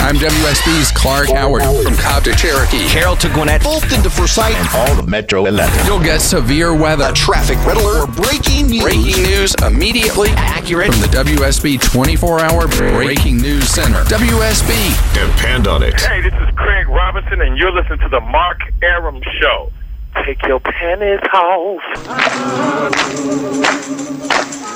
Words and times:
I'm 0.00 0.14
WSB's 0.16 0.90
Clark 0.92 1.28
Howard 1.30 1.62
from 1.84 1.94
Cobb 1.96 2.24
to 2.24 2.32
Cherokee. 2.34 2.86
Carroll 2.88 3.16
to 3.16 3.28
Gwinnett, 3.28 3.62
Fulton 3.62 4.02
to 4.02 4.08
Forsyth, 4.10 4.54
and 4.56 4.68
all 4.74 4.94
the 5.02 5.08
Metro 5.08 5.44
11. 5.44 5.86
You'll 5.86 5.98
get 6.02 6.20
severe 6.20 6.74
weather, 6.74 7.08
A 7.10 7.12
traffic 7.12 7.58
red 7.66 7.76
alert, 7.76 8.08
or 8.08 8.12
breaking 8.12 8.68
news. 8.68 8.82
breaking 8.82 9.22
news 9.24 9.54
immediately, 9.62 10.30
Accurate. 10.36 10.92
from 10.92 11.00
the 11.02 11.08
WSB 11.08 11.78
24-hour 11.78 12.68
Breaking 12.96 13.36
News 13.36 13.68
Center. 13.68 14.02
WSB. 14.04 14.72
Depend 15.14 15.66
on 15.66 15.82
it. 15.82 16.00
Hey, 16.00 16.22
this 16.22 16.32
is 16.32 16.54
Craig 16.56 16.88
Robinson, 16.88 17.42
and 17.42 17.58
you're 17.58 17.72
listening 17.72 17.98
to 18.00 18.08
the 18.08 18.20
Mark 18.20 18.60
Arum 18.82 19.20
Show. 19.40 19.70
Take 20.24 20.42
your 20.46 20.60
panties 20.60 21.20
off. 21.32 21.80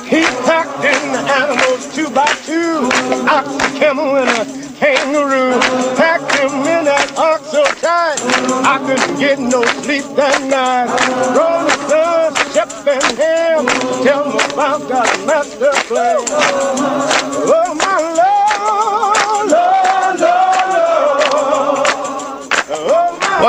He 0.09 0.23
packed 0.45 0.85
in 0.85 1.13
the 1.13 1.19
animals 1.19 1.95
two 1.95 2.09
by 2.11 2.27
two, 2.45 2.89
ox, 3.29 3.49
a 3.49 3.79
camel, 3.79 4.17
and 4.17 4.29
a 4.29 4.45
kangaroo. 4.79 5.59
Packed 5.97 6.33
him 6.37 6.53
in 6.53 6.85
that 6.85 7.15
ox 7.17 7.51
so 7.51 7.65
tight, 7.65 8.19
I 8.65 8.79
couldn't 8.87 9.19
get 9.19 9.39
no 9.39 9.63
sleep 9.83 10.05
that 10.17 10.41
night. 10.49 10.89
Rolling 11.37 11.71
Stones, 11.87 12.39
Shep 12.53 12.71
and 12.87 13.19
Ham, 13.19 13.67
tell 14.03 14.29
me 14.29 14.39
about 14.53 14.89
that 14.89 15.27
master 15.27 15.73
plan. 15.89 17.12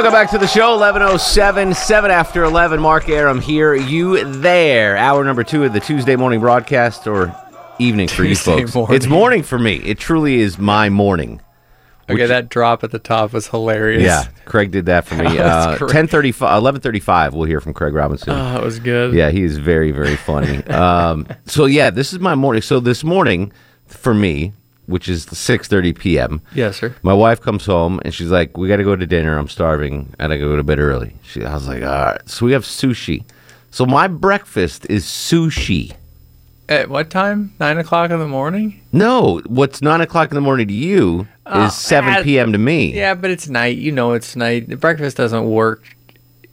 Welcome 0.03 0.19
back 0.19 0.31
to 0.31 0.37
the 0.37 0.47
show, 0.47 0.71
1107, 0.71 1.73
7 1.73 2.11
after 2.11 2.43
11. 2.43 2.81
Mark 2.81 3.07
Arum 3.07 3.39
here, 3.39 3.73
you 3.73 4.21
there. 4.25 4.97
Hour 4.97 5.23
number 5.23 5.45
two 5.45 5.63
of 5.63 5.71
the 5.71 5.79
Tuesday 5.79 6.17
morning 6.17 6.41
broadcast, 6.41 7.07
or 7.07 7.33
evening 7.79 8.09
for 8.09 8.25
you 8.25 8.35
folks. 8.35 8.75
morning. 8.75 8.95
It's 8.97 9.07
morning 9.07 9.43
for 9.43 9.57
me. 9.57 9.75
It 9.77 9.97
truly 9.97 10.41
is 10.41 10.59
my 10.59 10.89
morning. 10.89 11.39
Okay, 12.09 12.25
that 12.25 12.49
drop 12.49 12.83
at 12.83 12.91
the 12.91 12.99
top 12.99 13.31
was 13.31 13.47
hilarious. 13.47 14.03
Yeah, 14.03 14.25
Craig 14.43 14.71
did 14.71 14.87
that 14.87 15.05
for 15.05 15.15
me. 15.15 15.23
That 15.37 15.39
Uh, 15.39 15.85
1035, 15.85 16.41
1135, 16.41 17.33
we'll 17.33 17.45
hear 17.45 17.61
from 17.61 17.73
Craig 17.73 17.93
Robinson. 17.93 18.31
Oh, 18.31 18.55
that 18.55 18.61
was 18.61 18.79
good. 18.79 19.13
Yeah, 19.13 19.29
he 19.29 19.41
is 19.43 19.57
very, 19.57 19.91
very 19.91 20.17
funny. 20.17 20.57
um, 20.65 21.25
so 21.45 21.63
yeah, 21.63 21.91
this 21.91 22.11
is 22.11 22.19
my 22.19 22.35
morning. 22.35 22.61
So 22.61 22.81
this 22.81 23.05
morning, 23.05 23.53
for 23.85 24.13
me, 24.13 24.51
which 24.85 25.07
is 25.07 25.25
6.30 25.25 25.97
p.m., 25.97 26.41
Yes, 26.53 26.77
sir. 26.77 26.95
my 27.03 27.13
wife 27.13 27.39
comes 27.41 27.65
home 27.65 27.99
and 28.03 28.13
she's 28.13 28.29
like, 28.31 28.57
"We 28.57 28.67
got 28.67 28.77
to 28.77 28.83
go 28.83 28.95
to 28.95 29.05
dinner. 29.05 29.37
I'm 29.37 29.47
starving, 29.47 30.13
and 30.19 30.33
I 30.33 30.37
gotta 30.37 30.49
go 30.49 30.55
to 30.57 30.63
bed 30.63 30.79
early." 30.79 31.15
She, 31.23 31.43
I 31.43 31.53
was 31.53 31.67
like, 31.67 31.83
"All 31.83 31.89
right." 31.89 32.21
So 32.29 32.45
we 32.45 32.51
have 32.53 32.63
sushi. 32.63 33.23
So 33.71 33.85
my 33.85 34.07
breakfast 34.07 34.85
is 34.89 35.05
sushi. 35.05 35.93
At 36.69 36.89
what 36.89 37.09
time? 37.09 37.53
Nine 37.59 37.77
o'clock 37.77 38.09
in 38.11 38.19
the 38.19 38.27
morning? 38.27 38.81
No, 38.93 39.41
what's 39.47 39.81
nine 39.81 39.99
o'clock 40.01 40.31
in 40.31 40.35
the 40.35 40.41
morning 40.41 40.67
to 40.69 40.73
you 40.73 41.27
Oh, 41.45 41.65
is 41.65 41.75
seven 41.75 42.13
uh, 42.13 42.23
p.m. 42.23 42.53
to 42.53 42.57
me. 42.57 42.93
Yeah, 42.93 43.15
but 43.15 43.31
it's 43.31 43.49
night. 43.49 43.77
You 43.77 43.91
know 43.91 44.13
it's 44.13 44.35
night. 44.37 44.69
The 44.69 44.77
breakfast 44.77 45.17
doesn't 45.17 45.49
work. 45.49 45.83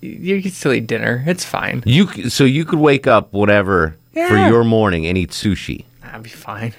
You 0.01 0.41
can 0.43 0.51
still 0.51 0.73
eat 0.73 0.87
dinner. 0.89 1.23
It's 1.27 1.45
fine. 1.45 1.83
You 1.87 2.29
so 2.31 2.45
you 2.45 2.65
could 2.65 2.79
wake 2.81 3.07
up 3.07 3.33
whatever 3.33 3.97
for 4.13 4.37
your 4.37 4.65
morning 4.65 5.07
and 5.07 5.17
eat 5.19 5.31
sushi. 5.31 5.85
I'll 6.03 6.21
be 6.23 6.31
fine. 6.31 6.73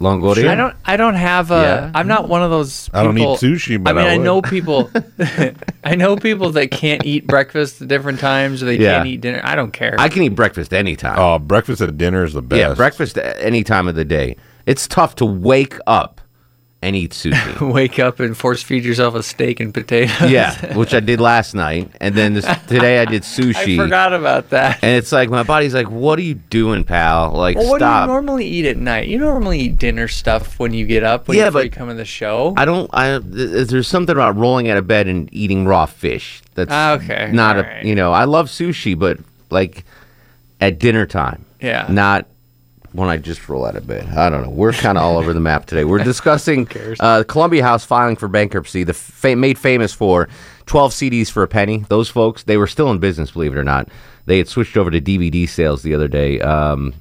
Longoria. 0.00 0.48
I 0.48 0.54
don't. 0.54 0.76
I 0.84 0.96
don't 0.96 1.14
have 1.14 1.50
a. 1.50 1.90
Yeah. 1.94 2.00
am 2.00 2.08
not 2.08 2.28
one 2.28 2.42
of 2.42 2.50
those. 2.50 2.86
People, 2.88 3.00
I 3.00 3.02
don't 3.04 3.18
eat 3.18 3.26
sushi, 3.38 3.82
but 3.82 3.96
I 3.96 4.00
mean, 4.00 4.06
I 4.06 4.14
I, 4.14 4.16
know 4.16 4.42
people. 4.42 4.90
I 5.84 5.94
know 5.94 6.16
people 6.16 6.50
that 6.52 6.70
can't 6.70 7.04
eat 7.06 7.26
breakfast 7.26 7.80
at 7.80 7.88
different 7.88 8.18
times, 8.20 8.62
or 8.62 8.66
they 8.66 8.76
Yeah. 8.76 8.96
can't 8.96 9.08
eat 9.08 9.20
dinner. 9.20 9.40
I 9.44 9.54
don't 9.54 9.72
care. 9.72 9.94
I 9.98 10.08
can 10.08 10.22
eat 10.22 10.30
breakfast 10.30 10.74
anytime. 10.74 11.18
Oh, 11.18 11.38
breakfast 11.38 11.80
at 11.80 11.96
dinner 11.96 12.24
is 12.24 12.32
the 12.34 12.42
best. 12.42 12.58
yeah, 12.58 12.74
breakfast 12.74 13.16
a- 13.16 13.42
any 13.42 13.62
time 13.62 13.86
of 13.88 13.94
the 13.94 14.04
day. 14.04 14.36
It's 14.66 14.88
tough 14.88 15.14
to 15.16 15.26
wake 15.26 15.78
up 15.86 16.20
and 16.84 16.94
eat 16.94 17.12
sushi. 17.12 17.72
Wake 17.72 17.98
up 17.98 18.20
and 18.20 18.36
force 18.36 18.62
feed 18.62 18.84
yourself 18.84 19.14
a 19.14 19.22
steak 19.22 19.58
and 19.60 19.72
potatoes. 19.72 20.30
yeah, 20.30 20.76
which 20.76 20.92
I 20.94 21.00
did 21.00 21.18
last 21.20 21.54
night, 21.54 21.90
and 22.00 22.14
then 22.14 22.34
this, 22.34 22.44
today 22.68 23.00
I 23.00 23.06
did 23.06 23.22
sushi. 23.36 23.74
I 23.74 23.76
forgot 23.76 24.12
about 24.12 24.50
that. 24.50 24.78
And 24.82 24.96
it's 24.96 25.10
like 25.10 25.30
my 25.30 25.42
body's 25.42 25.74
like, 25.74 25.90
"What 25.90 26.18
are 26.18 26.22
you 26.22 26.34
doing, 26.34 26.84
pal? 26.84 27.32
Like, 27.32 27.56
Well, 27.56 27.70
what 27.70 27.78
do 27.78 27.84
you 27.86 28.06
normally 28.06 28.46
eat 28.46 28.66
at 28.66 28.76
night? 28.76 29.08
You 29.08 29.18
normally 29.18 29.60
eat 29.60 29.78
dinner 29.78 30.06
stuff 30.08 30.58
when 30.60 30.74
you 30.74 30.86
get 30.86 31.02
up. 31.02 31.26
When 31.26 31.38
Yeah, 31.38 31.46
you, 31.46 31.50
but 31.50 31.64
you 31.64 31.70
come 31.70 31.88
in 31.90 31.96
the 31.96 32.04
show. 32.04 32.52
I 32.56 32.64
don't. 32.64 32.90
I 32.92 33.18
th- 33.18 33.68
there's 33.68 33.88
something 33.88 34.14
about 34.14 34.36
rolling 34.36 34.68
out 34.68 34.76
of 34.76 34.86
bed 34.86 35.08
and 35.08 35.28
eating 35.32 35.66
raw 35.66 35.86
fish. 35.86 36.42
That's 36.54 36.70
Ah, 36.70 36.92
okay, 36.94 37.30
Not 37.32 37.56
a. 37.56 37.60
alright. 37.60 37.84
You 37.84 37.94
know, 37.94 38.12
I 38.12 38.24
love 38.24 38.48
sushi, 38.48 38.96
but 38.98 39.18
like 39.50 39.84
at 40.60 40.78
dinner 40.78 41.06
time. 41.06 41.44
Yeah. 41.60 41.86
Not 41.88 42.26
when 42.94 43.08
I 43.08 43.16
just 43.16 43.48
roll 43.48 43.66
out 43.66 43.74
of 43.74 43.88
bed. 43.88 44.06
I 44.16 44.30
don't 44.30 44.42
know. 44.44 44.50
We're 44.50 44.72
kind 44.72 44.96
of 44.96 45.02
all 45.02 45.18
over 45.18 45.32
the 45.32 45.40
map 45.40 45.66
today. 45.66 45.82
We're 45.82 46.04
discussing 46.04 46.68
uh, 47.00 47.24
Columbia 47.26 47.64
House 47.64 47.84
filing 47.84 48.14
for 48.14 48.28
bankruptcy. 48.28 48.84
The 48.84 48.94
fa- 48.94 49.34
made 49.34 49.58
famous 49.58 49.92
for 49.92 50.28
12 50.66 50.92
CDs 50.92 51.28
for 51.28 51.42
a 51.42 51.48
penny. 51.48 51.78
Those 51.88 52.08
folks, 52.08 52.44
they 52.44 52.56
were 52.56 52.68
still 52.68 52.92
in 52.92 53.00
business, 53.00 53.32
believe 53.32 53.52
it 53.52 53.58
or 53.58 53.64
not. 53.64 53.88
They 54.26 54.38
had 54.38 54.46
switched 54.46 54.76
over 54.76 54.92
to 54.92 55.00
DVD 55.00 55.48
sales 55.48 55.82
the 55.82 55.92
other 55.92 56.06
day. 56.06 56.40
Um, 56.40 56.94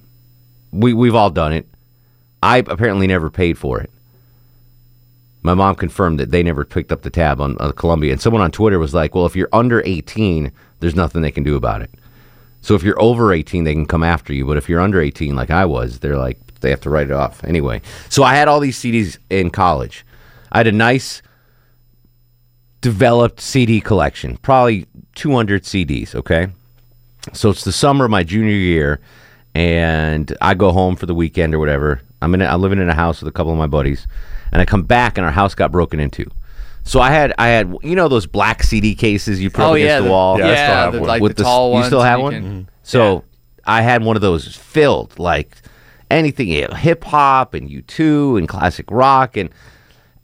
we 0.71 0.93
we've 0.93 1.13
all 1.13 1.29
done 1.29 1.53
it. 1.53 1.67
I 2.41 2.57
apparently 2.57 3.05
never 3.05 3.29
paid 3.29 3.59
for 3.59 3.79
it. 3.79 3.91
My 5.43 5.53
mom 5.53 5.75
confirmed 5.75 6.19
that 6.19 6.31
they 6.31 6.41
never 6.41 6.65
picked 6.65 6.91
up 6.91 7.03
the 7.03 7.11
tab 7.11 7.39
on, 7.39 7.55
on 7.59 7.71
Columbia. 7.73 8.13
And 8.13 8.21
someone 8.21 8.41
on 8.41 8.49
Twitter 8.49 8.79
was 8.79 8.95
like, 8.95 9.13
well, 9.13 9.27
if 9.27 9.35
you're 9.35 9.49
under 9.53 9.83
18, 9.85 10.51
there's 10.79 10.95
nothing 10.95 11.21
they 11.21 11.31
can 11.31 11.43
do 11.43 11.55
about 11.55 11.83
it. 11.83 11.91
So 12.63 12.75
if 12.75 12.81
you're 12.81 12.99
over 13.01 13.33
18, 13.33 13.65
they 13.65 13.73
can 13.73 13.85
come 13.85 14.03
after 14.03 14.33
you. 14.33 14.45
But 14.45 14.55
if 14.57 14.69
you're 14.69 14.79
under 14.79 15.01
18, 15.01 15.35
like 15.35 15.51
I 15.51 15.65
was, 15.65 15.99
they're 15.99 16.17
like, 16.17 16.39
they 16.61 16.69
have 16.69 16.79
to 16.81 16.89
write 16.89 17.07
it 17.07 17.13
off. 17.13 17.43
Anyway, 17.43 17.81
so 18.09 18.23
I 18.23 18.35
had 18.35 18.47
all 18.47 18.61
these 18.61 18.79
CDs 18.79 19.17
in 19.29 19.49
college. 19.49 20.05
I 20.49 20.59
had 20.59 20.67
a 20.67 20.71
nice 20.71 21.21
developed 22.79 23.41
CD 23.41 23.81
collection, 23.81 24.37
probably 24.37 24.87
200 25.15 25.63
CDs, 25.63 26.15
okay? 26.15 26.47
So 27.33 27.49
it's 27.49 27.65
the 27.65 27.73
summer 27.73 28.05
of 28.05 28.11
my 28.11 28.23
junior 28.23 28.53
year, 28.53 29.01
and 29.53 30.35
I 30.39 30.53
go 30.53 30.71
home 30.71 30.95
for 30.95 31.05
the 31.05 31.13
weekend 31.13 31.53
or 31.53 31.59
whatever. 31.59 32.01
I'm 32.21 32.33
in. 32.33 32.41
A, 32.41 32.45
I'm 32.45 32.61
living 32.61 32.79
in 32.79 32.89
a 32.89 32.93
house 32.93 33.21
with 33.21 33.27
a 33.27 33.33
couple 33.33 33.51
of 33.51 33.57
my 33.57 33.67
buddies, 33.67 34.07
and 34.53 34.61
I 34.61 34.65
come 34.65 34.83
back 34.83 35.17
and 35.17 35.25
our 35.25 35.33
house 35.33 35.53
got 35.53 35.71
broken 35.71 35.99
into. 35.99 36.31
So 36.83 36.99
I 36.99 37.09
had 37.11 37.33
I 37.37 37.47
had 37.47 37.75
you 37.81 37.95
know 37.95 38.07
those 38.07 38.27
black 38.27 38.63
CD 38.63 38.93
cases 38.95 39.41
you 39.41 39.49
put 39.49 39.63
oh 39.63 39.71
up 39.73 39.77
yeah, 39.79 39.83
against 39.85 40.03
the, 40.05 40.09
wall. 40.11 40.37
Yeah, 40.39 40.45
I 40.45 40.55
still 40.55 40.65
have 40.75 40.93
the, 40.93 40.99
one. 40.99 41.07
like 41.07 41.21
With 41.21 41.31
the 41.37 41.43
the 41.43 41.47
s- 41.49 41.53
tall 41.53 41.77
you 41.79 41.83
still 41.85 42.01
have 42.01 42.19
you 42.19 42.23
one? 42.23 42.33
can- 42.33 42.43
mm-hmm. 42.43 42.69
So 42.83 43.23
I 43.65 43.81
had 43.81 44.03
one 44.03 44.15
of 44.15 44.21
those 44.21 44.55
filled 44.55 45.17
like 45.17 45.55
anything 46.11 46.47
hip 46.75 47.03
hop 47.05 47.53
and 47.53 47.69
U 47.69 47.81
two 47.81 48.37
and 48.37 48.47
classic 48.47 48.85
rock 48.91 49.37
and 49.37 49.49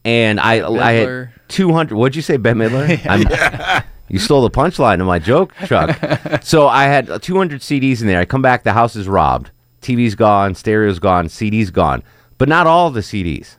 and 0.05 0.39
I 0.39 0.61
I 0.67 0.91
had 0.93 1.29
two 1.47 1.71
hundred. 1.73 1.95
What'd 1.97 2.15
you 2.15 2.21
say, 2.21 2.37
Bette 2.37 2.57
Midler? 2.59 3.05
I'm- 3.09 3.83
You 4.11 4.17
stole 4.17 4.41
the 4.41 4.49
punchline 4.49 4.99
of 5.01 5.05
my 5.05 5.19
joke, 5.19 5.53
Chuck. 5.67 5.95
so 6.43 6.67
I 6.67 6.85
had 6.85 7.21
200 7.21 7.61
CDs 7.61 8.01
in 8.01 8.07
there. 8.07 8.19
I 8.19 8.25
come 8.25 8.41
back, 8.41 8.63
the 8.63 8.73
house 8.73 8.95
is 8.95 9.07
robbed. 9.07 9.51
TV's 9.83 10.15
gone, 10.15 10.55
stereo's 10.55 10.97
gone, 10.97 11.29
CD's 11.29 11.69
gone, 11.69 12.01
but 12.39 12.49
not 12.49 12.65
all 12.65 12.89
the 12.89 13.01
CDs. 13.01 13.57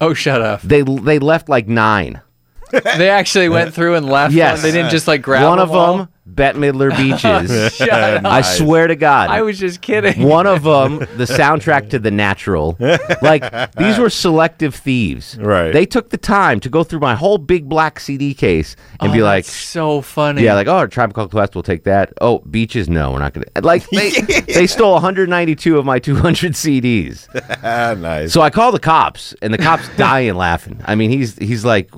Oh, 0.00 0.14
shut 0.14 0.40
up. 0.40 0.62
They 0.62 0.80
they 0.80 1.18
left 1.18 1.50
like 1.50 1.68
nine. 1.68 2.22
They 2.72 3.10
actually 3.10 3.48
went 3.48 3.74
through 3.74 3.94
and 3.96 4.06
left. 4.06 4.32
Yes. 4.34 4.58
one. 4.58 4.62
They 4.62 4.72
didn't 4.72 4.90
just 4.90 5.06
like 5.08 5.22
grab 5.22 5.44
One 5.48 5.58
of 5.58 5.70
all? 5.72 5.96
them, 5.98 6.08
Bette 6.26 6.58
Midler 6.58 6.90
Beaches. 6.96 7.74
Shut 7.74 7.90
up. 7.90 8.24
I 8.24 8.42
swear 8.42 8.86
to 8.86 8.94
God. 8.96 9.30
I 9.30 9.42
was 9.42 9.58
just 9.58 9.80
kidding. 9.80 10.22
One 10.22 10.46
of 10.46 10.62
them, 10.62 10.98
the 10.98 11.24
soundtrack 11.24 11.90
to 11.90 11.98
The 11.98 12.10
Natural. 12.10 12.76
Like 13.22 13.72
these 13.76 13.98
were 13.98 14.08
selective 14.10 14.74
thieves. 14.74 15.36
Right. 15.38 15.72
They 15.72 15.84
took 15.86 16.10
the 16.10 16.16
time 16.16 16.58
to 16.60 16.68
go 16.68 16.84
through 16.84 17.00
my 17.00 17.14
whole 17.14 17.38
big 17.38 17.68
black 17.68 18.00
CD 18.00 18.32
case 18.34 18.76
and 19.00 19.10
Oh, 19.10 19.14
be 19.14 19.22
like, 19.22 19.44
that's 19.44 19.54
so 19.54 20.00
funny. 20.00 20.42
yeah, 20.42 20.54
like 20.54 20.66
oh, 20.68 20.86
Tribe 20.86 21.12
Called 21.12 21.30
Quest 21.30 21.54
will 21.54 21.62
take 21.62 21.84
that. 21.84 22.12
Oh, 22.20 22.38
Beaches, 22.40 22.88
no, 22.88 23.12
we're 23.12 23.18
not 23.18 23.34
gonna. 23.34 23.46
Like 23.62 23.88
they 23.90 24.10
they 24.48 24.66
stole 24.66 24.92
192 24.94 25.76
of 25.78 25.84
my 25.84 25.98
200 25.98 26.52
CDs. 26.52 27.28
Ah, 27.62 27.94
nice. 27.98 28.32
So 28.32 28.40
I 28.40 28.50
call 28.50 28.72
the 28.72 28.80
cops, 28.80 29.34
and 29.42 29.52
the 29.52 29.58
cops 29.58 29.88
dying 29.96 30.34
laughing. 30.34 30.80
I 30.86 30.94
mean, 30.94 31.10
he's 31.10 31.36
he's 31.36 31.64
like, 31.64 31.90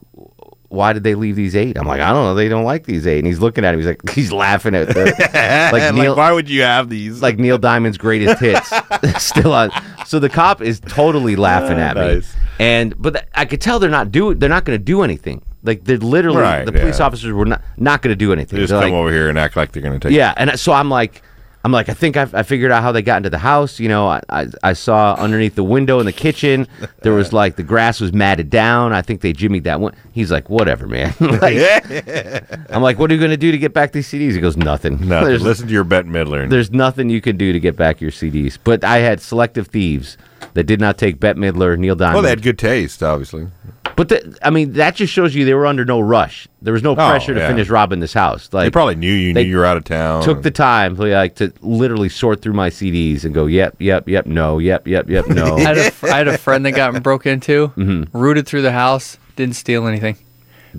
"Why 0.72 0.92
did 0.92 1.04
they 1.04 1.14
leave 1.14 1.36
these 1.36 1.54
eight? 1.54 1.76
I'm 1.78 1.86
like, 1.86 2.00
"I 2.00 2.12
don't 2.12 2.24
know. 2.24 2.34
They 2.34 2.48
don't 2.48 2.64
like 2.64 2.84
these 2.86 3.06
eight. 3.06 3.18
And 3.18 3.26
he's 3.26 3.40
looking 3.40 3.64
at 3.64 3.74
him. 3.74 3.80
He's 3.80 3.86
like, 3.86 4.10
he's 4.10 4.32
laughing 4.32 4.74
at 4.74 4.88
the, 4.88 5.04
like 5.72 5.94
like, 5.94 6.16
why 6.16 6.32
would 6.32 6.48
you 6.48 6.62
have 6.62 6.88
these? 6.88 7.20
like 7.22 7.38
Neil 7.38 7.58
Diamond's 7.58 7.98
greatest 7.98 8.40
hits 8.40 8.72
still 9.22 9.52
on. 9.52 9.70
so 10.06 10.18
the 10.18 10.28
cop 10.28 10.60
is 10.62 10.80
totally 10.80 11.36
laughing 11.36 11.78
ah, 11.78 11.90
at 11.90 11.96
me, 11.96 12.22
and 12.58 12.94
but 13.00 13.14
th- 13.14 13.26
I 13.34 13.44
could 13.44 13.60
tell 13.60 13.78
they're 13.78 13.90
not 13.90 14.10
do 14.10 14.34
they're 14.34 14.48
not 14.48 14.64
going 14.64 14.78
to 14.78 14.84
do 14.84 15.02
anything. 15.02 15.42
Like 15.64 15.84
they're 15.84 15.98
literally 15.98 16.38
Right, 16.40 16.64
the 16.64 16.72
police 16.72 16.98
yeah. 16.98 17.06
officers 17.06 17.32
were 17.32 17.44
not 17.44 17.62
not 17.76 18.02
going 18.02 18.10
to 18.12 18.16
do 18.16 18.32
anything. 18.32 18.56
They 18.56 18.62
just 18.64 18.72
They're 18.72 18.80
come 18.80 18.90
like, 18.90 18.98
over 18.98 19.12
here 19.12 19.28
and 19.28 19.38
act 19.38 19.56
like 19.56 19.72
they're 19.72 19.82
going 19.82 19.98
to 20.00 20.08
take. 20.08 20.16
yeah, 20.16 20.34
and 20.36 20.58
so 20.58 20.72
I'm 20.72 20.88
like, 20.90 21.22
I'm 21.64 21.70
like, 21.72 21.88
I 21.88 21.94
think 21.94 22.16
I've, 22.16 22.34
I 22.34 22.42
figured 22.42 22.72
out 22.72 22.82
how 22.82 22.90
they 22.92 23.02
got 23.02 23.18
into 23.18 23.30
the 23.30 23.38
house. 23.38 23.78
You 23.78 23.88
know, 23.88 24.08
I, 24.08 24.20
I, 24.28 24.46
I 24.62 24.72
saw 24.72 25.14
underneath 25.14 25.54
the 25.54 25.62
window 25.64 26.00
in 26.00 26.06
the 26.06 26.12
kitchen 26.12 26.66
there 27.02 27.12
was 27.12 27.32
like 27.32 27.56
the 27.56 27.62
grass 27.62 28.00
was 28.00 28.12
matted 28.12 28.50
down. 28.50 28.92
I 28.92 29.02
think 29.02 29.20
they 29.20 29.32
jimmied 29.32 29.64
that 29.64 29.80
one. 29.80 29.94
He's 30.12 30.30
like, 30.30 30.50
whatever, 30.50 30.86
man. 30.86 31.14
like, 31.20 32.70
I'm 32.70 32.82
like, 32.82 32.98
what 32.98 33.10
are 33.10 33.14
you 33.14 33.20
going 33.20 33.30
to 33.30 33.36
do 33.36 33.52
to 33.52 33.58
get 33.58 33.72
back 33.72 33.92
these 33.92 34.08
CDs? 34.08 34.32
He 34.32 34.40
goes, 34.40 34.56
nothing. 34.56 34.92
Nothing. 35.12 35.40
Listen 35.40 35.66
to 35.66 35.72
your 35.72 35.84
Bette 35.84 36.08
Midler. 36.08 36.48
there's 36.48 36.70
nothing 36.70 37.10
you 37.10 37.20
can 37.20 37.36
do 37.36 37.52
to 37.52 37.60
get 37.60 37.76
back 37.76 38.00
your 38.00 38.10
CDs. 38.10 38.58
But 38.62 38.84
I 38.84 38.98
had 38.98 39.20
selective 39.20 39.68
thieves 39.68 40.16
that 40.54 40.64
did 40.64 40.80
not 40.80 40.98
take 40.98 41.20
Bette 41.20 41.38
Midler, 41.38 41.78
Neil 41.78 41.94
Diamond. 41.94 42.14
well, 42.14 42.22
they 42.22 42.30
had 42.30 42.42
good 42.42 42.58
taste, 42.58 43.02
obviously. 43.02 43.48
But 43.96 44.08
the, 44.08 44.38
I 44.42 44.50
mean, 44.50 44.72
that 44.74 44.94
just 44.96 45.12
shows 45.12 45.34
you 45.34 45.44
they 45.44 45.54
were 45.54 45.66
under 45.66 45.84
no 45.84 46.00
rush. 46.00 46.48
There 46.60 46.72
was 46.72 46.82
no 46.82 46.94
pressure 46.94 47.34
to 47.34 47.40
Oh, 47.40 47.42
yeah. 47.42 47.48
finish 47.48 47.68
robbing 47.68 48.00
this 48.00 48.12
house. 48.12 48.48
Like 48.52 48.66
They 48.66 48.70
probably 48.70 48.94
knew 48.96 49.12
you. 49.12 49.32
knew 49.34 49.40
you 49.40 49.56
were 49.56 49.64
out 49.64 49.76
of 49.76 49.84
town. 49.84 50.22
took 50.22 50.42
the 50.42 50.50
time 50.50 50.94
like 50.96 51.34
to 51.36 51.52
literally 51.60 52.08
sort 52.08 52.40
through 52.42 52.52
my 52.54 52.70
CDs 52.70 53.24
and 53.24 53.34
go, 53.34 53.46
yep, 53.46 53.74
yep, 53.78 54.08
yep, 54.08 54.26
no, 54.26 54.58
yep, 54.58 54.86
yep, 54.86 55.08
yep, 55.08 55.26
no. 55.28 55.56
I 55.56 55.60
had, 55.60 55.78
a, 55.78 55.90
fr- 55.90 56.08
I 56.08 56.18
had 56.18 56.28
a 56.28 56.38
friend 56.38 56.64
that 56.66 56.72
got 56.72 57.02
broke 57.02 57.26
into, 57.26 57.68
Mm-hmm. 57.76 58.16
rooted 58.16 58.46
through 58.46 58.62
the 58.62 58.72
house, 58.72 59.18
didn't 59.36 59.56
steal 59.56 59.86
anything, 59.86 60.16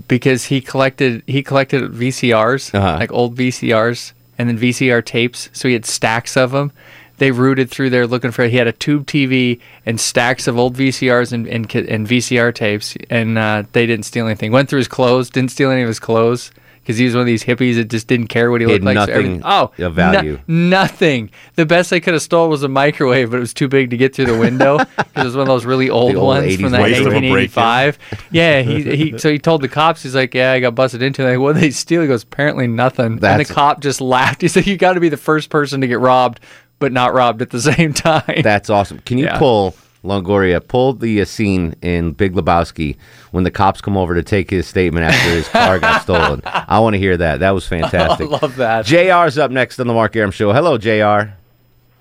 because 0.07 0.45
he 0.45 0.61
collected 0.61 1.23
he 1.27 1.43
collected 1.43 1.91
VCRs, 1.91 2.73
Uh-huh. 2.73 2.97
like 2.99 3.11
old 3.11 3.35
VCRs, 3.35 4.13
and 4.37 4.49
then 4.49 4.57
VCR 4.57 5.03
tapes. 5.05 5.49
So 5.53 5.67
he 5.67 5.73
had 5.73 5.85
stacks 5.85 6.35
of 6.37 6.51
them. 6.51 6.71
They 7.17 7.31
rooted 7.31 7.69
through 7.69 7.91
there 7.91 8.07
looking 8.07 8.31
for. 8.31 8.43
it. 8.43 8.51
He 8.51 8.57
had 8.57 8.67
a 8.67 8.71
tube 8.71 9.05
TV 9.05 9.59
and 9.85 9.99
stacks 9.99 10.47
of 10.47 10.57
old 10.57 10.75
VCRs 10.75 11.31
and 11.31 11.47
and, 11.47 11.73
and 11.75 12.07
VCR 12.07 12.53
tapes, 12.53 12.95
and 13.09 13.37
uh, 13.37 13.63
they 13.71 13.85
didn't 13.85 14.05
steal 14.05 14.25
anything. 14.25 14.51
Went 14.51 14.69
through 14.69 14.79
his 14.79 14.87
clothes, 14.87 15.29
didn't 15.29 15.51
steal 15.51 15.69
any 15.71 15.81
of 15.81 15.87
his 15.87 15.99
clothes. 15.99 16.51
Because 16.81 16.97
he 16.97 17.05
was 17.05 17.13
one 17.13 17.21
of 17.21 17.27
these 17.27 17.45
hippies 17.45 17.75
that 17.75 17.85
just 17.85 18.07
didn't 18.07 18.27
care 18.27 18.51
what 18.51 18.59
he 18.59 18.67
He 18.67 18.73
looked 18.73 18.83
like. 18.83 18.95
nothing 18.95 19.15
everything- 19.15 19.41
oh, 19.45 19.71
of 19.79 19.93
value. 19.93 20.37
no- 20.47 20.69
nothing. 20.69 21.29
The 21.55 21.65
best 21.65 21.89
they 21.89 22.01
could 22.01 22.13
have 22.13 22.21
stole 22.21 22.49
was 22.49 22.61
a 22.63 22.67
microwave, 22.67 23.31
but 23.31 23.37
it 23.37 23.39
was 23.39 23.53
too 23.53 23.69
big 23.69 23.91
to 23.91 23.95
get 23.97 24.13
through 24.13 24.25
the 24.25 24.37
window 24.37 24.79
because 24.97 24.97
it 25.15 25.23
was 25.23 25.35
one 25.37 25.43
of 25.43 25.47
those 25.47 25.63
really 25.63 25.89
old, 25.89 26.13
old 26.17 26.25
ones 26.27 26.45
80s 26.45 26.55
from 26.57 26.65
of 26.65 26.71
1985. 26.81 27.99
Yeah, 28.31 28.61
he, 28.63 28.95
he 29.11 29.17
so 29.17 29.31
he 29.31 29.39
told 29.39 29.61
the 29.61 29.69
cops, 29.69 30.03
he's 30.03 30.13
like, 30.13 30.33
"Yeah, 30.33 30.51
I 30.51 30.59
got 30.59 30.75
busted 30.75 31.01
into." 31.01 31.25
it. 31.25 31.31
Like, 31.31 31.39
what 31.39 31.53
did 31.53 31.63
they 31.63 31.71
steal? 31.71 32.01
He 32.01 32.07
goes, 32.09 32.23
"Apparently 32.23 32.67
nothing." 32.67 33.23
and 33.23 33.39
the 33.39 33.45
cop 33.45 33.79
just 33.81 34.01
laughed. 34.01 34.41
He 34.41 34.49
said, 34.49 34.67
"You 34.67 34.75
got 34.75 34.93
to 34.93 34.99
be 34.99 35.07
the 35.07 35.15
first 35.15 35.49
person 35.49 35.79
to 35.79 35.87
get 35.87 35.99
robbed, 35.99 36.41
but 36.79 36.91
not 36.91 37.13
robbed 37.13 37.41
at 37.41 37.49
the 37.49 37.61
same 37.73 37.93
time." 37.93 38.41
That's 38.43 38.69
awesome. 38.69 38.99
Can 38.99 39.17
you 39.17 39.25
Yeah. 39.25 39.37
pull 39.39 39.75
Longoria? 40.03 40.65
Pull 40.65 40.93
the 40.93 41.21
uh, 41.21 41.25
scene 41.25 41.75
in 41.81 42.11
Big 42.11 42.33
Lebowski 42.33 42.97
when 43.31 43.43
the 43.43 43.51
cops 43.51 43.79
come 43.81 43.95
over 43.97 44.13
to 44.15 44.23
take 44.23 44.49
his 44.49 44.67
statement 44.67 45.05
after 45.05 45.29
his 45.29 45.47
car 45.49 45.79
got 45.79 46.01
stolen. 46.03 46.41
I 46.45 46.79
want 46.79 46.93
to 46.93 46.99
hear 46.99 47.15
that. 47.17 47.39
That 47.39 47.51
was 47.51 47.65
fantastic. 47.67 48.01
I 48.01 48.07
fantastic. 48.29 48.41
love 48.41 48.55
that. 48.57 48.85
Jr's 48.85 49.37
up 49.37 49.51
next 49.51 49.79
on 49.79 49.87
the 49.87 49.93
Mark 49.93 50.15
Arum 50.15 50.31
Show. 50.31 50.51
Hello, 50.53 50.77
Jr. 50.77 51.31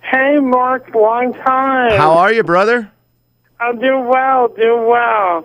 Hey, 0.01 0.39
Mark, 0.41 0.93
long 0.95 1.33
time. 1.33 1.97
How 1.97 2.13
are 2.19 2.33
you, 2.33 2.43
brother? 2.43 2.91
I'm 3.61 3.79
doing 3.79 4.07
well, 4.09 4.49
doing 4.49 4.87
well. 4.89 5.45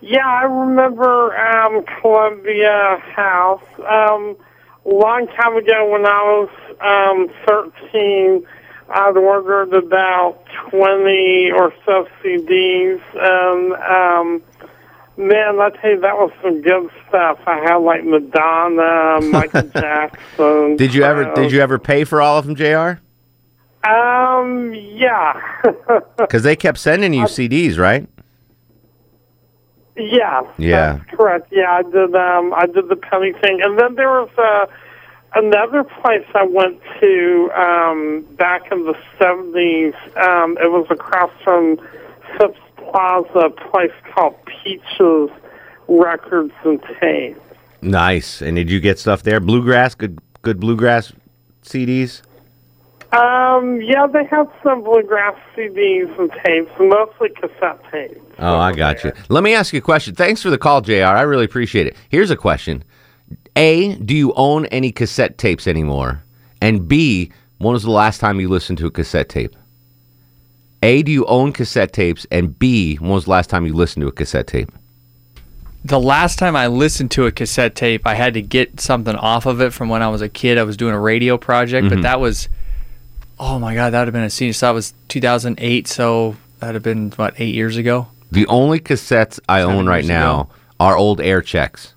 Yeah, 0.00 0.26
I 0.26 0.44
remember 0.44 1.36
um, 1.38 1.84
Columbia 2.00 2.96
House. 3.14 3.62
Um, 3.78 4.34
a 4.86 4.88
long 4.88 5.26
time 5.38 5.54
ago 5.56 5.90
when 5.90 6.06
I 6.06 6.22
was 6.40 6.48
um, 6.80 7.28
13, 7.46 8.46
I'd 8.90 9.16
ordered 9.16 9.72
about 9.72 10.44
20 10.70 11.52
or 11.52 11.72
so 11.86 12.08
CDs. 12.22 13.00
And, 13.14 13.72
um, 13.74 14.42
man, 15.16 15.60
I 15.60 15.70
tell 15.70 15.90
you, 15.90 16.00
that 16.00 16.16
was 16.16 16.32
some 16.42 16.60
good 16.60 16.90
stuff. 17.08 17.38
I 17.46 17.60
had 17.60 17.76
like 17.76 18.04
Madonna, 18.04 19.20
Michael 19.30 19.68
Jackson. 19.68 20.76
Did 20.76 20.92
you 20.92 21.04
ever 21.04 21.32
did 21.34 21.52
you 21.52 21.60
ever 21.60 21.78
pay 21.78 22.04
for 22.04 22.20
all 22.20 22.38
of 22.38 22.46
them, 22.46 22.56
Jr? 22.56 23.00
Um, 23.88 24.74
yeah. 24.74 25.40
Because 26.16 26.42
they 26.42 26.54
kept 26.54 26.78
sending 26.78 27.12
you 27.14 27.24
CDs, 27.24 27.78
right? 27.78 28.06
Yeah. 29.96 30.42
Yeah. 30.58 31.00
Correct. 31.12 31.48
Yeah, 31.50 31.70
I 31.72 31.82
did. 31.82 32.14
Um, 32.14 32.54
I 32.54 32.66
did 32.66 32.88
the 32.88 32.96
penny 32.96 33.32
thing, 33.32 33.60
and 33.62 33.78
then 33.78 33.94
there 33.96 34.08
was 34.08 34.30
uh, 34.38 34.66
another 35.34 35.84
place 35.84 36.26
I 36.34 36.44
went 36.44 36.80
to 37.00 37.50
um, 37.54 38.26
back 38.36 38.70
in 38.70 38.84
the 38.84 38.94
seventies. 39.18 39.94
Um, 40.16 40.58
it 40.60 40.70
was 40.70 40.86
across 40.90 41.30
from 41.42 41.78
Phipps 42.38 42.58
Plaza, 42.76 43.38
a 43.38 43.50
place 43.50 43.92
called 44.12 44.36
Peaches 44.46 45.30
Records 45.88 46.52
and 46.64 46.82
Tapes. 47.00 47.40
Nice. 47.82 48.42
And 48.42 48.56
did 48.56 48.70
you 48.70 48.80
get 48.80 48.98
stuff 48.98 49.22
there? 49.22 49.40
Bluegrass, 49.40 49.94
good 49.94 50.18
good 50.42 50.60
bluegrass 50.60 51.12
CDs. 51.62 52.22
Um, 53.12 53.80
yeah, 53.82 54.06
they 54.06 54.24
had 54.24 54.48
some 54.62 54.84
bluegrass 54.84 55.34
CDs 55.56 56.16
and 56.16 56.30
tapes, 56.44 56.70
mostly 56.78 57.30
cassette 57.30 57.80
tapes. 57.90 58.20
Oh, 58.38 58.56
I 58.56 58.72
got 58.72 59.02
you. 59.02 59.12
Let 59.28 59.42
me 59.42 59.52
ask 59.52 59.72
you 59.72 59.78
a 59.78 59.82
question. 59.82 60.14
Thanks 60.14 60.42
for 60.42 60.50
the 60.50 60.58
call, 60.58 60.80
JR. 60.80 61.04
I 61.04 61.22
really 61.22 61.44
appreciate 61.44 61.88
it. 61.88 61.96
Here's 62.08 62.30
a 62.30 62.36
question. 62.36 62.84
A, 63.56 63.94
do 63.96 64.14
you 64.14 64.32
own 64.34 64.66
any 64.66 64.92
cassette 64.92 65.38
tapes 65.38 65.66
anymore? 65.66 66.22
And 66.62 66.86
B, 66.88 67.30
when 67.58 67.72
was 67.72 67.82
the 67.82 67.90
last 67.90 68.18
time 68.20 68.40
you 68.40 68.48
listened 68.48 68.78
to 68.78 68.86
a 68.86 68.90
cassette 68.90 69.28
tape? 69.28 69.54
A, 70.82 71.02
do 71.02 71.12
you 71.12 71.26
own 71.26 71.52
cassette 71.52 71.92
tapes? 71.92 72.26
And 72.30 72.58
B, 72.58 72.96
when 72.96 73.10
was 73.10 73.24
the 73.24 73.30
last 73.30 73.50
time 73.50 73.66
you 73.66 73.74
listened 73.74 74.02
to 74.02 74.08
a 74.08 74.12
cassette 74.12 74.46
tape? 74.46 74.70
The 75.84 76.00
last 76.00 76.38
time 76.38 76.56
I 76.56 76.66
listened 76.66 77.10
to 77.12 77.26
a 77.26 77.32
cassette 77.32 77.74
tape, 77.74 78.06
I 78.06 78.14
had 78.14 78.34
to 78.34 78.42
get 78.42 78.80
something 78.80 79.14
off 79.16 79.46
of 79.46 79.60
it 79.60 79.72
from 79.72 79.88
when 79.88 80.02
I 80.02 80.08
was 80.08 80.20
a 80.22 80.28
kid. 80.28 80.58
I 80.58 80.62
was 80.62 80.76
doing 80.76 80.94
a 80.94 81.00
radio 81.00 81.36
project, 81.38 81.86
Mm-hmm. 81.86 81.96
but 81.96 82.02
that 82.02 82.20
was, 82.20 82.48
oh 83.38 83.58
my 83.58 83.74
God, 83.74 83.90
that 83.90 84.00
would 84.00 84.08
have 84.08 84.12
been 84.12 84.22
a 84.22 84.30
senior. 84.30 84.52
So 84.52 84.66
that 84.66 84.72
was 84.72 84.94
2008. 85.08 85.88
So 85.88 86.36
that'd 86.60 86.74
have 86.74 86.82
been, 86.82 87.10
what, 87.12 87.34
eight 87.38 87.54
years 87.54 87.76
ago? 87.76 88.08
The 88.30 88.46
only 88.46 88.78
cassettes 88.78 89.40
I 89.48 89.62
own 89.62 89.86
right 89.86 90.04
now 90.04 90.42
ago. 90.42 90.50
are 90.78 90.96
old 90.96 91.20
air 91.20 91.42
checks 91.42 91.94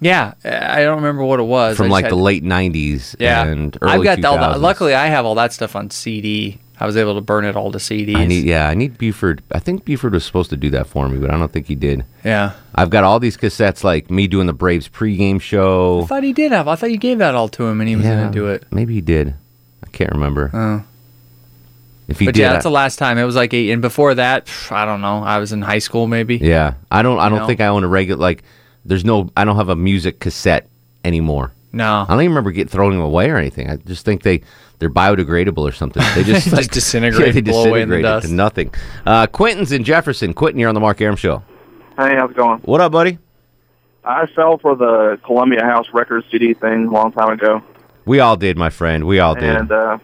Yeah. 0.00 0.34
I 0.44 0.82
don't 0.82 0.96
remember 0.96 1.24
what 1.24 1.40
it 1.40 1.44
was. 1.44 1.76
From 1.76 1.88
like 1.88 2.04
had- 2.04 2.12
the 2.12 2.16
late 2.16 2.44
90s 2.44 3.16
Yeah. 3.18 3.44
and 3.44 3.76
early 3.80 4.08
I've 4.08 4.20
got 4.20 4.24
all 4.30 4.38
the, 4.52 4.58
2000s. 4.58 4.62
luckily 4.62 4.94
I 4.94 5.06
have 5.06 5.24
all 5.24 5.34
that 5.36 5.52
stuff 5.52 5.74
on 5.76 5.90
CD. 5.90 6.58
I 6.78 6.84
was 6.84 6.98
able 6.98 7.14
to 7.14 7.22
burn 7.22 7.46
it 7.46 7.56
all 7.56 7.72
to 7.72 7.78
CDs. 7.78 8.16
I 8.16 8.26
need, 8.26 8.44
yeah, 8.44 8.68
I 8.68 8.74
need 8.74 8.98
Buford. 8.98 9.42
I 9.50 9.58
think 9.60 9.86
Buford 9.86 10.12
was 10.12 10.26
supposed 10.26 10.50
to 10.50 10.56
do 10.58 10.68
that 10.70 10.86
for 10.86 11.08
me, 11.08 11.18
but 11.18 11.30
I 11.30 11.38
don't 11.38 11.50
think 11.50 11.66
he 11.68 11.74
did. 11.74 12.04
yeah. 12.22 12.52
I've 12.74 12.90
got 12.90 13.02
all 13.02 13.18
these 13.18 13.38
cassettes, 13.38 13.82
like 13.82 14.10
me 14.10 14.26
doing 14.26 14.46
the 14.46 14.52
Braves 14.52 14.86
pregame 14.86 15.40
show. 15.40 16.02
I 16.02 16.06
thought 16.06 16.22
he 16.22 16.34
did 16.34 16.52
have. 16.52 16.68
I 16.68 16.74
thought 16.76 16.90
you 16.90 16.98
gave 16.98 17.16
that 17.18 17.34
all 17.34 17.48
to 17.48 17.64
him 17.66 17.80
and 17.80 17.88
he 17.88 17.96
was 17.96 18.04
going 18.04 18.26
to 18.26 18.30
do 18.38 18.48
it. 18.48 18.64
Maybe 18.70 18.92
he 18.92 19.00
did. 19.00 19.34
I 19.82 19.88
can't 19.88 20.12
remember. 20.12 20.50
Oh. 20.52 20.84
if 22.08 22.18
he 22.18 22.26
But 22.26 22.34
did, 22.34 22.42
yeah, 22.42 22.50
I- 22.50 22.52
that's 22.52 22.64
the 22.64 22.70
last 22.70 22.98
time. 22.98 23.16
It 23.16 23.24
was 23.24 23.36
like 23.36 23.54
eight. 23.54 23.70
And 23.70 23.80
before 23.80 24.14
that, 24.14 24.48
I 24.70 24.84
don't 24.84 25.00
know. 25.00 25.22
I 25.22 25.38
was 25.38 25.52
in 25.52 25.62
high 25.62 25.78
school 25.78 26.06
maybe. 26.06 26.36
yeah. 26.36 26.74
I 26.90 27.00
don't. 27.00 27.18
I 27.18 27.30
don't 27.30 27.38
know? 27.38 27.46
think 27.46 27.62
I 27.62 27.68
own 27.68 27.84
a 27.84 27.88
regular. 27.88 28.20
Like, 28.20 28.44
there's 28.86 29.04
no. 29.04 29.30
I 29.36 29.44
don't 29.44 29.56
have 29.56 29.68
a 29.68 29.76
music 29.76 30.20
cassette 30.20 30.68
anymore. 31.04 31.52
No. 31.72 32.04
I 32.08 32.10
don't 32.10 32.20
even 32.20 32.30
remember 32.30 32.52
get 32.52 32.70
throwing 32.70 32.92
them 32.92 33.02
away 33.02 33.28
or 33.30 33.36
anything. 33.36 33.68
I 33.68 33.76
just 33.76 34.04
think 34.04 34.22
they 34.22 34.40
they're 34.78 34.90
biodegradable 34.90 35.58
or 35.58 35.72
something. 35.72 36.02
They 36.14 36.22
just 36.24 36.44
Just 36.48 36.52
like, 36.56 36.70
disintegrate, 36.70 37.34
they 37.34 37.40
blow 37.42 37.66
away 37.66 37.82
in 37.82 37.88
the 37.88 37.96
disintegrate 37.96 38.02
dust. 38.02 38.24
into 38.24 38.36
nothing. 38.36 38.74
Uh, 39.04 39.26
Quentin's 39.26 39.72
in 39.72 39.84
Jefferson. 39.84 40.32
Quentin, 40.34 40.58
you're 40.58 40.68
on 40.68 40.74
the 40.74 40.80
Mark 40.80 41.00
Arum 41.00 41.16
show. 41.16 41.42
Hey, 41.98 42.14
how's 42.16 42.30
it 42.30 42.36
going? 42.36 42.60
What 42.60 42.80
up, 42.80 42.92
buddy? 42.92 43.18
I 44.04 44.26
fell 44.26 44.58
for 44.58 44.76
the 44.76 45.18
Columbia 45.24 45.64
House 45.64 45.88
Records 45.92 46.26
CD 46.30 46.54
thing 46.54 46.86
a 46.86 46.90
long 46.90 47.10
time 47.12 47.30
ago, 47.30 47.62
We 48.04 48.20
all 48.20 48.36
did, 48.36 48.56
my 48.56 48.70
friend. 48.70 49.04
We 49.06 49.18
all 49.18 49.34
did. 49.34 49.56
and 49.56 49.72
uh, 49.72 49.98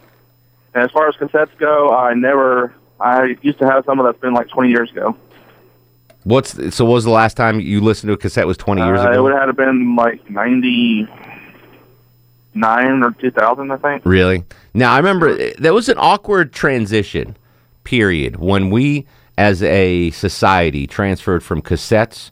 and 0.74 0.84
as 0.84 0.90
far 0.90 1.08
as 1.08 1.14
cassettes 1.16 1.56
go, 1.58 1.90
I 1.90 2.14
never. 2.14 2.74
I 2.98 3.36
used 3.42 3.58
to 3.58 3.66
have 3.66 3.84
some 3.84 3.98
of 4.00 4.06
that's 4.06 4.18
been 4.20 4.32
like 4.34 4.48
20 4.48 4.70
years 4.70 4.90
ago. 4.90 5.16
What's 6.24 6.52
so? 6.74 6.84
What 6.84 6.94
was 6.94 7.04
the 7.04 7.10
last 7.10 7.36
time 7.36 7.60
you 7.60 7.80
listened 7.80 8.08
to 8.08 8.14
a 8.14 8.16
cassette? 8.16 8.46
Was 8.46 8.56
20 8.56 8.82
years 8.82 9.00
Uh, 9.00 9.10
ago? 9.10 9.18
It 9.18 9.22
would 9.22 9.32
have 9.34 9.56
been 9.56 9.96
like 9.96 10.28
99 10.30 13.02
or 13.02 13.10
2000, 13.12 13.70
I 13.70 13.76
think. 13.76 14.02
Really? 14.04 14.44
Now 14.74 14.92
I 14.92 14.96
remember 14.98 15.36
that 15.58 15.74
was 15.74 15.88
an 15.88 15.98
awkward 15.98 16.52
transition 16.52 17.36
period 17.84 18.36
when 18.36 18.70
we, 18.70 19.06
as 19.36 19.62
a 19.62 20.10
society, 20.10 20.86
transferred 20.86 21.42
from 21.42 21.60
cassettes 21.60 22.30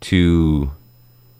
to 0.00 0.70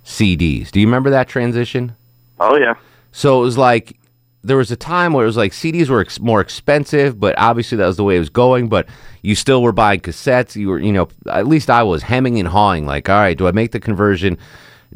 CDs. 0.05 0.71
Do 0.71 0.81
you 0.81 0.87
remember 0.87 1.11
that 1.11 1.29
transition? 1.29 1.95
Oh 2.39 2.57
yeah. 2.57 2.75
So 3.13 3.41
it 3.41 3.45
was 3.45 3.59
like 3.59 3.97
there 4.43 4.57
was 4.57 4.71
a 4.71 4.77
time 4.77 5.13
where 5.13 5.25
it 5.25 5.27
was 5.27 5.37
like 5.37 5.53
CDs 5.53 5.89
were 5.89 6.01
ex- 6.01 6.21
more 6.21 6.41
expensive, 6.41 7.21
but 7.21 7.35
obviously 7.39 7.77
that 7.77 7.87
was 7.87 7.97
the 7.97 8.05
way 8.05 8.17
it 8.17 8.21
was 8.21 8.31
going. 8.31 8.69
But 8.69 8.89
you 9.23 9.35
still 9.35 9.63
were 9.63 9.73
buying 9.73 10.01
cassettes. 10.01 10.57
You 10.57 10.69
were, 10.69 10.79
you 10.79 10.93
know, 10.93 11.09
at 11.29 11.47
least 11.47 11.69
I 11.69 11.83
was 11.83 12.03
hemming 12.03 12.39
and 12.39 12.49
hawing. 12.49 12.87
Like, 12.87 13.09
all 13.09 13.17
right, 13.17 13.37
do 13.37 13.47
I 13.47 13.53
make 13.53 13.73
the 13.73 13.81
conversion? 13.81 14.39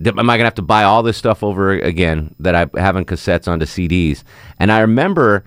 Am 0.05 0.31
I 0.31 0.37
gonna 0.37 0.45
have 0.45 0.55
to 0.55 0.63
buy 0.63 0.83
all 0.83 1.03
this 1.03 1.17
stuff 1.17 1.43
over 1.43 1.71
again 1.73 2.35
that 2.41 2.55
I 2.55 2.81
have 2.81 2.97
in 2.97 3.05
cassettes 3.05 3.47
onto 3.47 3.67
CDs? 3.67 4.25
And 4.59 4.73
I 4.73 4.81
remember 4.81 5.45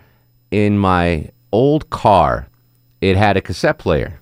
in 0.51 0.77
my 0.77 1.29
old 1.51 1.89
car, 1.89 2.47
it 3.01 3.17
had 3.17 3.35
a 3.35 3.41
cassette 3.41 3.79
player. 3.79 4.19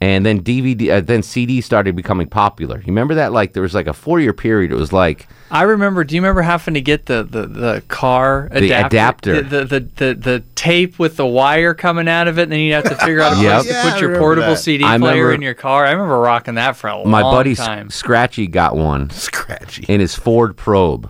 And 0.00 0.26
then 0.26 0.42
DVD, 0.42 0.90
uh, 0.90 1.00
then 1.00 1.22
CD 1.22 1.62
started 1.62 1.96
becoming 1.96 2.26
popular. 2.28 2.76
You 2.78 2.86
remember 2.88 3.14
that? 3.14 3.32
Like 3.32 3.54
there 3.54 3.62
was 3.62 3.74
like 3.74 3.86
a 3.86 3.94
four-year 3.94 4.34
period. 4.34 4.70
It 4.70 4.74
was 4.74 4.92
like 4.92 5.26
I 5.50 5.62
remember. 5.62 6.04
Do 6.04 6.14
you 6.14 6.20
remember 6.20 6.42
having 6.42 6.74
to 6.74 6.80
get 6.82 7.06
the 7.06 7.22
the, 7.22 7.46
the 7.46 7.82
car 7.88 8.50
The 8.52 8.72
adapter. 8.72 9.40
the, 9.40 9.64
the, 9.64 9.64
the 9.64 9.80
the 9.80 10.14
the 10.14 10.40
tape 10.56 10.98
with 10.98 11.16
the 11.16 11.24
wire 11.24 11.72
coming 11.72 12.06
out 12.08 12.28
of 12.28 12.38
it, 12.38 12.42
and 12.42 12.52
then 12.52 12.60
you 12.60 12.74
have 12.74 12.84
to 12.84 12.96
figure 12.96 13.22
out 13.22 13.38
a 13.38 13.40
Yep. 13.42 13.62
place 13.62 13.66
Yeah, 13.72 13.82
to 13.82 13.88
I 13.88 13.92
put 13.92 14.00
your 14.02 14.18
portable 14.18 14.48
that. 14.48 14.56
CD 14.58 14.84
I 14.84 14.98
player 14.98 15.12
remember- 15.14 15.32
in 15.36 15.42
your 15.42 15.54
car. 15.54 15.86
I 15.86 15.92
remember 15.92 16.18
rocking 16.18 16.56
that 16.56 16.76
for 16.76 16.88
a 16.88 17.04
my 17.06 17.22
long 17.22 17.32
buddy 17.32 17.54
time. 17.54 17.86
S- 17.86 17.94
Scratchy 17.94 18.46
got 18.46 18.76
one 18.76 19.08
Scratchy. 19.10 19.86
in 19.88 20.00
his 20.00 20.14
Ford 20.14 20.54
Probe, 20.56 21.08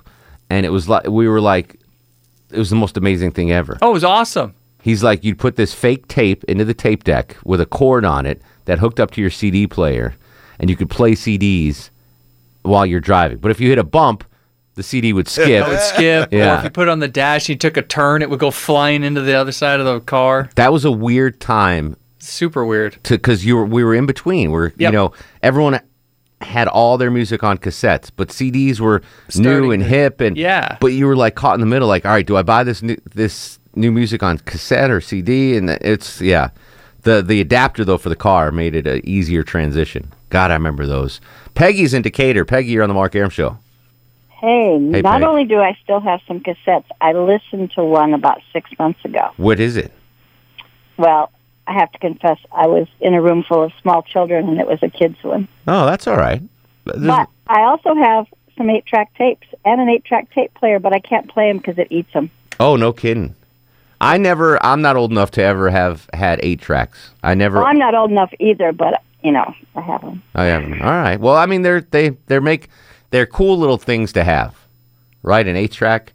and 0.50 0.64
it 0.64 0.70
was 0.70 0.88
like 0.88 1.08
we 1.08 1.26
were 1.26 1.40
like, 1.40 1.80
it 2.52 2.58
was 2.58 2.70
the 2.70 2.76
most 2.76 2.96
amazing 2.96 3.32
thing 3.32 3.50
ever. 3.50 3.78
Oh, 3.82 3.90
it 3.90 3.94
was 3.94 4.04
awesome. 4.04 4.54
He's 4.82 5.02
like, 5.02 5.24
you'd 5.24 5.38
put 5.38 5.56
this 5.56 5.72
fake 5.74 6.06
tape 6.06 6.44
into 6.44 6.64
the 6.64 6.74
tape 6.74 7.02
deck 7.02 7.38
with 7.44 7.60
a 7.60 7.66
cord 7.66 8.04
on 8.04 8.26
it 8.26 8.40
that 8.66 8.78
hooked 8.78 9.00
up 9.00 9.11
to 9.12 9.21
your 9.21 9.30
CD 9.30 9.66
player, 9.66 10.14
and 10.59 10.68
you 10.71 10.76
could 10.76 10.90
play 10.90 11.12
CDs 11.12 11.90
while 12.62 12.87
you're 12.87 13.00
driving. 13.00 13.38
But 13.38 13.50
if 13.50 13.61
you 13.61 13.68
hit 13.68 13.78
a 13.78 13.85
bump, 13.85 14.25
the 14.75 14.83
CD 14.83 15.12
would 15.12 15.28
skip. 15.28 15.49
It 15.49 15.68
would 15.68 15.80
skip, 15.80 16.33
or 16.33 16.37
Yeah. 16.37 16.59
if 16.59 16.64
you 16.64 16.71
put 16.71 16.88
it 16.88 16.90
on 16.90 16.99
the 16.99 17.09
dash, 17.09 17.42
and 17.44 17.50
you 17.50 17.56
took 17.56 17.76
a 17.76 17.83
turn, 17.83 18.23
it 18.23 18.30
would 18.30 18.40
go 18.40 18.50
flying 18.50 19.04
into 19.04 19.21
the 19.21 19.35
other 19.35 19.52
side 19.52 19.80
of 19.80 19.87
the 19.87 20.00
car. 20.00 20.49
that 20.56 20.73
was 20.73 20.85
a 20.85 20.90
weird 20.90 21.38
time 21.40 21.97
Super 22.18 22.64
weird. 22.64 22.97
to 23.04 23.14
because 23.14 23.44
you 23.44 23.54
were 23.56 23.64
we 23.66 23.85
were 23.85 23.94
in 23.94 24.06
between. 24.06 24.50
We're 24.50 24.68
you 24.68 24.73
Yep. 24.78 24.92
know 24.92 25.12
everyone 25.42 25.78
had 26.40 26.66
all 26.68 26.99
their 26.99 27.11
music 27.11 27.44
on 27.44 27.56
cassettes, 27.59 28.11
but 28.14 28.28
CDs 28.33 28.80
were 28.80 29.00
new 29.35 29.42
Starting 29.44 29.73
and 29.75 29.83
to- 29.83 29.88
hip 29.88 30.21
and 30.21 30.37
Yeah. 30.37 30.76
But 30.80 30.88
you 30.88 31.06
were 31.06 31.16
like 31.16 31.35
caught 31.37 31.54
in 31.54 31.61
the 31.61 31.66
middle. 31.66 31.87
Like, 31.88 32.04
all 32.04 32.12
right, 32.12 32.26
do 32.26 32.37
I 32.37 32.42
buy 32.42 32.64
this 32.64 32.83
new 32.83 32.97
this 33.14 33.59
new 33.76 33.92
music 33.92 34.23
on 34.23 34.38
cassette 34.38 34.90
or 34.90 35.00
CD? 35.00 35.56
And 35.56 35.71
it's 35.71 36.21
yeah, 36.21 36.49
the 37.04 37.23
the 37.23 37.40
adapter 37.40 37.84
though 37.84 37.99
for 37.99 38.08
the 38.08 38.16
car 38.16 38.50
made 38.50 38.75
it 38.75 38.87
an 38.87 39.00
easier 39.04 39.42
transition. 39.42 40.12
God, 40.30 40.50
I 40.50 40.54
remember 40.54 40.87
those. 40.87 41.20
Peggy's 41.54 41.94
in 41.94 42.02
Decatur. 42.02 42.44
Peggy, 42.44 42.70
you're 42.70 42.82
on 42.82 42.88
the 42.88 42.94
Mark 42.94 43.14
Arum 43.14 43.30
show. 43.30 43.56
Hey, 44.28 44.73
Hey, 44.73 45.00
not 45.02 45.20
Peg. 45.20 45.23
only 45.23 45.44
do 45.44 45.61
I 45.61 45.76
still 45.82 46.00
have 46.00 46.20
some 46.26 46.40
cassettes, 46.40 46.84
I 47.00 47.12
listened 47.12 47.70
to 47.76 47.84
one 47.84 48.12
about 48.12 48.40
six 48.52 48.68
months 48.78 49.02
ago. 49.04 49.30
What 49.37 49.61
is 49.61 49.76
it? 49.76 49.92
Well, 50.99 51.30
I 51.66 51.73
have 51.73 51.90
to 51.92 51.99
confess, 51.99 52.38
I 52.52 52.66
was 52.66 52.87
in 53.00 53.14
a 53.14 53.23
room 53.23 53.42
full 53.42 53.62
of 53.62 53.73
small 53.80 54.02
children, 54.02 54.49
and 54.49 54.61
it 54.61 54.66
was 54.66 54.82
a 54.82 54.88
kids' 54.90 55.16
one. 55.23 55.49
Oh, 55.66 55.87
that's 55.87 56.06
all 56.06 56.16
right. 56.16 56.42
There's- 56.84 57.06
But 57.06 57.28
I 57.46 57.62
also 57.62 57.94
have 57.94 58.26
some 58.58 58.68
eight-track 58.68 59.14
tapes 59.16 59.46
and 59.64 59.80
an 59.80 59.88
eight-track 59.88 60.30
tape 60.34 60.52
player, 60.54 60.78
but 60.78 60.92
I 60.92 60.99
can't 60.99 61.28
play 61.28 61.49
them 61.49 61.56
because 61.58 61.78
it 61.78 61.88
eats 61.90 62.12
them. 62.12 62.30
oh, 62.61 62.76
no 62.76 62.92
kidding. 62.92 63.34
I 64.04 64.18
never. 64.18 64.64
I'm 64.64 64.82
not 64.82 64.96
old 64.96 65.11
enough 65.11 65.30
to 65.32 65.42
ever 65.42 65.70
have 65.70 66.08
had 66.12 66.40
eight 66.42 66.61
tracks. 66.61 67.11
I 67.23 67.34
never. 67.34 67.58
Well, 67.58 67.66
I'm 67.66 67.78
not 67.78 67.94
old 67.94 68.11
enough 68.11 68.32
either, 68.38 68.73
but 68.73 69.02
you 69.23 69.32
know, 69.32 69.52
I 69.75 69.80
have 69.80 70.02
them. 70.02 70.23
I 70.34 70.44
haven't. 70.44 70.80
All 70.82 70.90
right. 70.90 71.18
Well, 71.18 71.34
I 71.37 71.46
mean, 71.46 71.62
they're 71.62 71.80
they 71.80 72.11
they're 72.26 72.40
make 72.40 72.68
they're 73.11 73.26
cool 73.26 73.56
little 73.58 73.78
things 73.78 74.12
to 74.12 74.25
have, 74.25 74.54
right? 75.23 75.46
An 75.46 75.56
eight 75.56 75.73
track, 75.73 76.12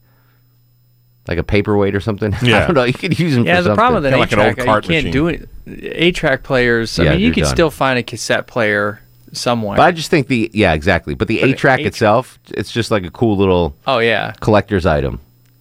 like 1.28 1.38
a 1.38 1.44
paperweight 1.44 1.96
or 1.96 2.00
something. 2.00 2.36
Yeah. 2.44 2.64
I 2.64 2.66
don't 2.68 2.76
know. 2.76 2.84
You 2.84 2.94
could 2.94 3.18
use 3.20 3.36
them. 3.36 3.46
Yeah, 3.46 3.58
for 3.58 3.70
the 3.70 3.76
problem 3.76 4.04
with 4.04 4.12
something. 4.12 4.22
an 4.24 4.30
Kinda 4.30 4.44
like 4.46 4.58
eight 4.58 4.68
old 4.68 4.84
track, 4.84 4.84
you 4.84 4.90
can't 4.90 5.06
machine. 5.06 5.12
do 5.12 5.28
it. 5.28 5.50
Eight 5.96 6.16
track 6.16 6.44
players. 6.44 6.98
I 7.00 7.04
Yeah, 7.04 7.12
mean, 7.12 7.20
you 7.22 7.32
can 7.32 7.44
done. 7.44 7.52
still 7.54 7.72
find 7.72 7.98
a 8.00 8.04
cassette 8.04 8.48
player 8.48 9.02
somewhere. 9.34 9.78
But 9.78 9.84
I 9.84 9.92
just 9.92 10.10
think 10.12 10.28
the 10.28 10.50
yeah 10.54 10.74
exactly. 10.74 11.16
But 11.16 11.28
the 11.28 11.42
eight 11.42 11.58
track 11.58 11.80
itself, 11.82 12.38
it's 12.52 12.72
just 12.72 12.92
like 12.92 13.04
a 13.04 13.12
cool 13.12 13.38
little 13.38 13.76
oh 13.88 14.00
yeah. 14.00 14.34
collector's 14.40 14.86
item. 14.86 15.20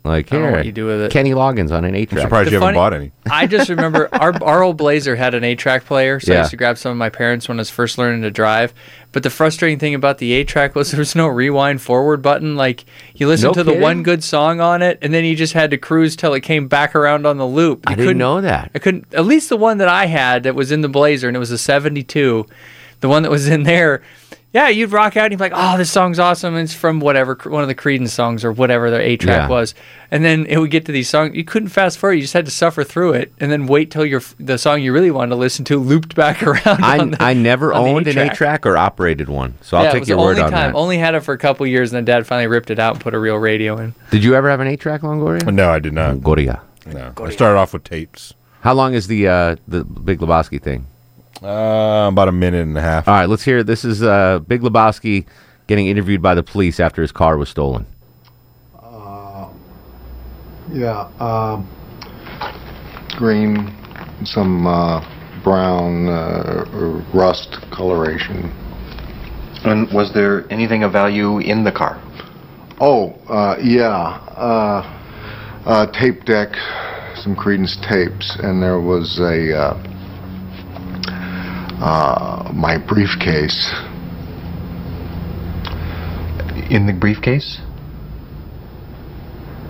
Like 0.08 0.32
I 0.32 0.36
don't 0.36 0.42
know 0.42 0.48
here, 0.48 0.56
what 0.58 0.66
you 0.66 0.72
do 0.72 0.86
with 0.86 1.00
it. 1.02 1.12
Kenny 1.12 1.30
Loggins 1.30 1.70
on 1.70 1.84
an 1.84 1.94
eight 1.94 2.08
I'm 2.10 2.16
track. 2.16 2.22
surprised 2.24 2.46
The 2.48 2.52
you 2.52 2.60
haven't 2.60 2.74
funny- 2.74 2.76
bought 2.76 2.94
any. 2.94 3.12
I 3.30 3.46
just 3.46 3.68
remember 3.70 4.08
our 4.20 4.42
our 4.42 4.62
old 4.62 4.76
Blazer 4.76 5.14
had 5.16 5.34
an 5.34 5.44
eight 5.44 5.58
track 5.58 5.84
player, 5.84 6.18
so 6.20 6.32
I 6.32 6.36
Yeah. 6.36 6.40
used 6.40 6.50
to 6.50 6.56
grab 6.56 6.78
some 6.78 6.90
of 6.92 6.96
my 6.98 7.08
parents 7.10 7.48
when 7.48 7.58
I 7.58 7.60
was 7.60 7.70
first 7.70 7.98
learning 7.98 8.22
to 8.22 8.30
drive. 8.30 8.74
But 9.12 9.22
the 9.22 9.30
frustrating 9.30 9.78
thing 9.78 9.94
about 9.94 10.18
the 10.18 10.32
eight 10.32 10.48
track 10.48 10.74
was 10.74 10.90
there 10.90 10.98
was 10.98 11.14
no 11.14 11.28
rewind 11.28 11.80
forward 11.80 12.20
button. 12.22 12.56
Like 12.56 12.84
you 13.14 13.26
listened 13.26 13.50
No 13.50 13.54
to 13.54 13.64
the 13.64 13.70
kidding? 13.72 13.82
one 13.82 14.02
good 14.02 14.22
song 14.24 14.60
on 14.60 14.82
it, 14.82 14.98
and 15.02 15.14
then 15.14 15.24
you 15.24 15.34
just 15.36 15.52
had 15.54 15.70
to 15.70 15.78
cruise 15.78 16.16
till 16.16 16.34
it 16.34 16.40
came 16.40 16.68
back 16.68 16.94
around 16.94 17.26
on 17.26 17.36
the 17.38 17.46
loop. 17.46 17.84
I 17.86 17.90
didn't 17.92 18.04
couldn't- 18.06 18.18
know 18.18 18.40
that. 18.40 18.70
I 18.74 18.78
couldn't. 18.78 19.06
At 19.14 19.24
least 19.26 19.48
the 19.48 19.56
one 19.56 19.78
that 19.78 19.88
I 19.88 20.06
had 20.06 20.42
that 20.42 20.54
was 20.54 20.70
in 20.72 20.80
the 20.82 20.88
Blazer, 20.88 21.28
and 21.28 21.36
it 21.36 21.40
was 21.40 21.50
a 21.50 21.58
'72. 21.58 22.46
The 23.00 23.08
one 23.08 23.22
that 23.22 23.30
was 23.30 23.48
in 23.48 23.62
there. 23.62 24.02
Yeah, 24.58 24.68
you'd 24.70 24.90
rock 24.92 25.16
out 25.16 25.24
and 25.26 25.32
you'd 25.32 25.38
be 25.38 25.44
like, 25.44 25.52
"Oh, 25.54 25.78
this 25.78 25.90
song's 25.90 26.18
awesome!" 26.18 26.54
And 26.54 26.64
it's 26.64 26.74
from 26.74 26.98
whatever 26.98 27.38
one 27.44 27.62
of 27.62 27.68
the 27.68 27.74
Creedence 27.76 28.08
songs 28.08 28.44
or 28.44 28.50
whatever 28.50 28.90
their 28.90 29.00
eight 29.00 29.20
track 29.20 29.42
Yeah. 29.42 29.48
was. 29.48 29.74
And 30.10 30.24
then 30.24 30.46
it 30.46 30.58
would 30.58 30.70
get 30.70 30.84
to 30.86 30.92
these 30.92 31.08
songs. 31.08 31.34
You 31.36 31.44
couldn't 31.44 31.68
fast 31.68 31.98
forward. 31.98 32.14
You 32.14 32.22
just 32.22 32.32
had 32.32 32.44
to 32.46 32.50
suffer 32.50 32.82
through 32.82 33.12
it, 33.12 33.32
and 33.38 33.52
then 33.52 33.66
wait 33.66 33.90
till 33.90 34.04
your 34.04 34.20
the 34.40 34.58
song 34.58 34.82
you 34.82 34.92
really 34.92 35.10
wanted 35.10 35.30
to 35.30 35.36
listen 35.36 35.64
to 35.66 35.78
looped 35.78 36.14
back 36.16 36.42
around. 36.46 36.82
I 36.84 36.98
on 36.98 37.10
the, 37.12 37.22
I 37.22 37.34
never 37.34 37.72
on 37.72 37.86
owned 37.86 38.06
an 38.08 38.18
eight-track. 38.18 38.30
eight 38.32 38.36
track 38.36 38.66
or 38.66 38.76
operated 38.76 39.28
one, 39.28 39.54
so 39.60 39.76
I'll 39.76 39.84
yeah, 39.84 39.92
take 39.92 40.08
your 40.08 40.18
word 40.18 40.30
only 40.38 40.42
on 40.42 40.50
time. 40.50 40.72
that. 40.72 40.78
Only 40.78 40.98
had 40.98 41.14
it 41.14 41.20
for 41.20 41.34
a 41.34 41.38
couple 41.38 41.66
years, 41.66 41.92
and 41.92 41.96
then 41.98 42.04
Dad 42.04 42.26
finally 42.26 42.46
ripped 42.48 42.70
it 42.70 42.78
out 42.78 42.94
and 42.94 43.02
put 43.02 43.14
a 43.14 43.18
real 43.18 43.36
radio 43.36 43.76
in. 43.78 43.94
Did 44.10 44.24
you 44.24 44.34
ever 44.34 44.50
have 44.50 44.60
an 44.60 44.66
eight 44.66 44.80
track, 44.80 45.02
Longoria? 45.02 45.52
No, 45.54 45.70
I 45.70 45.78
did 45.78 45.92
not. 45.92 46.16
Longoria. 46.16 46.60
No. 46.86 47.12
I 47.22 47.30
started 47.30 47.58
off 47.58 47.74
with 47.74 47.84
tapes. 47.84 48.34
How 48.62 48.72
long 48.72 48.94
is 48.94 49.06
the 49.06 49.28
uh, 49.28 49.56
the 49.68 49.84
Big 49.84 50.18
Lebowski 50.20 50.60
thing? 50.60 50.86
Uh, 51.42 52.08
about 52.10 52.26
a 52.26 52.32
minute 52.32 52.62
and 52.62 52.76
a 52.76 52.80
half. 52.80 53.06
All 53.06 53.14
right, 53.14 53.28
let's 53.28 53.44
hear 53.44 53.58
it. 53.58 53.66
This 53.66 53.84
is 53.84 54.02
uh, 54.02 54.40
Big 54.40 54.60
Lebowski 54.62 55.26
getting 55.68 55.86
interviewed 55.86 56.20
by 56.20 56.34
the 56.34 56.42
police 56.42 56.80
after 56.80 57.00
his 57.00 57.12
car 57.12 57.36
was 57.36 57.48
stolen. 57.48 57.86
Uh, 58.74 59.48
yeah, 60.72 61.08
um, 61.20 61.68
green, 63.16 63.72
some 64.24 64.66
uh, 64.66 65.00
brown 65.44 66.08
uh, 66.08 66.64
rust 67.14 67.58
coloration. 67.70 68.50
And 69.64 69.92
was 69.92 70.12
there 70.14 70.50
anything 70.52 70.82
of 70.82 70.92
value 70.92 71.38
in 71.38 71.62
the 71.62 71.72
car? 71.72 72.02
Oh, 72.80 73.10
uh, 73.28 73.58
yeah, 73.62 73.92
uh, 74.36 75.62
uh, 75.66 75.86
tape 75.92 76.24
deck, 76.24 76.54
some 77.16 77.36
Creedence 77.36 77.76
tapes, 77.88 78.36
and 78.42 78.60
there 78.60 78.80
was 78.80 79.20
a 79.20 79.97
uh, 81.80 82.50
my 82.54 82.78
briefcase. 82.78 83.72
In 86.70 86.86
the 86.86 86.92
briefcase? 86.92 87.60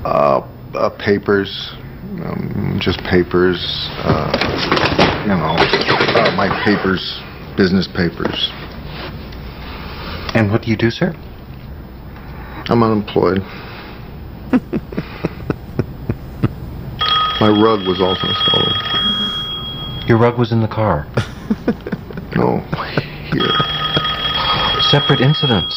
Uh, 0.04 0.46
uh, 0.74 0.90
papers, 0.98 1.72
um, 2.24 2.78
just 2.80 2.98
papers. 3.00 3.58
Uh, 4.04 4.32
you 5.22 5.28
know, 5.28 5.56
uh, 5.58 6.34
my 6.36 6.48
papers, 6.64 7.20
business 7.56 7.86
papers. 7.86 8.50
And 10.34 10.50
what 10.50 10.62
do 10.62 10.70
you 10.70 10.76
do, 10.76 10.90
sir? 10.90 11.14
I'm 12.70 12.82
unemployed. 12.82 13.38
My 17.40 17.50
rug 17.50 17.86
was 17.86 18.00
also 18.00 18.26
stolen. 18.32 20.08
Your 20.08 20.18
rug 20.18 20.38
was 20.38 20.50
in 20.50 20.60
the 20.60 20.68
car. 20.68 21.06
No, 22.38 22.62
here. 23.34 23.50
Separate 24.94 25.20
incidents. 25.20 25.74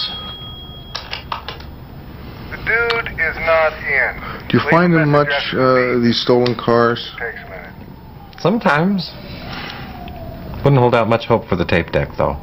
The 2.52 2.58
dude 2.62 3.10
is 3.18 3.36
not 3.42 3.74
in. 3.82 4.48
Do 4.48 4.58
you 4.60 4.70
find 4.70 4.94
in 4.94 5.10
much 5.10 5.56
uh, 5.56 5.98
these 5.98 6.22
stolen 6.22 6.56
cars? 6.56 7.16
Sometimes. 8.38 9.12
Wouldn't 10.58 10.78
hold 10.78 10.94
out 10.94 11.10
much 11.10 11.26
hope 11.26 11.48
for 11.48 11.56
the 11.56 11.66
tape 11.66 11.92
deck, 11.92 12.10
though. 12.20 12.38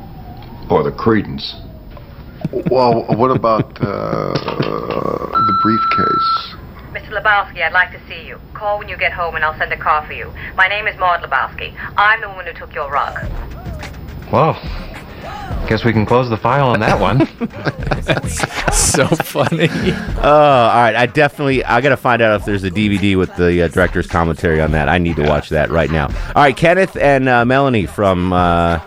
Or 0.68 0.82
the 0.82 0.90
Creedence? 0.90 1.54
Well, 2.72 3.06
what 3.16 3.30
about 3.30 3.80
uh, 3.80 4.32
the 4.34 5.58
briefcase? 5.62 6.56
Mr. 6.90 7.22
Lebowski, 7.22 7.62
I'd 7.62 7.72
like 7.72 7.92
to 7.92 8.00
see 8.08 8.26
you. 8.26 8.40
Call 8.54 8.80
when 8.80 8.88
you 8.88 8.96
get 8.96 9.12
home 9.12 9.37
and 9.37 9.44
I'll 9.44 9.56
send 9.56 9.72
a 9.72 9.78
car 9.78 10.04
for 10.04 10.12
you. 10.12 10.32
My 10.56 10.66
name 10.66 10.88
is 10.88 10.98
Maud 10.98 11.20
Lebowski. 11.22 11.72
I'm 11.96 12.20
the 12.20 12.28
woman 12.28 12.46
who 12.46 12.52
took 12.54 12.75
your 12.75 12.90
rug. 12.90 13.14
Well, 14.32 14.61
guess 15.68 15.85
we 15.85 15.92
can 15.92 16.06
close 16.06 16.30
the 16.30 16.37
file 16.37 16.68
on 16.68 16.80
that 16.80 16.99
one. 16.99 17.18
That's 18.04 18.78
so 18.78 19.06
funny. 19.06 19.68
Uh, 19.68 20.23
all 20.23 20.82
right, 20.82 20.97
I 20.97 21.06
definitely 21.06 21.62
I 21.64 21.80
got 21.82 21.90
to 21.90 21.97
find 21.97 22.23
out 22.23 22.40
if 22.40 22.47
there's 22.47 22.64
a 22.64 22.70
DVD 22.70 23.16
with 23.16 23.35
the 23.37 23.62
uh, 23.62 23.68
director's 23.68 24.06
commentary 24.06 24.61
on 24.62 24.73
that. 24.73 24.88
I 24.88 24.99
need 24.99 25.16
to 25.16 25.28
watch 25.28 25.50
that 25.50 25.70
right 25.70 25.90
now. 25.90 26.06
All 26.06 26.42
right, 26.42 26.56
Kenneth 26.56 26.97
and 26.97 27.28
uh, 27.28 27.44
Melanie 27.44 27.87
from 27.87 28.32
uh, 28.32 28.80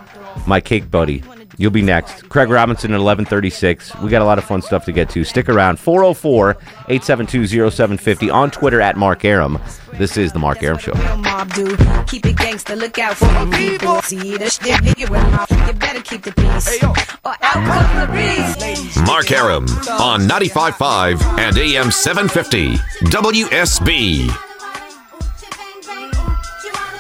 My 0.48 0.60
Cake 0.60 0.90
Buddy. 0.90 1.24
You'll 1.58 1.72
be 1.72 1.82
next. 1.82 2.28
Craig 2.30 2.50
Robinson 2.50 2.92
at 2.92 3.00
1136. 3.00 3.96
We 3.98 4.10
got 4.10 4.22
a 4.22 4.26
lot 4.26 4.38
of 4.38 4.44
fun 4.44 4.62
stuff 4.62 4.86
to 4.86 4.92
get 4.92 5.10
to. 5.12 5.24
Stick 5.24 5.48
around. 5.50 5.78
404-872-0750 5.78 8.34
on 8.34 8.52
Twitter 8.52 8.82
at 8.82 8.98
Mark 8.98 9.24
Arum. 9.26 9.60
This 9.94 10.18
is 10.18 10.32
the 10.32 10.40
Mark 10.40 10.64
Arum 10.64 10.78
Show. 10.80 10.94
Keep 12.08 12.26
it 12.26 12.38
gangster, 12.38 12.76
look 12.76 12.98
out 13.00 13.16
for 13.18 13.26
the 13.26 13.50
people. 13.56 14.02
See 14.02 14.38
the 14.38 14.50
shit, 14.50 14.82
nigga, 14.82 15.10
with 15.10 15.22
my- 15.32 15.46
you 15.68 15.74
better 15.74 16.02
keep 16.02 16.24
the 16.24 16.32
peace. 16.32 16.82
Or 16.84 16.96
out 17.42 17.54
comes 17.54 18.00
the 18.00 18.08
breeze. 18.12 18.98
Mark 19.06 19.32
Arum 19.32 19.66
on 20.00 20.22
95.5 20.28 21.22
and 21.40 21.58
AM 21.58 21.92
750 21.92 22.78
WSB. 23.10 24.30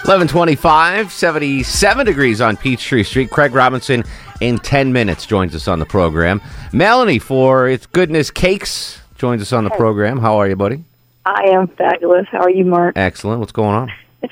1125, 0.04 1.12
77 1.12 2.06
degrees 2.06 2.42
on 2.42 2.58
Peachtree 2.58 3.04
Street. 3.04 3.30
Craig 3.30 3.54
Robinson 3.54 4.04
in 4.42 4.58
10 4.58 4.92
minutes 4.92 5.26
joins 5.26 5.56
us 5.56 5.68
on 5.68 5.80
the 5.80 5.86
program. 5.86 6.42
Melanie 6.74 7.20
for 7.20 7.70
It's 7.70 7.86
Goodness 7.86 8.30
Cakes 8.30 9.00
joins 9.18 9.42
us 9.42 9.54
on 9.54 9.64
the 9.64 9.70
program. 9.70 10.20
How 10.20 10.38
are 10.38 10.50
you, 10.50 10.56
buddy? 10.56 10.84
I 11.26 11.44
am 11.50 11.68
fabulous. 11.68 12.28
How 12.30 12.42
are 12.42 12.50
you, 12.50 12.66
Mark? 12.66 12.98
Excellent. 12.98 13.40
What's 13.40 13.54
going 13.54 13.76
on? 13.76 13.92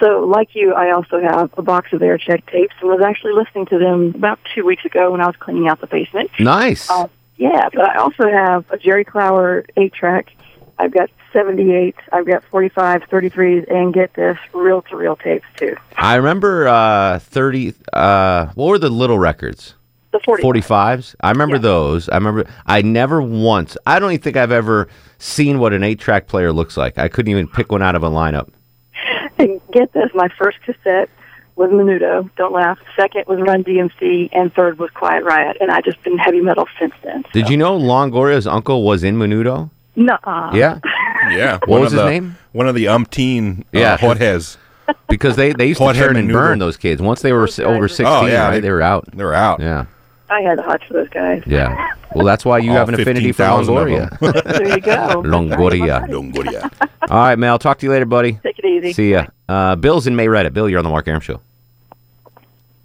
So, 0.00 0.24
like 0.24 0.56
you, 0.56 0.74
I 0.74 0.90
also 0.90 1.20
have 1.20 1.56
a 1.56 1.62
box 1.62 1.92
of 1.92 2.02
air 2.02 2.18
check 2.18 2.44
tapes 2.46 2.74
and 2.80 2.90
was 2.90 3.02
actually 3.02 3.34
listening 3.34 3.66
to 3.66 3.78
them 3.78 4.12
about 4.16 4.40
two 4.52 4.64
weeks 4.64 4.84
ago 4.84 5.12
when 5.12 5.20
I 5.20 5.26
was 5.26 5.36
cleaning 5.36 5.68
out 5.68 5.80
the 5.80 5.86
basement. 5.86 6.28
Nice. 6.40 6.90
Uh, 6.90 7.06
yeah, 7.36 7.68
but 7.72 7.88
I 7.88 7.98
also 7.98 8.28
have 8.28 8.64
a 8.70 8.78
Jerry 8.78 9.04
Clower 9.04 9.64
8 9.76 9.92
track. 9.94 10.32
I've 10.76 10.92
got 10.92 11.08
78, 11.32 11.94
I've 12.12 12.26
got 12.26 12.44
45, 12.44 13.02
33s, 13.10 13.70
and 13.70 13.92
get 13.92 14.14
this, 14.14 14.38
reel 14.52 14.82
to 14.82 14.96
reel 14.96 15.16
tapes 15.16 15.46
too. 15.56 15.76
I 15.96 16.16
remember 16.16 16.68
uh, 16.68 17.18
30. 17.18 17.74
Uh, 17.92 18.46
what 18.54 18.68
were 18.68 18.78
the 18.78 18.90
little 18.90 19.18
records? 19.18 19.74
The 20.12 20.20
45. 20.20 21.00
45s. 21.00 21.14
I 21.20 21.30
remember 21.30 21.58
those. 21.58 22.08
I 22.10 22.16
remember. 22.16 22.44
I 22.66 22.82
never 22.82 23.22
once. 23.22 23.76
I 23.86 23.98
don't 23.98 24.12
even 24.12 24.22
think 24.22 24.36
I've 24.36 24.52
ever 24.52 24.88
seen 25.18 25.58
what 25.58 25.72
an 25.72 25.82
eight-track 25.82 26.26
player 26.26 26.52
looks 26.52 26.76
like. 26.76 26.98
I 26.98 27.08
couldn't 27.08 27.30
even 27.30 27.48
pick 27.48 27.72
one 27.72 27.80
out 27.82 27.94
of 27.94 28.02
a 28.02 28.10
lineup. 28.10 28.48
And 29.38 29.60
get 29.72 29.92
this, 29.94 30.10
my 30.14 30.28
first 30.38 30.60
cassette 30.62 31.08
was 31.56 31.70
Menudo, 31.70 32.30
don't 32.36 32.52
laugh. 32.52 32.78
Second 32.96 33.24
was 33.26 33.40
Run 33.40 33.64
DMC, 33.64 34.28
and 34.32 34.52
third 34.52 34.78
was 34.78 34.90
Quiet 34.90 35.24
Riot. 35.24 35.56
And 35.60 35.70
I've 35.70 35.84
just 35.84 36.02
been 36.02 36.18
heavy 36.18 36.40
metal 36.40 36.66
since 36.78 36.94
then. 37.02 37.24
Did 37.32 37.48
you 37.48 37.56
know 37.56 37.76
Longoria's 37.78 38.46
uncle 38.46 38.84
was 38.84 39.02
in 39.02 39.16
Menudo? 39.16 39.70
Nuh-uh. 39.96 40.52
Yeah. 40.54 40.78
Yeah. 41.30 41.52
What 41.58 41.68
one 41.68 41.80
was 41.82 41.92
of 41.92 41.98
his 41.98 42.04
the- 42.04 42.10
name? 42.10 42.36
One 42.52 42.68
of 42.68 42.74
the 42.74 42.86
umpteen 42.86 43.64
Yeah. 43.72 43.94
uh, 43.94 43.96
hotheads. 43.98 44.58
Because 45.08 45.36
they, 45.36 45.52
they 45.52 45.66
used 45.66 45.80
to 45.80 45.92
turn 45.94 46.16
and 46.16 46.28
Menudo. 46.28 46.32
burn 46.34 46.58
those 46.58 46.76
kids. 46.76 47.00
Once 47.00 47.22
they 47.22 47.32
were 47.32 47.44
s- 47.44 47.58
over 47.58 47.86
16, 47.88 48.06
Oh, 48.06 48.26
yeah, 48.26 48.44
right? 48.46 48.50
they- 48.54 48.60
They, 48.60 48.70
were 48.70 48.82
out. 48.82 49.04
They 49.14 49.24
were 49.24 49.34
out. 49.34 49.60
Yeah. 49.60 49.86
I 50.28 50.40
had 50.40 50.58
the 50.58 50.62
hots 50.62 50.84
for 50.88 50.94
those 50.94 51.08
guys. 51.10 51.42
Yeah. 51.46 51.88
Well, 52.14 52.24
that's 52.24 52.44
why 52.44 52.58
you 52.58 52.70
All 52.70 52.76
have 52.78 52.88
an 52.88 52.94
affinity 52.94 53.32
for 53.32 53.44
15,000 53.44 53.74
Longoria. 53.74 54.18
there 54.58 54.74
you 54.76 54.80
go. 54.80 55.22
Longoria. 55.24 56.06
Longoria. 56.08 56.70
All 57.10 57.18
right, 57.18 57.38
Mel. 57.38 57.58
Talk 57.58 57.78
to 57.78 57.86
you 57.86 57.92
later, 57.92 58.06
buddy. 58.06 58.32
Take 58.42 58.58
it 58.58 58.64
easy. 58.64 58.92
See 58.92 59.10
ya. 59.12 59.26
Uh, 59.48 59.76
Bill's 59.76 60.06
in 60.06 60.16
Marietta. 60.16 60.50
Bill, 60.50 60.68
you're 60.68 60.78
on 60.78 60.84
the 60.84 60.90
Mark 60.90 61.06
Arum 61.06 61.20
Show. 61.20 61.40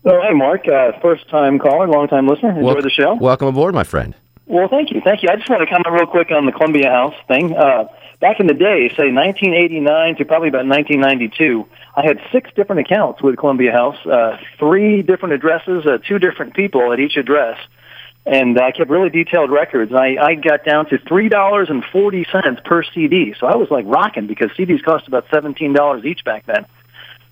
Oh, 0.06 0.22
hi, 0.22 0.32
Mark. 0.34 0.68
Uh, 0.68 0.92
first 1.02 1.28
time 1.30 1.60
caller, 1.60 1.88
long 1.88 2.08
time 2.08 2.28
listener. 2.28 2.52
Enjoy 2.52 2.64
Wel- 2.74 2.82
the 2.82 2.90
show. 2.90 3.16
Welcome 3.16 3.48
aboard, 3.50 3.74
my 3.76 3.84
friend. 3.84 4.14
Well, 4.46 4.68
thank 4.70 4.92
you. 4.92 5.02
Thank 5.02 5.24
you. 5.24 5.30
I 5.30 5.36
just 5.36 5.50
want 5.50 5.62
to 5.62 5.66
comment 5.68 5.88
real 5.94 6.06
quick 6.08 6.32
on 6.32 6.46
the 6.46 6.54
Columbia 6.54 6.90
House 6.90 7.16
thing. 7.28 7.54
Uh, 7.56 7.86
back 8.20 8.40
in 8.40 8.48
the 8.48 8.54
day, 8.54 8.90
say 8.90 9.12
1989 9.12 10.16
to 10.18 10.26
probably 10.26 10.50
about 10.50 10.66
1992, 10.66 11.66
I 11.96 12.06
had 12.06 12.20
six 12.32 12.50
different 12.56 12.82
accounts 12.82 13.22
with 13.22 13.38
Columbia 13.38 13.72
House, 13.72 13.98
uh, 14.06 14.38
three 14.58 15.02
different 15.02 15.34
addresses, 15.34 15.86
uh, 15.86 15.98
two 16.08 16.20
different 16.20 16.54
people 16.56 16.92
at 16.94 17.00
each 17.00 17.18
address. 17.18 17.60
And 18.26 18.60
I 18.60 18.72
kept 18.72 18.90
really 18.90 19.10
detailed 19.10 19.52
records. 19.52 19.94
I, 19.94 20.18
I 20.20 20.36
got 20.36 20.66
down 20.66 20.88
to 20.88 20.98
$3.40 20.98 22.64
per 22.66 22.84
CD. 22.84 23.34
So 23.40 23.48
I 23.48 23.56
was 23.56 23.72
like 23.72 23.86
rocking 23.88 24.28
because 24.28 24.50
CDs 24.52 24.84
cost 24.84 25.08
about 25.08 25.28
$17 25.30 26.06
each 26.06 26.26
back 26.26 26.46
then. 26.46 26.66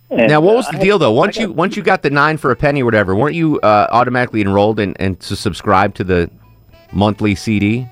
And, 0.10 0.30
now, 0.30 0.40
what 0.40 0.56
was 0.56 0.68
uh, 0.68 0.74
the 0.74 0.78
deal 0.78 1.00
though? 1.00 1.12
Once 1.12 1.36
you 1.36 1.52
once 1.52 1.76
you 1.76 1.82
got 1.82 2.04
the 2.04 2.12
nine 2.12 2.38
for 2.38 2.52
a 2.52 2.56
penny 2.56 2.84
or 2.84 2.86
whatever, 2.86 3.16
weren't 3.16 3.36
you 3.36 3.60
uh, 3.62 3.88
automatically 3.90 4.40
enrolled 4.40 4.80
and 4.80 4.96
and 5.02 5.20
to 5.22 5.36
subscribe 5.36 5.96
to 5.96 6.04
the 6.04 6.30
monthly 6.92 7.34
CD? 7.34 7.90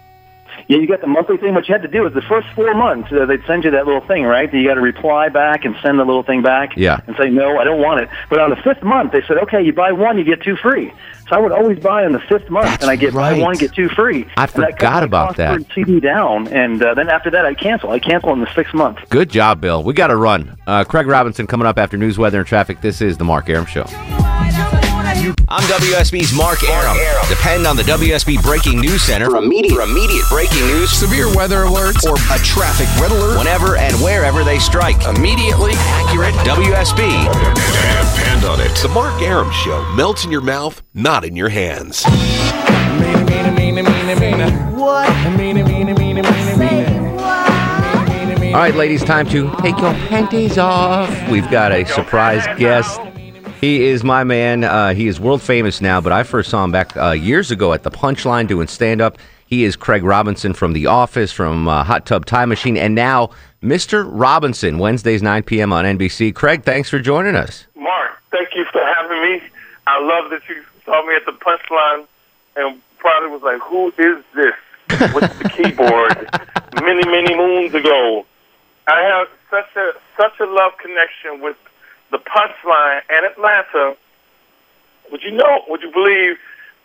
Yeah, 0.67 0.77
you 0.77 0.87
got 0.87 1.01
the 1.01 1.07
monthly 1.07 1.37
thing. 1.37 1.53
What 1.53 1.67
you 1.67 1.73
had 1.73 1.81
to 1.81 1.87
do 1.87 2.05
is 2.07 2.13
the 2.13 2.21
first 2.21 2.47
four 2.55 2.73
months, 2.73 3.11
uh, 3.11 3.25
they'd 3.25 3.43
send 3.45 3.63
you 3.65 3.71
that 3.71 3.85
little 3.85 4.05
thing, 4.05 4.23
right? 4.23 4.51
You 4.53 4.67
got 4.67 4.75
to 4.75 4.81
reply 4.81 5.29
back 5.29 5.65
and 5.65 5.75
send 5.81 5.99
the 5.99 6.05
little 6.05 6.23
thing 6.23 6.41
back. 6.41 6.77
Yeah. 6.77 7.01
And 7.05 7.15
say, 7.17 7.29
no, 7.29 7.57
I 7.57 7.63
don't 7.63 7.81
want 7.81 8.01
it. 8.01 8.09
But 8.29 8.39
on 8.39 8.49
the 8.49 8.55
fifth 8.57 8.81
month, 8.83 9.11
they 9.11 9.21
said, 9.27 9.37
okay, 9.39 9.61
you 9.61 9.73
buy 9.73 9.91
one, 9.91 10.17
you 10.17 10.23
get 10.23 10.41
two 10.41 10.55
free. 10.55 10.93
So 11.29 11.35
I 11.35 11.39
would 11.39 11.51
always 11.51 11.79
buy 11.79 12.05
on 12.05 12.11
the 12.11 12.19
fifth 12.19 12.49
month, 12.49 12.81
and 12.81 12.89
I 12.91 12.95
get 12.95 13.13
buy 13.13 13.39
one, 13.39 13.55
get 13.57 13.73
two 13.73 13.87
free. 13.89 14.25
I 14.37 14.43
And 14.43 14.51
that 14.63 14.71
forgot 14.73 14.99
my 15.01 15.03
about 15.03 15.37
that. 15.37 15.61
CD 15.73 15.99
down, 15.99 16.47
and 16.49 16.81
uh, 16.83 16.93
then 16.93 17.09
after 17.09 17.29
that, 17.31 17.45
I 17.45 17.53
cancel. 17.53 17.91
I 17.91 17.99
cancel 17.99 18.33
in 18.33 18.39
the 18.41 18.53
sixth 18.53 18.73
month. 18.73 18.99
Good 19.09 19.29
job, 19.29 19.61
Bill. 19.61 19.83
We 19.83 19.93
got 19.93 20.07
to 20.07 20.15
run. 20.17 20.57
Uh, 20.67 20.83
Craig 20.83 21.07
Robinson 21.07 21.47
coming 21.47 21.65
up 21.67 21.77
after 21.77 21.97
news, 21.97 22.17
weather, 22.17 22.39
and 22.39 22.47
traffic. 22.47 22.81
This 22.81 23.01
is 23.01 23.17
the 23.17 23.23
Mark 23.23 23.49
Arum 23.49 23.65
Show. 23.65 23.85
I'm 25.23 25.63
WSB's 25.71 26.35
Mark 26.35 26.67
Arum. 26.67 26.97
Depend 27.29 27.65
on 27.65 27.77
the 27.77 27.83
WSB 27.83 28.43
Breaking 28.43 28.81
News 28.81 29.01
Center 29.01 29.29
for 29.29 29.37
immediate, 29.37 29.73
for 29.73 29.81
immediate 29.83 30.25
breaking 30.27 30.65
news, 30.67 30.91
severe 30.91 31.33
weather 31.33 31.63
alerts, 31.63 32.03
or 32.03 32.15
a 32.33 32.37
traffic 32.39 32.87
red 33.01 33.09
alert 33.09 33.37
whenever 33.37 33.77
and 33.77 33.95
wherever 34.01 34.43
they 34.43 34.59
strike. 34.59 35.01
Immediately 35.05 35.71
accurate 35.75 36.33
WSB. 36.43 37.23
Depend 38.17 38.43
on 38.43 38.59
it. 38.59 38.75
The 38.81 38.89
Mark 38.89 39.21
Arum 39.21 39.49
Show 39.53 39.89
melts 39.93 40.25
in 40.25 40.31
your 40.31 40.41
mouth, 40.41 40.83
not 40.93 41.23
in 41.23 41.37
your 41.37 41.47
hands. 41.47 42.03
All 48.45 48.59
right, 48.59 48.75
ladies, 48.75 49.03
time 49.05 49.29
to 49.29 49.49
take 49.61 49.77
your 49.77 49.93
panties 49.93 50.57
off. 50.57 51.29
We've 51.29 51.49
got 51.49 51.71
a 51.71 51.85
surprise 51.85 52.45
guest. 52.59 52.99
He 53.63 53.85
is 53.85 54.03
my 54.03 54.25
man. 54.25 54.65
Uh, 54.65 54.93
he 54.93 55.07
is 55.07 55.21
world 55.21 55.41
famous 55.41 55.79
now, 55.79 56.01
but 56.01 56.11
I 56.11 56.23
first 56.23 56.49
saw 56.49 56.65
him 56.65 56.73
back 56.73 56.97
uh, 56.97 57.11
years 57.11 57.49
ago 57.49 57.71
at 57.71 57.83
the 57.83 57.89
Punchline 57.89 58.45
doing 58.45 58.67
stand 58.67 58.99
up. 58.99 59.17
He 59.45 59.63
is 59.63 59.77
Craig 59.77 60.03
Robinson 60.03 60.53
from 60.53 60.73
The 60.73 60.87
Office, 60.87 61.31
from 61.31 61.69
uh, 61.69 61.85
Hot 61.85 62.05
Tub 62.05 62.25
Time 62.25 62.49
Machine, 62.49 62.75
and 62.75 62.93
now 62.93 63.29
Mr. 63.61 64.05
Robinson, 64.05 64.79
Wednesdays, 64.79 65.23
9 65.23 65.43
p.m. 65.43 65.71
on 65.71 65.85
NBC. 65.85 66.35
Craig, 66.35 66.65
thanks 66.65 66.89
for 66.89 66.99
joining 66.99 67.37
us. 67.37 67.65
Mark, 67.77 68.21
thank 68.31 68.49
you 68.53 68.65
for 68.65 68.81
having 68.83 69.21
me. 69.21 69.41
I 69.87 69.97
love 69.97 70.29
that 70.31 70.41
you 70.49 70.61
saw 70.83 71.01
me 71.07 71.15
at 71.15 71.25
the 71.25 71.31
punchline 71.31 72.05
and 72.57 72.81
probably 72.97 73.29
was 73.29 73.43
like, 73.43 73.61
who 73.61 73.93
is 73.97 74.21
this 74.35 75.13
with 75.13 75.39
the 75.39 75.47
keyboard 75.55 76.29
many, 76.83 77.09
many 77.09 77.33
moons 77.33 77.73
ago? 77.73 78.25
I 78.87 78.99
have 79.03 79.29
such 79.49 79.73
a 79.77 79.93
such 80.17 80.37
a 80.41 80.45
love 80.51 80.73
connection 80.79 81.39
with 81.39 81.55
the 82.13 82.19
punchline 82.19 83.01
and 83.09 83.25
Atlanta. 83.25 83.97
Would 85.11 85.21
you 85.23 85.31
know? 85.31 85.63
Would 85.67 85.81
you 85.81 85.91
believe 85.91 86.37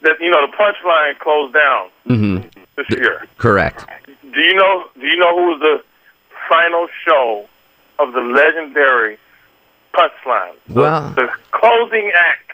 that 0.02 0.16
you 0.20 0.30
know 0.30 0.44
the 0.46 0.52
punchline 0.56 1.16
closed 1.20 1.54
down 1.54 1.88
Mm-hmm. 2.08 2.48
this 2.76 2.86
year? 2.98 3.26
Correct. 3.36 3.84
Do 4.34 4.40
you 4.40 4.54
know? 4.54 4.84
Do 4.98 5.06
you 5.06 5.16
know 5.18 5.36
who 5.36 5.46
was 5.52 5.60
the 5.60 5.84
final 6.48 6.88
show 7.04 7.46
of 8.00 8.12
the 8.14 8.20
legendary 8.20 9.18
punchline? 9.94 10.54
Well- 10.70 11.10
the 11.14 11.28
closing 11.52 12.10
act 12.14 12.52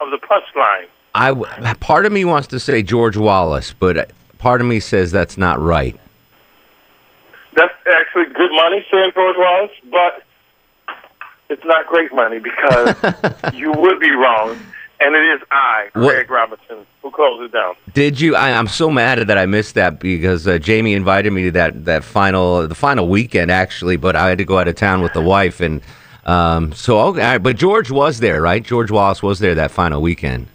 of 0.00 0.10
the 0.10 0.18
punchline. 0.18 0.86
I 1.14 1.74
part 1.80 2.06
of 2.06 2.12
me 2.12 2.24
wants 2.24 2.48
to 2.48 2.58
say 2.60 2.82
George 2.82 3.18
Wallace, 3.18 3.74
but 3.78 4.12
part 4.38 4.60
of 4.62 4.66
me 4.66 4.80
says 4.80 5.12
that's 5.12 5.36
not 5.36 5.60
right. 5.60 5.94
That's 7.54 7.74
actually 7.86 8.26
good 8.32 8.50
money, 8.52 8.84
saying 8.90 9.12
George 9.14 9.36
Wallace, 9.38 9.72
but 9.90 10.22
it's 11.52 11.64
not 11.64 11.86
great 11.86 12.12
money 12.14 12.38
because 12.38 12.96
you 13.54 13.72
would 13.72 14.00
be 14.00 14.10
wrong, 14.10 14.58
and 15.00 15.14
it 15.14 15.24
is 15.34 15.40
I, 15.50 15.88
What- 15.92 16.14
Craig 16.14 16.30
Robinson, 16.30 16.86
who 17.02 17.10
closed 17.10 17.42
it 17.42 17.52
down. 17.52 17.74
Did 17.92 18.20
you? 18.20 18.34
I, 18.34 18.52
I'm 18.52 18.68
so 18.68 18.90
mad 18.90 19.18
that 19.18 19.38
I 19.38 19.46
missed 19.46 19.74
that 19.74 20.00
because 20.00 20.48
uh, 20.48 20.58
Jamie 20.58 20.94
invited 20.94 21.32
me 21.32 21.44
to 21.44 21.50
that 21.52 21.84
that 21.84 22.04
final 22.04 22.66
the 22.66 22.74
final 22.74 23.08
weekend 23.08 23.50
actually, 23.50 23.96
but 23.96 24.16
I 24.16 24.28
had 24.28 24.38
to 24.38 24.44
go 24.44 24.58
out 24.58 24.68
of 24.68 24.74
town 24.74 25.02
with 25.02 25.12
the 25.12 25.20
wife 25.20 25.60
and 25.60 25.82
um, 26.24 26.72
so 26.72 27.00
okay. 27.08 27.38
but 27.38 27.56
George 27.56 27.90
was 27.90 28.20
there, 28.20 28.40
right? 28.40 28.62
George 28.62 28.90
Wallace 28.90 29.22
was 29.22 29.40
there 29.40 29.54
that 29.56 29.70
final 29.70 30.00
weekend. 30.00 30.46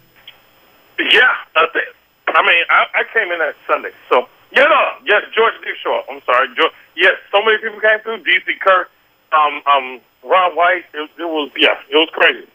Yeah, 0.97 1.29
I, 1.55 1.67
think, 1.73 1.85
I 2.29 2.41
mean, 2.41 2.63
I, 2.69 2.85
I 2.95 3.03
came 3.13 3.31
in 3.31 3.37
that 3.39 3.55
Sunday, 3.67 3.91
so 4.09 4.27
yeah, 4.51 4.63
no, 4.63 4.81
yes, 5.05 5.23
George 5.35 5.53
did 5.63 5.75
show 5.83 5.95
up. 5.95 6.05
I'm 6.09 6.21
sorry, 6.25 6.47
George. 6.55 6.71
Yes, 6.95 7.13
so 7.31 7.43
many 7.43 7.57
people 7.57 7.79
came 7.79 7.99
through. 7.99 8.23
DC 8.23 8.59
Kirk, 8.59 8.89
um, 9.37 9.61
um, 9.65 10.01
Ron 10.23 10.55
White. 10.55 10.85
It, 10.93 11.09
it 11.19 11.23
was 11.23 11.51
yeah, 11.57 11.77
it 11.89 11.95
was 11.95 12.09
crazy. 12.13 12.47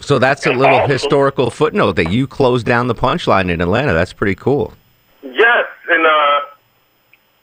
So 0.00 0.18
that's 0.18 0.46
a 0.46 0.52
little 0.52 0.86
historical 0.86 1.50
footnote 1.50 1.92
that 1.92 2.10
you 2.10 2.26
closed 2.26 2.66
down 2.66 2.88
the 2.88 2.94
punchline 2.94 3.50
in 3.50 3.60
Atlanta. 3.60 3.92
That's 3.92 4.12
pretty 4.12 4.34
cool. 4.34 4.74
Yes, 5.22 5.66
and 5.88 6.04
uh, 6.04 6.40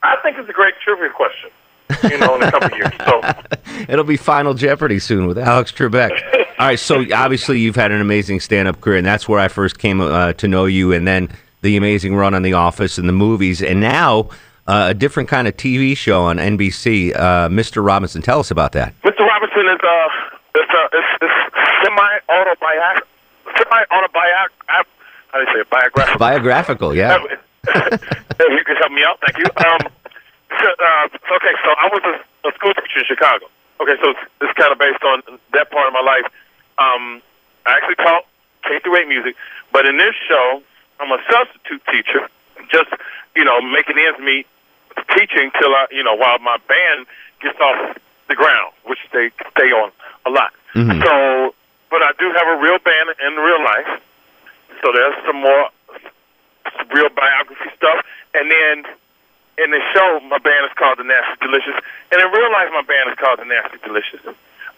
I 0.04 0.18
think 0.22 0.38
it's 0.38 0.50
a 0.50 0.54
great 0.54 0.74
trivia 0.84 1.10
question. 1.10 1.50
You 2.04 2.18
know, 2.20 2.36
in 2.36 2.44
a 2.44 2.52
couple 2.52 2.78
years. 2.78 2.92
So 3.06 3.22
It'll 3.90 4.06
be 4.06 4.18
Final 4.18 4.54
Jeopardy 4.54 5.00
soon 5.00 5.26
with 5.26 5.38
Alex 5.38 5.72
Trebek. 5.72 6.12
All 6.60 6.68
right, 6.68 6.80
so 6.80 7.04
obviously 7.14 7.60
you've 7.60 7.76
had 7.76 7.92
an 7.92 8.02
amazing 8.02 8.42
stand-up 8.42 8.82
career, 8.82 8.98
and 8.98 9.06
that's 9.06 9.28
where 9.30 9.40
I 9.40 9.48
first 9.48 9.80
came 9.80 10.02
uh, 10.02 10.34
to 10.34 10.48
know 10.48 10.66
you, 10.66 10.92
and 10.92 11.08
then 11.08 11.30
the 11.62 11.78
amazing 11.78 12.16
run 12.16 12.34
on 12.34 12.42
The 12.42 12.54
Office 12.54 12.98
and 12.98 13.08
the 13.08 13.14
movies, 13.14 13.62
and 13.62 13.80
now 13.80 14.30
uh, 14.70 14.90
a 14.90 14.94
different 14.94 15.28
kind 15.28 15.48
of 15.48 15.58
TV 15.58 15.98
show 15.98 16.22
on 16.22 16.38
NBC. 16.38 17.16
Uh, 17.16 17.50
Mr. 17.50 17.84
Robinson, 17.84 18.22
tell 18.22 18.40
us 18.40 18.52
about 18.52 18.74
that. 18.74 18.94
Mr. 19.02 19.26
Robinson 19.26 19.68
is 19.68 19.80
a 19.82 20.10
it's 20.56 20.74
uh, 20.74 20.88
it's, 20.94 21.08
it's 21.24 21.58
semi 21.84 22.20
autobiographical, 22.30 23.08
semi 23.58 23.84
autobiographical. 23.90 24.94
How 25.30 25.40
do 25.40 25.46
you 25.46 25.54
say 25.54 25.60
it? 25.62 25.70
Biographical. 25.70 26.20
Biographical, 26.20 26.96
yeah. 26.96 27.18
if 27.68 28.52
you 28.52 28.64
could 28.64 28.78
help 28.78 28.92
me 28.92 29.04
out, 29.04 29.20
thank 29.22 29.38
you. 29.38 29.46
Um, 29.66 29.82
so, 30.60 30.66
uh, 30.66 31.36
okay, 31.36 31.54
so 31.64 31.70
I 31.78 31.90
was 31.92 32.02
a, 32.06 32.48
a 32.48 32.52
school 32.54 32.74
teacher 32.74 33.00
in 33.00 33.06
Chicago, 33.06 33.46
Okay, 33.82 33.96
so 34.02 34.10
it's, 34.10 34.20
it's 34.42 34.54
kind 34.54 34.72
of 34.72 34.80
based 34.80 35.04
on 35.04 35.22
that 35.54 35.70
part 35.72 35.88
of 35.88 35.94
my 35.94 36.02
life. 36.02 36.26
Um, 36.78 37.22
I 37.66 37.78
actually 37.78 37.96
taught 37.96 38.26
K 38.64 38.80
through 38.80 38.98
eight 38.98 39.08
music, 39.08 39.36
but 39.72 39.86
in 39.86 39.98
this 39.98 40.16
show, 40.28 40.62
I'm 41.00 41.12
a 41.12 41.22
substitute 41.30 41.82
teacher, 41.92 42.28
just 42.72 42.90
you 43.36 43.44
know 43.44 43.62
making 43.62 43.98
ends 43.98 44.20
meet, 44.20 44.48
teaching 45.16 45.52
till 45.60 45.74
I 45.76 45.88
you 45.92 46.04
know 46.04 46.16
while 46.16 46.40
my 46.40 46.58
band 46.68 47.06
gets 47.42 47.60
off 47.60 47.98
the 48.28 48.36
ground, 48.36 48.74
which 48.84 49.00
they 49.12 49.32
stay 49.52 49.72
on 49.72 49.92
a 50.26 50.30
lot. 50.30 50.54
Mhm. 50.76 51.02
So, 51.04 51.56
but 51.90 52.04
I 52.04 52.12
do 52.20 52.32
have 52.32 52.48
a 52.48 52.58
real 52.58 52.78
band 52.80 53.10
in 53.26 53.36
real 53.36 53.64
life, 53.64 54.02
so 54.84 54.92
there's 54.92 55.16
some 55.26 55.38
more 55.38 55.70
real 56.94 57.10
biography 57.10 57.70
stuff, 57.76 58.06
and 58.34 58.52
then 58.52 58.86
in 59.58 59.72
the 59.72 59.82
show, 59.94 60.20
my 60.22 60.38
band 60.38 60.66
is 60.66 60.72
called 60.78 60.98
the 61.00 61.04
Nasty 61.04 61.36
Delicious, 61.42 61.76
and 62.12 62.22
in 62.22 62.32
real 62.32 62.52
life, 62.52 62.70
my 62.72 62.82
band 62.82 63.10
is 63.10 63.18
called 63.18 63.40
the 63.40 63.46
Nasty 63.46 63.78
Delicious. 63.84 64.22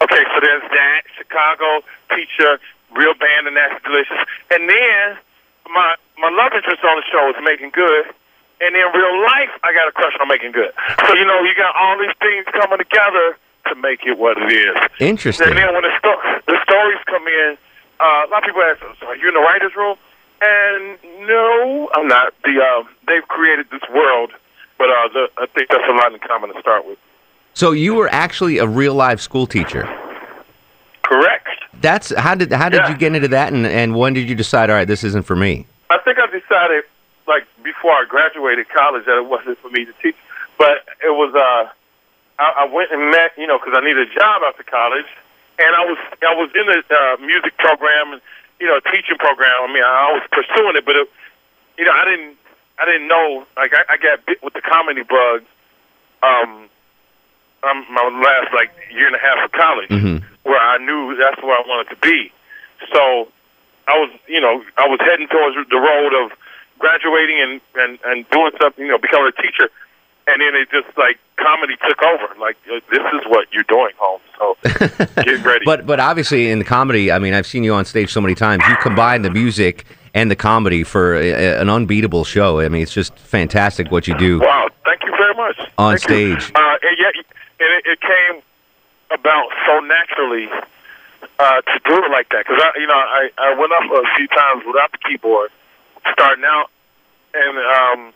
Okay, 0.02 0.24
so 0.34 0.40
there's 0.40 0.64
that 0.72 1.02
Chicago 1.18 1.84
teacher, 2.16 2.60
real 2.94 3.14
band, 3.14 3.46
the 3.48 3.52
Nasty 3.52 3.80
Delicious, 3.84 4.18
and 4.50 4.70
then 4.70 5.18
my 5.70 5.96
my 6.18 6.30
love 6.30 6.54
interest 6.54 6.84
on 6.84 6.98
the 6.98 7.06
show 7.12 7.30
is 7.30 7.36
Meagan 7.44 7.70
Good, 7.70 8.06
and 8.62 8.76
in 8.76 8.86
real 8.94 9.22
life, 9.26 9.50
I 9.64 9.74
got 9.74 9.88
a 9.88 9.92
crush 9.92 10.14
on 10.22 10.28
Meagan 10.28 10.52
Good. 10.52 10.72
So 11.08 11.14
you 11.16 11.26
know, 11.26 11.42
you 11.44 11.54
got 11.56 11.76
all 11.76 11.98
these 12.00 12.16
things 12.20 12.46
coming 12.54 12.78
together 12.78 13.36
to 13.68 13.76
make 13.76 14.06
it 14.06 14.18
what 14.18 14.38
it 14.38 14.52
is. 14.52 14.76
Interesting. 15.00 15.48
And 15.50 15.58
then 15.58 15.74
when 15.74 15.84
the, 15.84 15.92
sto- 16.00 16.22
the 16.48 16.58
stories 16.64 16.98
come 17.06 17.26
in, 17.28 17.58
uh, 18.00 18.26
a 18.26 18.30
lot 18.32 18.44
of 18.44 18.48
people 18.48 18.62
ask, 18.64 18.80
so 19.00 19.08
"Are 19.08 19.16
you 19.16 19.28
in 19.28 19.34
the 19.34 19.40
writers' 19.42 19.76
room?" 19.76 19.98
And 20.42 20.98
no, 21.28 21.90
I'm 21.94 22.08
not. 22.08 22.34
The 22.44 22.60
uh, 22.62 22.84
they've 23.08 23.28
created 23.28 23.68
this 23.70 23.82
world, 23.94 24.32
but 24.78 24.90
uh, 24.90 25.08
the, 25.14 25.30
I 25.38 25.46
think 25.48 25.70
that's 25.70 25.84
a 25.88 25.94
lot 25.94 26.12
in 26.14 26.20
common 26.20 26.54
to 26.54 26.60
start 26.60 26.86
with. 26.88 26.98
So 27.54 27.72
you 27.74 27.94
were 27.96 28.10
actually 28.12 28.58
a 28.58 28.66
real 28.66 28.96
life 28.96 29.20
school 29.20 29.46
teacher. 29.46 29.84
Correct. 31.04 31.48
That's 31.82 32.16
how 32.18 32.36
did 32.36 32.52
how 32.52 32.70
did 32.70 32.78
Yeah. 32.82 32.90
you 32.90 32.98
get 32.98 33.14
into 33.16 33.28
that, 33.30 33.54
and 33.54 33.66
and 33.68 33.96
when 33.96 34.14
did 34.14 34.30
you 34.30 34.36
decide? 34.36 34.70
All 34.70 34.76
right, 34.76 34.88
this 34.88 35.04
isn't 35.04 35.24
for 35.26 35.36
me. 35.36 35.66
I 35.90 35.98
think 36.00 36.18
I 36.20 36.26
decided, 36.28 36.84
before 37.64 37.92
I 37.92 38.06
graduated 38.08 38.70
college, 38.70 39.06
that 39.06 39.18
it 39.18 39.26
wasn't 39.26 39.58
for 39.60 39.70
me 39.70 39.86
to 39.86 39.94
teach. 40.02 40.16
But 40.58 40.86
it 41.04 41.12
was. 41.16 41.34
Uh, 41.36 41.70
I, 42.40 42.64
I 42.64 42.74
went 42.74 42.92
and 42.92 43.12
met, 43.12 43.32
you 43.38 43.46
know, 43.46 43.60
because 43.60 43.74
I 43.76 43.82
needed 43.86 44.10
a 44.10 44.14
job 44.14 44.42
after 44.46 44.64
college, 44.64 45.06
and 45.60 45.76
I 45.76 45.86
was 45.86 45.98
I 46.22 46.34
was 46.34 46.50
in 46.56 46.66
the 46.66 46.80
uh, 46.90 47.18
music 47.22 47.58
program 47.58 48.14
and 48.14 48.22
you 48.60 48.68
know 48.68 48.80
teaching 48.92 49.18
program. 49.18 49.54
I 49.62 49.68
mean, 49.74 49.84
I 49.84 50.12
was 50.14 50.24
pursuing 50.32 50.76
it, 50.76 50.86
but 50.86 50.96
it, 50.96 51.10
you 51.78 51.86
know, 51.86 51.92
I 51.94 52.06
didn't 52.06 52.38
I 52.80 52.86
didn't 52.86 53.08
know. 53.08 53.46
Like 53.58 53.74
I, 53.74 53.84
I 53.94 53.98
got 53.98 54.26
bit 54.26 54.42
with 54.44 54.54
the 54.54 54.62
comedy 54.62 55.04
bug. 55.04 55.44
Um, 56.24 56.70
um, 57.64 57.86
my 57.92 58.02
last 58.24 58.54
like 58.54 58.72
year 58.94 59.06
and 59.08 59.16
a 59.16 59.20
half 59.20 59.38
of 59.46 59.52
college, 59.52 59.90
Mm-hmm. 59.90 60.26
where 60.44 60.60
I 60.60 60.78
knew 60.78 61.16
that's 61.16 61.42
where 61.44 61.54
I 61.58 61.64
wanted 61.68 61.90
to 61.94 61.98
be. 62.02 62.32
So 62.94 63.28
I 63.88 63.98
was, 64.00 64.10
you 64.28 64.42
know, 64.42 64.64
I 64.78 64.88
was 64.88 65.00
heading 65.02 65.28
towards 65.28 65.56
the 65.70 65.78
road 65.78 66.14
of 66.26 66.32
graduating 66.82 67.40
and 67.40 67.62
and 67.76 68.00
and 68.04 68.30
doing 68.32 68.52
something, 68.62 68.84
you 68.86 68.92
know, 68.92 68.98
becoming 68.98 69.32
a 69.38 69.42
teacher. 69.42 69.70
And 70.28 70.40
then 70.40 70.54
it 70.56 70.70
just 70.70 70.96
like 70.98 71.18
comedy 71.38 71.76
took 71.88 72.02
over. 72.04 72.28
Like 72.40 72.58
uh, 72.72 72.80
this 72.92 73.00
is 73.14 73.22
what 73.28 73.48
you're 73.52 73.64
doing, 73.64 73.92
home. 73.98 74.22
So 74.38 74.56
get 75.24 75.44
ready. 75.46 75.66
But 75.66 75.86
but 75.86 76.00
obviously 76.00 76.50
in 76.52 76.60
the 76.60 76.66
comedy, 76.66 77.12
I 77.12 77.20
mean, 77.20 77.34
I've 77.34 77.48
seen 77.48 77.64
you 77.64 77.74
on 77.74 77.86
stage 77.86 78.12
so 78.12 78.22
many 78.22 78.36
times. 78.36 78.64
You 78.70 78.76
combine 78.78 79.22
the 79.24 79.32
music 79.32 79.86
and 80.14 80.30
the 80.30 80.36
comedy 80.36 80.84
for 80.84 81.16
a, 81.16 81.30
a- 81.32 81.62
an 81.62 81.70
unbeatable 81.70 82.24
show. 82.24 82.60
I 82.60 82.70
mean, 82.70 82.82
it's 82.84 82.94
just 82.94 83.18
fantastic 83.18 83.92
what 83.92 84.08
you 84.08 84.18
do. 84.18 84.40
Wow, 84.42 84.68
thank 84.86 85.02
you 85.04 85.12
very 85.12 85.34
much. 85.34 85.58
On 85.78 85.98
Thank 85.98 86.02
stage. 86.42 86.52
Uh, 86.56 86.76
and 86.84 86.98
yet, 87.00 87.14
and 87.60 87.70
it, 87.78 87.86
it 87.86 88.02
came 88.02 88.42
about 89.10 89.50
so 89.66 89.80
naturally 89.80 90.50
uh, 91.40 91.62
to 91.62 91.80
do 91.86 91.96
it 92.06 92.12
like 92.12 92.30
that. 92.30 92.46
Because 92.46 92.62
I, 92.64 92.80
you 92.80 92.88
know, 92.88 92.94
I, 92.94 93.30
I 93.38 93.54
went 93.56 93.72
up 93.74 93.84
a 93.92 94.04
few 94.18 94.28
times 94.28 94.64
without 94.68 94.92
the 94.92 94.98
keyboard, 95.00 95.50
starting 96.12 96.44
out, 96.46 96.70
and 97.34 97.58
um, 97.58 98.14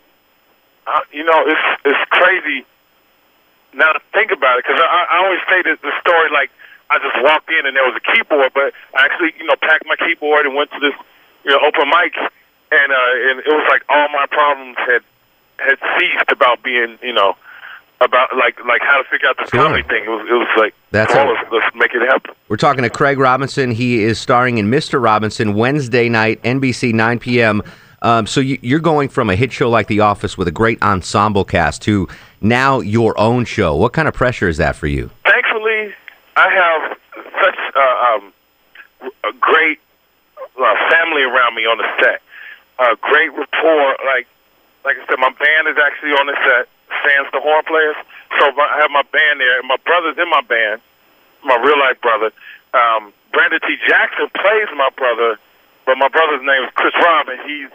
I, 0.87 1.01
you 1.11 1.23
know, 1.23 1.43
it's 1.45 1.81
it's 1.85 2.09
crazy 2.09 2.65
now 3.73 3.93
to 3.93 3.99
think 4.13 4.31
about 4.31 4.59
it. 4.59 4.65
Because 4.65 4.81
I, 4.81 5.05
I 5.09 5.17
always 5.25 5.41
say 5.49 5.61
that 5.63 5.81
the 5.81 5.91
story 6.01 6.29
like 6.31 6.51
I 6.89 6.99
just 6.99 7.17
walked 7.23 7.49
in 7.49 7.65
and 7.65 7.75
there 7.75 7.83
was 7.83 7.97
a 7.97 8.05
keyboard, 8.11 8.51
but 8.53 8.73
I 8.93 9.05
actually, 9.05 9.33
you 9.39 9.45
know, 9.45 9.55
packed 9.61 9.85
my 9.85 9.95
keyboard 9.95 10.45
and 10.45 10.55
went 10.55 10.71
to 10.71 10.79
this, 10.79 10.93
you 11.43 11.51
know, 11.51 11.59
open 11.65 11.89
mic, 11.89 12.13
and 12.71 12.91
uh, 12.91 13.29
and 13.29 13.39
it 13.39 13.49
was 13.53 13.65
like 13.69 13.83
all 13.89 14.07
my 14.09 14.25
problems 14.29 14.77
had 14.77 15.03
had 15.57 15.77
ceased 15.97 16.29
about 16.29 16.61
being, 16.63 16.99
you 17.01 17.13
know, 17.13 17.35
about 18.01 18.35
like 18.35 18.63
like 18.65 18.81
how 18.81 19.01
to 19.01 19.03
figure 19.09 19.27
out 19.27 19.37
the 19.37 19.47
Sure. 19.49 19.63
comedy 19.63 19.83
thing. 19.83 20.03
It 20.05 20.09
was 20.09 20.27
it 20.29 20.33
was 20.33 20.47
like, 20.57 20.73
That's 20.91 21.13
oh, 21.15 21.29
a- 21.31 21.53
let's, 21.53 21.75
make 21.75 21.93
it 21.93 22.01
happen. 22.01 22.33
We're 22.49 22.57
talking 22.57 22.83
to 22.83 22.89
Craig 22.89 23.17
Robinson. 23.19 23.71
He 23.71 24.03
is 24.03 24.19
starring 24.19 24.57
in 24.57 24.69
Mr. 24.69 25.01
Robinson 25.01 25.53
Wednesday 25.55 26.09
night, 26.09 26.41
NBC 26.43 26.93
9 26.93 27.19
p.m. 27.19 27.61
Um, 28.01 28.27
so 28.27 28.39
you, 28.39 28.59
you're 28.61 28.79
going 28.79 29.09
from 29.09 29.29
a 29.29 29.35
hit 29.35 29.51
show 29.51 29.69
like 29.69 29.87
The 29.87 30.01
Office 30.01 30.37
with 30.37 30.47
a 30.47 30.51
great 30.51 30.81
ensemble 30.83 31.43
cast 31.43 31.81
to 31.83 32.07
now 32.41 32.79
your 32.79 33.17
own 33.19 33.45
show. 33.45 33.75
What 33.75 33.93
kind 33.93 34.07
of 34.07 34.13
pressure 34.13 34.47
is 34.47 34.57
that 34.57 34.75
for 34.75 34.87
you? 34.87 35.09
Thankfully, 35.23 35.93
I 36.35 36.49
have 36.49 36.97
such 37.41 37.57
uh, 37.75 38.15
um, 38.15 38.33
a 39.23 39.33
great 39.39 39.79
uh, 40.39 40.75
family 40.91 41.23
around 41.23 41.55
me 41.55 41.63
on 41.63 41.77
the 41.77 41.87
set. 41.99 42.21
Uh, 42.77 42.95
great 43.01 43.29
rapport. 43.33 43.95
Like 44.05 44.27
like 44.83 44.97
I 44.97 45.05
said, 45.09 45.17
my 45.17 45.29
band 45.31 45.67
is 45.67 45.77
actually 45.83 46.11
on 46.11 46.27
the 46.27 46.35
set. 46.45 46.67
Sans 47.03 47.27
the 47.33 47.39
horn 47.41 47.63
players. 47.65 47.95
So 48.39 48.51
I 48.55 48.79
have 48.81 48.91
my 48.91 49.03
band 49.11 49.39
there, 49.39 49.59
and 49.59 49.67
my 49.67 49.77
brother's 49.85 50.17
in 50.17 50.29
my 50.29 50.41
band. 50.41 50.81
My 51.43 51.55
real 51.57 51.77
life 51.79 51.99
brother. 52.01 52.31
Um, 52.73 53.13
Brandon 53.31 53.59
T. 53.67 53.75
Jackson 53.87 54.27
plays 54.35 54.67
my 54.75 54.89
brother, 54.97 55.37
but 55.85 55.97
my 55.97 56.07
brother's 56.09 56.41
name 56.43 56.63
is 56.63 56.69
Chris 56.75 56.93
Robb, 57.03 57.27
and 57.29 57.39
he's 57.49 57.69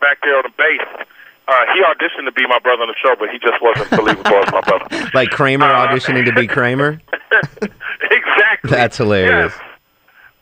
back 0.00 0.18
there 0.22 0.36
on 0.36 0.44
the 0.44 0.54
bass. 0.56 1.06
Uh, 1.48 1.54
he 1.74 1.82
auditioned 1.82 2.24
to 2.24 2.32
be 2.32 2.46
my 2.46 2.58
brother 2.60 2.82
on 2.82 2.88
the 2.88 2.94
show, 3.02 3.14
but 3.18 3.28
he 3.30 3.38
just 3.38 3.60
wasn't 3.60 3.90
believable 3.98 4.36
as 4.36 4.52
my 4.52 4.60
brother. 4.62 4.86
Like 5.14 5.30
Kramer 5.30 5.66
Uh, 5.66 5.86
auditioning 5.88 6.24
to 6.24 6.32
be 6.32 6.46
Kramer? 6.46 7.00
exactly. 8.10 8.70
That's 8.70 8.96
hilarious. 8.96 9.52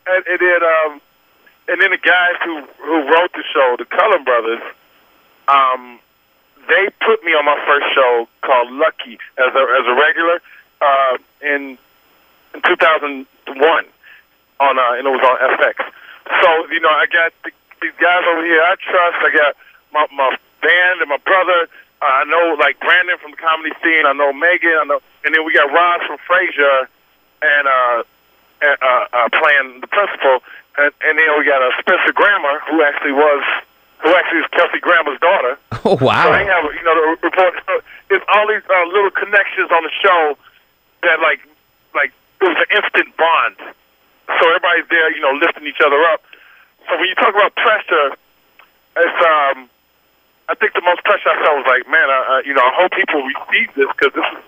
And, 0.06 0.24
and 0.26 0.38
then, 0.40 0.62
um, 0.62 1.00
and 1.68 1.80
then 1.80 1.90
the 1.90 1.98
guys 1.98 2.34
who 2.44 2.62
who 2.84 2.96
wrote 3.12 3.32
the 3.32 3.44
show, 3.52 3.76
the 3.78 3.84
Cullen 3.86 4.24
brothers, 4.24 4.62
um, 5.48 5.98
they 6.70 6.88
put 7.04 7.22
me 7.24 7.34
on 7.34 7.44
my 7.44 7.58
first 7.66 7.86
show 7.94 8.28
called 8.42 8.70
Lucky 8.72 9.18
as 9.36 9.50
a 9.52 9.62
as 9.76 9.84
a 9.86 9.94
regular 9.98 10.40
uh, 10.80 11.18
in 11.42 11.76
in 12.54 12.62
2001 12.62 13.26
on 14.60 14.78
uh, 14.78 14.94
and 14.94 15.06
it 15.06 15.10
was 15.10 15.24
on 15.26 15.36
FX. 15.58 15.82
So 16.40 16.48
you 16.70 16.80
know, 16.80 16.90
I 16.90 17.06
got 17.10 17.32
the, 17.44 17.50
these 17.82 17.96
guys 18.00 18.22
over 18.30 18.44
here 18.46 18.62
I 18.62 18.76
trust. 18.78 19.18
I 19.20 19.30
got 19.34 19.56
my 19.92 20.06
my 20.14 20.36
band 20.62 21.00
and 21.00 21.10
my 21.10 21.18
brother. 21.18 21.68
Uh, 22.00 22.22
I 22.22 22.24
know 22.24 22.56
like 22.58 22.78
Brandon 22.80 23.18
from 23.18 23.32
the 23.32 23.36
comedy 23.36 23.74
scene. 23.82 24.06
I 24.06 24.12
know 24.12 24.32
Megan. 24.32 24.78
I 24.80 24.84
know, 24.84 25.00
and 25.24 25.34
then 25.34 25.44
we 25.44 25.52
got 25.52 25.68
Roz 25.68 26.00
from 26.06 26.18
Frasier, 26.24 26.86
and 27.42 27.68
uh, 27.68 28.02
and, 28.62 28.76
uh, 28.80 29.06
uh, 29.12 29.28
playing 29.32 29.80
the 29.80 29.86
principal, 29.86 30.40
and, 30.78 30.92
and 31.02 31.18
then 31.18 31.28
we 31.38 31.44
got 31.44 31.62
uh, 31.62 31.70
Spencer 31.80 32.12
Grammer, 32.12 32.60
who 32.68 32.82
actually 32.82 33.12
was, 33.12 33.42
who 34.02 34.08
actually 34.14 34.40
is 34.40 34.46
Kelsey 34.52 34.80
Grammer's 34.80 35.20
daughter. 35.20 35.56
Oh, 35.82 35.96
wow. 35.96 36.28
So 36.28 36.32
they 36.36 36.44
have, 36.44 36.64
you 36.76 36.84
know, 36.84 36.92
the 36.92 37.06
report. 37.24 37.56
So 37.64 37.80
it's 38.12 38.24
all 38.28 38.44
these 38.46 38.60
uh, 38.68 38.84
little 38.92 39.10
connections 39.10 39.72
on 39.72 39.80
the 39.82 39.88
show 40.04 40.36
that, 41.02 41.20
like, 41.24 41.40
like 41.96 42.12
it 42.42 42.44
was 42.44 42.58
an 42.60 42.68
instant 42.76 43.16
bond. 43.16 43.56
So 44.28 44.42
everybody's 44.44 44.84
there, 44.92 45.08
you 45.16 45.22
know, 45.24 45.32
lifting 45.40 45.64
each 45.66 45.80
other 45.80 45.96
up. 46.12 46.20
So 46.84 47.00
when 47.00 47.08
you 47.08 47.14
talk 47.16 47.32
about 47.32 47.56
pressure, 47.56 48.12
it's 49.00 49.20
um, 49.24 49.70
I 50.50 50.54
think 50.60 50.74
the 50.76 50.82
most 50.84 51.00
pressure 51.04 51.30
I 51.32 51.40
felt 51.40 51.64
was 51.64 51.68
like, 51.70 51.88
man, 51.88 52.10
I, 52.12 52.18
I, 52.28 52.42
you 52.44 52.52
know, 52.52 52.60
I 52.60 52.72
hope 52.76 52.92
people 52.92 53.24
receive 53.24 53.72
this 53.72 53.88
because 53.96 54.12
this 54.12 54.28
is, 54.36 54.44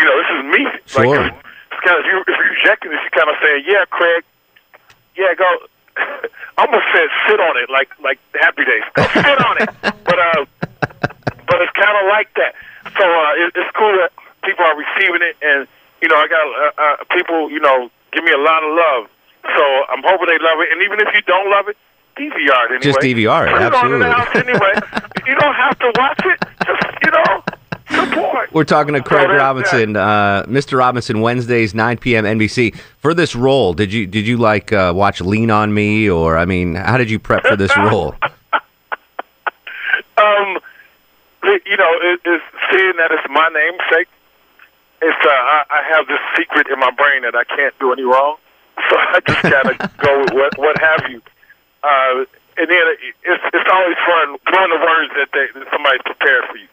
you 0.00 0.04
know, 0.08 0.14
this 0.16 0.30
is 0.32 0.42
me. 0.48 0.62
Like, 0.64 1.12
Sure. 1.12 1.26
it's 1.28 1.80
kind 1.84 2.00
of 2.00 2.06
if 2.06 2.08
you 2.08 2.16
if 2.24 2.36
you're 2.40 2.56
rejecting 2.56 2.88
this, 2.88 3.04
you're 3.04 3.18
kind 3.20 3.28
of 3.28 3.36
saying, 3.44 3.64
yeah, 3.68 3.84
Craig, 3.92 4.24
yeah, 5.12 5.34
go. 5.36 5.44
I 5.96 6.66
almost 6.66 6.86
said 6.92 7.08
sit 7.28 7.40
on 7.40 7.56
it, 7.56 7.70
like 7.70 7.90
like 8.02 8.18
Happy 8.34 8.64
Days. 8.64 8.84
Go 8.94 9.02
sit 9.14 9.40
on 9.44 9.62
it. 9.62 9.68
But 10.04 10.20
uh, 10.20 10.44
but 11.48 11.58
it's 11.64 11.72
kind 11.72 11.96
of 11.96 12.06
like 12.12 12.28
that. 12.36 12.54
So 12.96 13.02
uh, 13.02 13.40
it, 13.40 13.52
it's 13.56 13.72
cool 13.74 13.90
that 13.98 14.12
people 14.44 14.64
are 14.64 14.76
receiving 14.76 15.22
it, 15.22 15.34
and 15.42 15.66
you 16.02 16.08
know, 16.08 16.16
I 16.16 16.28
got 16.28 16.44
uh, 16.44 16.70
uh, 16.76 17.04
people, 17.16 17.50
you 17.50 17.60
know, 17.60 17.90
give 18.12 18.22
me 18.24 18.32
a 18.32 18.38
lot 18.38 18.62
of 18.62 18.70
love. 18.70 19.08
So 19.56 19.64
I'm 19.88 20.02
hoping 20.04 20.28
they 20.28 20.38
love 20.38 20.60
it, 20.60 20.72
and 20.72 20.82
even 20.82 21.00
if 21.00 21.08
you 21.14 21.22
don't 21.22 21.50
love 21.50 21.68
it, 21.68 21.76
DVR 22.16 22.70
it 22.70 22.70
anyway. 22.70 22.80
Just 22.80 23.00
DVR 23.00 23.48
it, 23.48 23.52
Put 23.52 23.62
it 23.62 23.74
on 23.74 23.92
in 23.92 24.00
the 24.00 24.12
house 24.12 24.34
anyway. 24.36 24.74
you 25.26 25.34
don't 25.34 25.54
have 25.56 25.78
to 25.80 25.92
watch 25.96 26.20
it. 26.24 26.38
Just 26.64 26.84
you 27.04 27.10
know, 27.10 27.43
support. 27.94 28.52
We're 28.52 28.64
talking 28.64 28.94
to 28.94 29.02
Craig 29.02 29.28
Robinson, 29.28 29.96
uh, 29.96 30.44
Mr. 30.44 30.78
Robinson, 30.78 31.20
Wednesdays, 31.20 31.74
9 31.74 31.98
p.m. 31.98 32.24
NBC. 32.24 32.76
For 32.98 33.14
this 33.14 33.34
role, 33.34 33.74
did 33.74 33.92
you 33.92 34.06
did 34.06 34.26
you 34.26 34.36
like 34.36 34.72
uh, 34.72 34.92
watch 34.94 35.20
Lean 35.20 35.50
on 35.50 35.74
Me, 35.74 36.08
or 36.08 36.38
I 36.38 36.44
mean, 36.44 36.74
how 36.74 36.96
did 36.98 37.10
you 37.10 37.18
prep 37.18 37.44
for 37.44 37.56
this 37.56 37.76
role? 37.76 38.14
Um, 40.16 40.58
you 41.42 41.76
know, 41.76 41.92
it, 42.00 42.20
it's 42.24 42.44
seeing 42.70 42.96
that 42.96 43.10
it's 43.10 43.26
my 43.28 43.48
namesake, 43.52 44.08
it's 45.02 45.18
uh, 45.26 45.28
I, 45.28 45.64
I 45.68 45.82
have 45.90 46.06
this 46.06 46.20
secret 46.38 46.68
in 46.68 46.78
my 46.78 46.90
brain 46.92 47.22
that 47.22 47.34
I 47.34 47.44
can't 47.44 47.76
do 47.80 47.92
any 47.92 48.04
wrong, 48.04 48.36
so 48.88 48.96
I 48.96 49.20
just 49.26 49.42
gotta 49.42 49.74
go 49.98 50.20
with 50.20 50.32
what 50.32 50.58
what 50.58 50.78
have 50.78 51.10
you. 51.10 51.20
Uh, 51.82 52.24
and 52.56 52.70
then 52.70 52.84
it's 53.26 53.42
it's 53.52 53.70
always 53.70 53.96
fun 54.06 54.38
doing 54.48 54.70
the 54.70 54.80
words 54.80 55.12
that 55.18 55.28
they 55.34 55.46
that 55.58 55.66
somebody's 55.72 56.02
prepared 56.06 56.44
for 56.48 56.56
you 56.56 56.68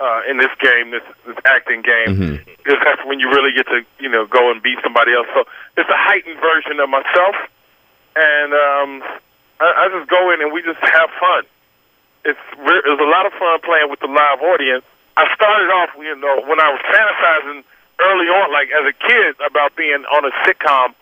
uh, 0.00 0.22
in 0.28 0.38
this 0.38 0.50
game, 0.60 0.90
this 0.90 1.04
this 1.26 1.36
acting 1.44 1.82
game. 1.82 2.16
Mm-hmm. 2.16 2.50
Because 2.56 2.80
that's 2.84 3.04
when 3.04 3.20
you 3.20 3.28
really 3.28 3.52
get 3.52 3.66
to 3.68 3.84
you 4.00 4.08
know 4.08 4.26
go 4.26 4.50
and 4.50 4.62
beat 4.62 4.78
somebody 4.82 5.12
else. 5.12 5.28
So 5.34 5.44
it's 5.76 5.88
a 5.88 5.96
heightened 5.96 6.40
version 6.40 6.80
of 6.80 6.88
myself, 6.88 7.36
and 8.16 8.50
um, 8.52 8.90
I, 9.60 9.68
I 9.76 9.88
just 9.92 10.08
go 10.08 10.32
in 10.32 10.40
and 10.40 10.52
we 10.52 10.62
just 10.62 10.80
have 10.80 11.10
fun. 11.20 11.44
It's 12.24 12.40
re- 12.58 12.84
it 12.84 12.90
was 12.90 13.00
a 13.00 13.10
lot 13.10 13.26
of 13.26 13.32
fun 13.36 13.60
playing 13.60 13.90
with 13.90 14.00
the 14.00 14.08
live 14.08 14.40
audience. 14.40 14.84
I 15.16 15.28
started 15.34 15.68
off, 15.68 15.90
you 15.98 16.16
know, 16.16 16.40
when 16.48 16.60
I 16.60 16.72
was 16.72 16.80
fantasizing 16.88 17.64
early 18.00 18.28
on, 18.28 18.52
like 18.52 18.68
as 18.72 18.88
a 18.88 18.96
kid, 18.96 19.36
about 19.44 19.76
being 19.76 20.04
on 20.08 20.24
a 20.24 20.32
sitcom. 20.48 20.94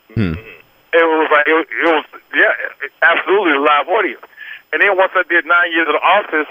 It 0.91 1.05
was 1.05 1.29
like 1.31 1.47
it, 1.47 1.69
it 1.71 1.91
was 1.93 2.05
yeah, 2.35 2.55
absolutely 3.03 3.53
a 3.53 3.61
live 3.61 3.89
audience. 3.89 4.25
And 4.73 4.83
then 4.83 4.97
once 4.97 5.13
I 5.15 5.23
did 5.29 5.47
nine 5.47 5.71
years 5.73 5.87
of 5.87 5.95
the 5.95 6.05
office, 6.05 6.49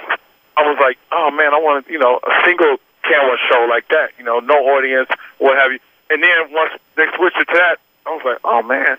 I 0.58 0.62
was 0.68 0.78
like, 0.82 0.98
oh 1.12 1.32
man, 1.32 1.54
I 1.54 1.60
want 1.60 1.88
you 1.88 2.00
know 2.00 2.20
a 2.28 2.46
single 2.46 2.78
camera 3.04 3.38
show 3.50 3.66
like 3.70 3.88
that, 3.90 4.10
you 4.18 4.24
know, 4.26 4.40
no 4.40 4.56
audience, 4.56 5.10
what 5.38 5.58
have 5.58 5.72
you. 5.72 5.80
And 6.10 6.24
then 6.24 6.52
once 6.52 6.72
they 6.96 7.06
switched 7.16 7.38
it 7.40 7.46
to 7.50 7.54
that, 7.56 7.78
I 8.06 8.10
was 8.12 8.22
like, 8.26 8.40
oh 8.44 8.62
man. 8.64 8.98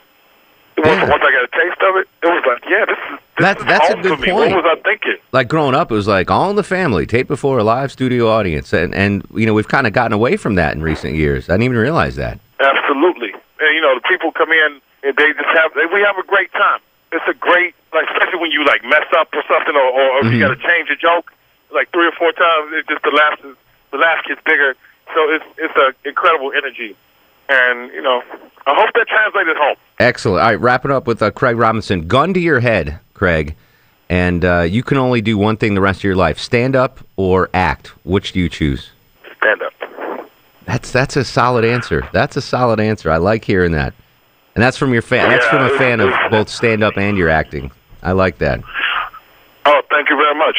Once, 0.79 1.11
once 1.11 1.25
I 1.27 1.33
got 1.33 1.43
a 1.43 1.49
taste 1.51 1.83
of 1.83 1.97
it, 1.97 2.07
it 2.23 2.27
was 2.29 2.45
like, 2.47 2.63
yeah, 2.71 2.85
this 2.87 2.97
is 3.11 3.19
this 3.37 3.45
That's- 3.45 3.59
is 3.61 3.67
that's 3.67 3.91
a 3.91 3.95
good 3.97 4.15
for 4.15 4.23
me. 4.25 4.31
point. 4.31 4.55
What 4.55 4.63
was 4.63 4.79
I 4.79 4.81
thinking? 4.89 5.17
Like 5.33 5.49
growing 5.49 5.75
up, 5.75 5.91
it 5.91 5.95
was 5.95 6.07
like 6.07 6.31
all 6.31 6.51
in 6.51 6.57
the 6.57 6.63
family, 6.63 7.05
tape 7.05 7.27
before 7.27 7.59
a 7.59 7.65
live 7.65 7.91
studio 7.91 8.29
audience, 8.29 8.73
and 8.73 8.95
and 8.95 9.27
you 9.35 9.45
know 9.45 9.55
we've 9.55 9.67
kind 9.67 9.89
of 9.89 9.93
gotten 9.93 10.13
away 10.13 10.37
from 10.37 10.55
that 10.55 10.77
in 10.77 10.83
recent 10.83 11.17
years. 11.17 11.49
I 11.51 11.55
didn't 11.55 11.65
even 11.65 11.79
realize 11.79 12.15
that. 12.15 12.39
Absolutely. 12.61 13.33
And 13.61 13.75
you 13.75 13.81
know, 13.81 13.97
the 13.97 14.07
people 14.09 14.31
come 14.31 14.53
in 14.53 14.81
and 15.03 15.17
they 15.17 15.33
just 15.33 15.49
have 15.59 15.75
they, 15.75 15.87
we 15.93 16.01
have 16.03 16.17
a 16.17 16.23
great 16.23 16.53
time. 16.53 16.79
It's 17.11 17.25
a 17.27 17.35
great 17.35 17.75
like 17.93 18.07
especially 18.15 18.39
when 18.39 18.53
you 18.53 18.65
like 18.65 18.85
mess 18.85 19.07
up 19.19 19.29
or 19.35 19.43
something 19.51 19.75
or, 19.75 19.83
or 19.83 20.19
if 20.21 20.25
you 20.33 20.39
Mhm. 20.39 20.47
got 20.47 20.55
to 20.55 20.63
change 20.63 20.91
a 20.91 20.97
joke 20.97 21.33
like 21.79 21.93
three 21.93 22.07
or 22.07 22.13
four 22.19 22.33
times. 22.33 22.73
It 22.73 22.89
just 22.89 23.03
the 23.03 23.11
laugh 23.11 23.39
is, 23.45 23.57
the 23.93 23.99
laugh 23.99 24.25
gets 24.27 24.41
bigger. 24.45 24.75
So 25.15 25.21
it's 25.31 25.45
it's 25.57 25.77
a 25.77 26.09
incredible 26.09 26.53
energy, 26.53 26.97
and 27.49 27.93
you 27.93 28.03
know 28.03 28.23
I 28.67 28.75
hope 28.75 28.93
that 28.95 29.07
translated 29.09 29.57
home. 29.57 29.77
Excellent. 30.01 30.43
All 30.43 30.49
right, 30.49 30.61
wrapping 30.61 30.91
up 30.91 31.07
with 31.07 31.23
uh, 31.23 31.31
Craig 31.31 31.57
Robinson. 31.57 32.09
Gun 32.09 32.35
to 32.35 32.41
your 32.41 32.61
head, 32.61 32.99
Craig, 33.15 33.55
and 34.11 34.45
uh, 34.45 34.63
you 34.63 34.83
can 34.83 34.99
only 34.99 35.21
do 35.21 35.39
one 35.39 35.57
thing 35.57 35.75
the 35.75 35.81
rest 35.81 36.01
of 36.01 36.05
your 36.05 36.17
life: 36.17 36.39
stand 36.39 36.75
up 36.75 36.99
or 37.17 37.49
act. 37.55 37.89
Which 38.05 38.33
do 38.33 38.41
you 38.41 38.49
choose? 38.49 38.91
Stand 39.39 39.63
up. 39.63 39.73
That's 40.67 40.91
that's 40.91 41.17
a 41.17 41.25
solid 41.25 41.65
answer. 41.65 42.07
That's 42.13 42.37
a 42.37 42.43
solid 42.43 42.81
answer. 42.81 43.11
I 43.11 43.17
like 43.17 43.45
hearing 43.45 43.73
that, 43.73 43.95
and 44.55 44.63
that's 44.63 44.77
from 44.77 44.93
your 44.93 45.03
fan. 45.03 45.31
That's 45.31 45.47
from 45.47 45.63
a 45.65 45.79
fan 45.79 46.01
of 46.01 46.13
both 46.31 46.49
stand 46.49 46.83
up 46.83 46.99
and 46.99 47.17
your 47.17 47.31
acting. 47.31 47.71
I 48.03 48.13
like 48.13 48.39
that. 48.39 48.61
Oh, 49.65 49.81
thank 49.91 50.11
you 50.11 50.17
very 50.17 50.35
much. 50.35 50.57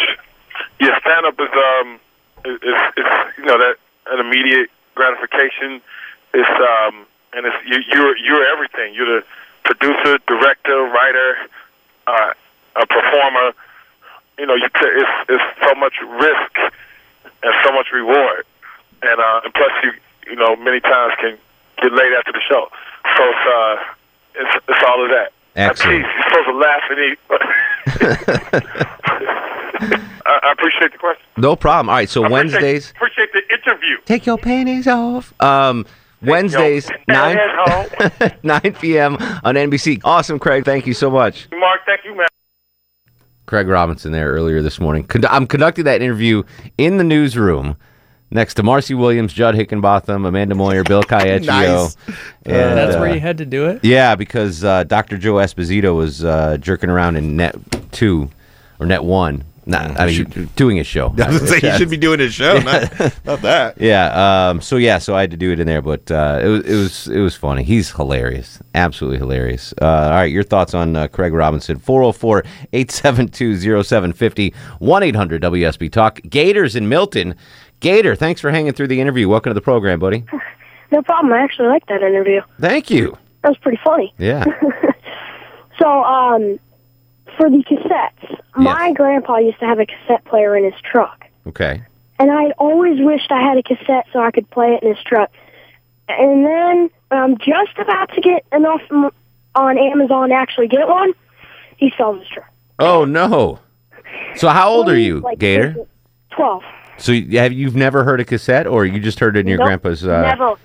Yeah, 0.80 1.00
stand 1.02 1.26
up 1.26 1.40
is 1.40 1.50
um 1.52 2.00
is, 2.46 2.60
is 2.98 3.06
you 3.38 3.46
know 3.46 3.58
that 3.58 3.76
an 4.08 4.20
immediate 4.20 4.70
gratification. 4.96 5.82
It's 6.34 6.50
um 6.50 7.06
and 7.34 7.46
it's 7.46 7.56
you 7.68 7.84
you're 7.94 8.18
you're 8.18 8.46
everything. 8.46 8.94
You're 8.94 9.22
the 9.22 9.26
producer, 9.66 10.20
director, 10.28 10.84
writer, 10.84 11.38
uh, 12.08 12.34
a 12.76 12.86
performer. 12.88 13.54
You 14.38 14.46
know, 14.46 14.56
you 14.56 14.70
t- 14.70 14.96
it's 14.96 15.30
it's 15.30 15.44
so 15.68 15.76
much 15.76 15.96
risk 16.02 16.74
and 17.44 17.54
so 17.66 17.74
much 17.74 17.92
reward, 17.92 18.46
and 19.04 19.20
uh, 19.20 19.42
and 19.44 19.54
plus 19.54 19.72
you 19.84 19.92
you 20.28 20.36
know 20.36 20.56
many 20.56 20.80
times 20.80 21.14
can 21.20 21.38
get 21.82 21.92
laid 21.92 22.14
after 22.14 22.32
the 22.32 22.42
show. 22.48 22.70
So 23.18 23.24
it's 23.24 23.48
uh 23.48 23.76
it's 24.36 24.66
it's 24.70 24.84
all 24.88 25.04
of 25.04 25.10
that. 25.10 25.34
Excellent. 25.56 26.06
Jeez, 26.06 26.14
you're 26.16 26.24
supposed 26.24 26.48
to 26.48 26.56
laugh 26.56 26.84
and 26.90 27.00
eat. 27.00 27.20
I, 30.30 30.40
I 30.50 30.52
appreciate 30.52 30.92
the 30.92 30.98
question. 30.98 31.24
No 31.38 31.56
problem. 31.56 31.90
All 31.90 31.96
right, 31.96 32.10
so 32.10 32.24
I 32.24 32.28
appreciate- 32.28 32.52
Wednesdays. 32.62 32.92
Appreciate 32.92 33.30
the 33.34 33.42
interview. 33.54 33.98
Take 34.06 34.26
your 34.26 34.38
panties 34.38 34.88
off. 34.88 35.34
Um, 35.42 35.86
Wednesdays, 36.22 36.90
nine 37.08 37.38
nine 38.44 38.76
p.m. 38.80 39.16
on 39.44 39.56
NBC. 39.56 40.02
Awesome, 40.04 40.38
Craig. 40.38 40.66
Thank 40.66 40.86
you 40.86 40.94
so 40.94 41.10
much. 41.10 41.48
Mark, 41.52 41.82
thank 41.86 42.02
you, 42.04 42.16
man. 42.16 42.28
Craig 43.46 43.68
Robinson 43.68 44.12
there 44.12 44.30
earlier 44.32 44.62
this 44.62 44.80
morning. 44.80 45.10
I'm 45.28 45.48
conducting 45.48 45.86
that 45.86 46.02
interview 46.02 46.44
in 46.78 46.98
the 46.98 47.04
newsroom 47.06 47.78
next 48.32 48.56
to 48.56 48.64
Marcy 48.64 48.94
Williams, 48.94 49.34
Judd 49.34 49.56
Hickenbotham, 49.56 50.28
Amanda 50.28 50.56
Moyer, 50.56 50.84
Bill 50.84 51.02
Caiaccio. 51.04 51.48
Nice. 51.48 51.98
And, 52.46 52.78
That's 52.78 52.96
where 52.98 53.10
uh, 53.10 53.14
you 53.14 53.20
had 53.20 53.38
to 53.40 53.46
do 53.46 53.66
it. 53.68 53.84
Yeah, 53.84 54.16
because 54.16 54.64
uh, 54.64 54.84
Dr. 54.84 55.18
Joe 55.18 55.36
Esposito 55.36 55.96
was 55.96 56.24
uh, 56.24 56.58
jerking 56.58 56.90
around 56.90 57.16
in 57.16 57.38
Net 57.38 57.56
2 57.94 58.30
or 58.80 58.86
Net 58.86 59.04
1. 59.04 59.44
Not, 59.70 60.00
I 60.00 60.08
mean, 60.08 60.50
doing 60.56 60.80
a 60.80 60.84
show. 60.84 61.14
I 61.18 61.28
was 61.30 61.40
gonna 61.40 61.48
say, 61.48 61.60
he 61.60 61.72
should 61.78 61.90
be 61.92 61.98
doing 61.98 62.20
his 62.20 62.34
show, 62.34 62.58
not- 62.60 63.00
not 63.26 63.42
that. 63.44 63.80
Yeah. 63.80 64.50
Um, 64.50 64.62
so 64.62 64.78
yeah. 64.78 64.98
So 64.98 65.16
I 65.16 65.22
had 65.22 65.30
to 65.32 65.38
do 65.38 65.52
it 65.52 65.60
in 65.60 65.68
there, 65.68 65.82
but 65.82 66.10
uh, 66.12 66.40
it 66.42 66.48
was 66.48 66.66
it 66.66 66.76
was 66.76 67.08
it 67.08 67.20
was 67.20 67.36
funny. 67.36 67.64
He's 67.64 67.92
hilarious, 67.92 68.60
absolutely 68.74 69.20
hilarious. 69.20 69.74
Uh, 69.82 69.86
all 69.86 70.10
right, 70.12 70.32
your 70.32 70.44
thoughts 70.44 70.74
on 70.74 70.96
uh, 70.96 71.08
Craig 71.08 71.34
Robinson? 71.34 71.78
404-872-0750, 71.80 74.54
1-800 74.82 75.42
WSB 75.42 75.92
Talk. 75.92 76.20
Gators 76.30 76.76
in 76.76 76.90
Milton. 76.90 77.36
Gator, 77.80 78.16
thanks 78.16 78.42
for 78.42 78.50
hanging 78.52 78.74
through 78.74 78.88
the 78.88 79.00
interview. 79.00 79.30
Welcome 79.30 79.52
to 79.52 79.54
the 79.54 79.62
program, 79.62 80.00
buddy. 80.00 80.26
No 80.92 81.04
problem. 81.04 81.32
I 81.32 81.42
actually 81.44 81.68
liked 81.68 81.88
that 81.90 82.02
interview. 82.02 82.42
Thank 82.60 82.90
you. 82.90 83.16
That 83.44 83.50
was 83.50 83.58
pretty 83.60 83.80
funny. 83.84 84.12
Yeah. 84.18 84.44
So, 85.78 86.04
um, 86.04 86.60
for 87.38 87.48
the 87.50 87.64
cassettes, 87.64 88.39
my 88.64 88.94
grandpa 88.94 89.38
used 89.38 89.60
to 89.60 89.66
have 89.66 89.80
a 89.80 89.86
cassette 89.86 90.24
player 90.26 90.56
in 90.56 90.64
his 90.64 90.80
truck, 90.82 91.26
Okay. 91.48 91.82
and 92.20 92.32
I 92.32 92.52
always 92.58 93.00
wished 93.00 93.32
I 93.32 93.42
had 93.42 93.58
a 93.58 93.64
cassette 93.64 94.06
so 94.14 94.20
I 94.20 94.32
could 94.32 94.50
play 94.50 94.74
it 94.76 94.84
in 94.84 94.90
his 94.96 95.04
truck. 95.04 95.30
And 96.08 96.46
then 96.46 96.90
I'm 97.12 97.38
just 97.38 97.78
about 97.78 98.12
to 98.14 98.22
get 98.22 98.44
enough 98.52 98.82
m- 98.92 99.12
on 99.56 99.78
Amazon 99.78 100.30
to 100.30 100.36
actually 100.36 100.68
get 100.68 100.88
one. 100.88 101.14
He 101.78 101.94
sells 101.98 102.20
his 102.20 102.28
truck. 102.30 102.50
Oh 102.80 103.06
no. 103.06 103.60
So 104.36 104.50
how 104.50 104.70
old 104.70 104.90
are 104.90 104.98
you, 104.98 105.20
Like, 105.20 105.40
Gator? 105.40 105.76
Twelve. 106.32 106.64
So 106.98 107.12
you- 107.12 107.38
have 107.40 107.54
you've 107.54 107.76
never 107.76 108.04
heard 108.04 108.20
a 108.20 108.26
cassette, 108.26 108.68
or 108.68 108.86
you 108.86 109.00
just 109.00 109.20
heard 109.20 109.38
it 109.38 109.42
in 109.42 109.48
your 109.48 109.58
Nope. 109.60 109.68
grandpa's? 109.68 110.06
Uh, 110.06 110.22
Never. 110.22 110.56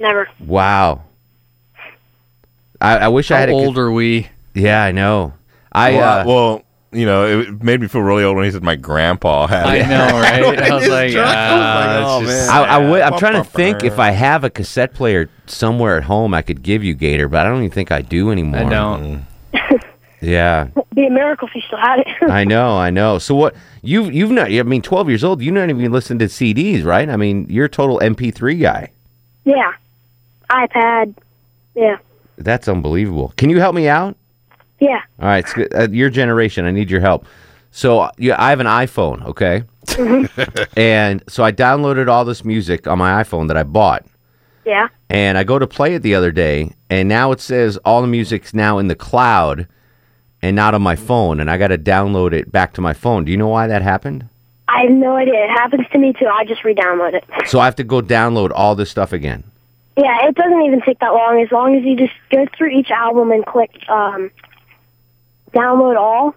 Never. 0.00 0.28
Wow. 0.40 1.02
I, 2.80 2.98
I 2.98 3.08
wish 3.08 3.30
I 3.30 3.34
How 3.34 3.40
had. 3.40 3.48
A, 3.50 3.52
old 3.52 3.78
are 3.78 3.90
we? 3.90 4.28
Yeah, 4.54 4.82
I 4.82 4.92
know. 4.92 5.32
I 5.72 5.92
well, 5.92 6.18
uh, 6.20 6.24
well, 6.26 6.62
you 6.96 7.06
know, 7.06 7.40
it 7.40 7.62
made 7.62 7.80
me 7.80 7.88
feel 7.88 8.00
really 8.02 8.24
old 8.24 8.36
when 8.36 8.44
he 8.44 8.50
said 8.50 8.62
my 8.62 8.76
grandpa 8.76 9.46
had. 9.46 9.66
I 9.66 9.76
it. 9.76 9.88
know, 9.88 10.18
right? 10.18 10.60
I 10.70 10.74
was 10.74 10.84
His 10.84 10.92
like, 10.92 11.12
truck. 11.12 11.26
I 11.26 11.54
was 11.56 11.62
ah, 11.62 12.16
oh 12.16 12.20
it's 12.22 12.30
just 12.30 12.48
man. 12.48 12.58
I, 12.58 12.74
I 12.76 12.82
w- 12.82 13.02
I'm 13.02 13.18
trying 13.18 13.42
to 13.42 13.44
think 13.48 13.84
if 13.84 13.98
I 13.98 14.10
have 14.10 14.44
a 14.44 14.50
cassette 14.50 14.94
player 14.94 15.28
somewhere 15.46 15.96
at 15.98 16.04
home 16.04 16.34
I 16.34 16.42
could 16.42 16.62
give 16.62 16.82
you, 16.82 16.94
Gator, 16.94 17.28
but 17.28 17.44
I 17.46 17.48
don't 17.50 17.58
even 17.58 17.70
think 17.70 17.92
I 17.92 18.02
do 18.02 18.30
anymore. 18.30 18.60
I 18.60 18.68
don't. 18.68 19.26
Yeah, 20.22 20.68
Be 20.94 21.06
a 21.06 21.10
miracle 21.10 21.46
if 21.46 21.54
you 21.54 21.60
still 21.60 21.78
had 21.78 22.00
it. 22.00 22.06
I 22.30 22.42
know, 22.44 22.76
I 22.76 22.88
know. 22.90 23.18
So 23.18 23.34
what 23.34 23.54
you've 23.82 24.12
you've 24.12 24.30
not? 24.30 24.50
I 24.50 24.62
mean, 24.62 24.80
12 24.80 25.08
years 25.10 25.22
old. 25.22 25.42
You 25.42 25.52
not 25.52 25.68
even 25.68 25.92
listened 25.92 26.20
to 26.20 26.26
CDs, 26.26 26.84
right? 26.84 27.08
I 27.08 27.16
mean, 27.16 27.46
you're 27.50 27.66
a 27.66 27.68
total 27.68 27.98
MP3 28.00 28.60
guy. 28.60 28.90
yeah. 29.44 29.72
iPad. 30.50 31.14
Yeah. 31.74 31.98
That's 32.38 32.66
unbelievable. 32.66 33.34
Can 33.36 33.50
you 33.50 33.60
help 33.60 33.74
me 33.74 33.88
out? 33.88 34.16
Yeah. 34.78 35.00
All 35.20 35.26
right, 35.28 35.44
it's. 35.44 35.74
Uh, 35.74 35.88
your 35.90 36.10
generation. 36.10 36.64
I 36.66 36.70
need 36.70 36.90
your 36.90 37.00
help. 37.00 37.26
So 37.70 38.00
uh, 38.00 38.10
yeah, 38.18 38.36
I 38.38 38.50
have 38.50 38.60
an 38.60 38.66
iPhone, 38.66 39.24
okay, 39.26 39.64
and 40.76 41.22
so 41.28 41.44
I 41.44 41.52
downloaded 41.52 42.08
all 42.08 42.24
this 42.24 42.44
music 42.44 42.86
on 42.86 42.98
my 42.98 43.22
iPhone 43.22 43.48
that 43.48 43.56
I 43.56 43.62
bought. 43.64 44.06
Yeah. 44.64 44.88
and 45.08 45.38
I 45.38 45.44
go 45.44 45.60
to 45.60 45.66
play 45.68 45.94
it 45.94 46.02
the 46.02 46.16
other 46.16 46.32
day, 46.32 46.72
and 46.90 47.08
now 47.08 47.30
it 47.30 47.40
says 47.40 47.76
all 47.84 48.00
the 48.02 48.08
music's 48.08 48.52
now 48.52 48.78
in 48.78 48.88
the 48.88 48.96
cloud 48.96 49.68
and 50.42 50.56
not 50.56 50.74
on 50.74 50.82
my 50.82 50.96
phone, 50.96 51.38
and 51.38 51.48
I 51.48 51.56
got 51.56 51.68
to 51.68 51.78
download 51.78 52.32
it 52.32 52.50
back 52.50 52.72
to 52.74 52.80
my 52.80 52.92
phone. 52.92 53.24
Do 53.24 53.30
you 53.30 53.38
know 53.38 53.46
why 53.46 53.68
that 53.68 53.82
happened? 53.82 54.28
I 54.68 54.82
have 54.82 54.90
no 54.90 55.14
idea. 55.14 55.34
It 55.44 55.50
happens 55.50 55.86
to 55.92 55.98
me 55.98 56.12
too. 56.14 56.26
I 56.26 56.44
just 56.44 56.64
re-download 56.64 57.14
it. 57.14 57.24
So 57.46 57.60
I 57.60 57.64
have 57.66 57.76
to 57.76 57.84
go 57.84 58.00
download 58.02 58.50
all 58.54 58.74
this 58.74 58.90
stuff 58.90 59.12
again. 59.12 59.44
Yeah, 59.96 60.26
it 60.26 60.34
doesn't 60.34 60.62
even 60.62 60.80
take 60.82 60.98
that 60.98 61.12
long. 61.14 61.40
As 61.40 61.52
long 61.52 61.76
as 61.76 61.84
you 61.84 61.94
just 61.96 62.12
go 62.32 62.46
through 62.58 62.70
each 62.70 62.90
album 62.90 63.30
and 63.30 63.46
click 63.46 63.70
um, 63.88 64.32
download 65.56 65.96
all, 65.98 66.34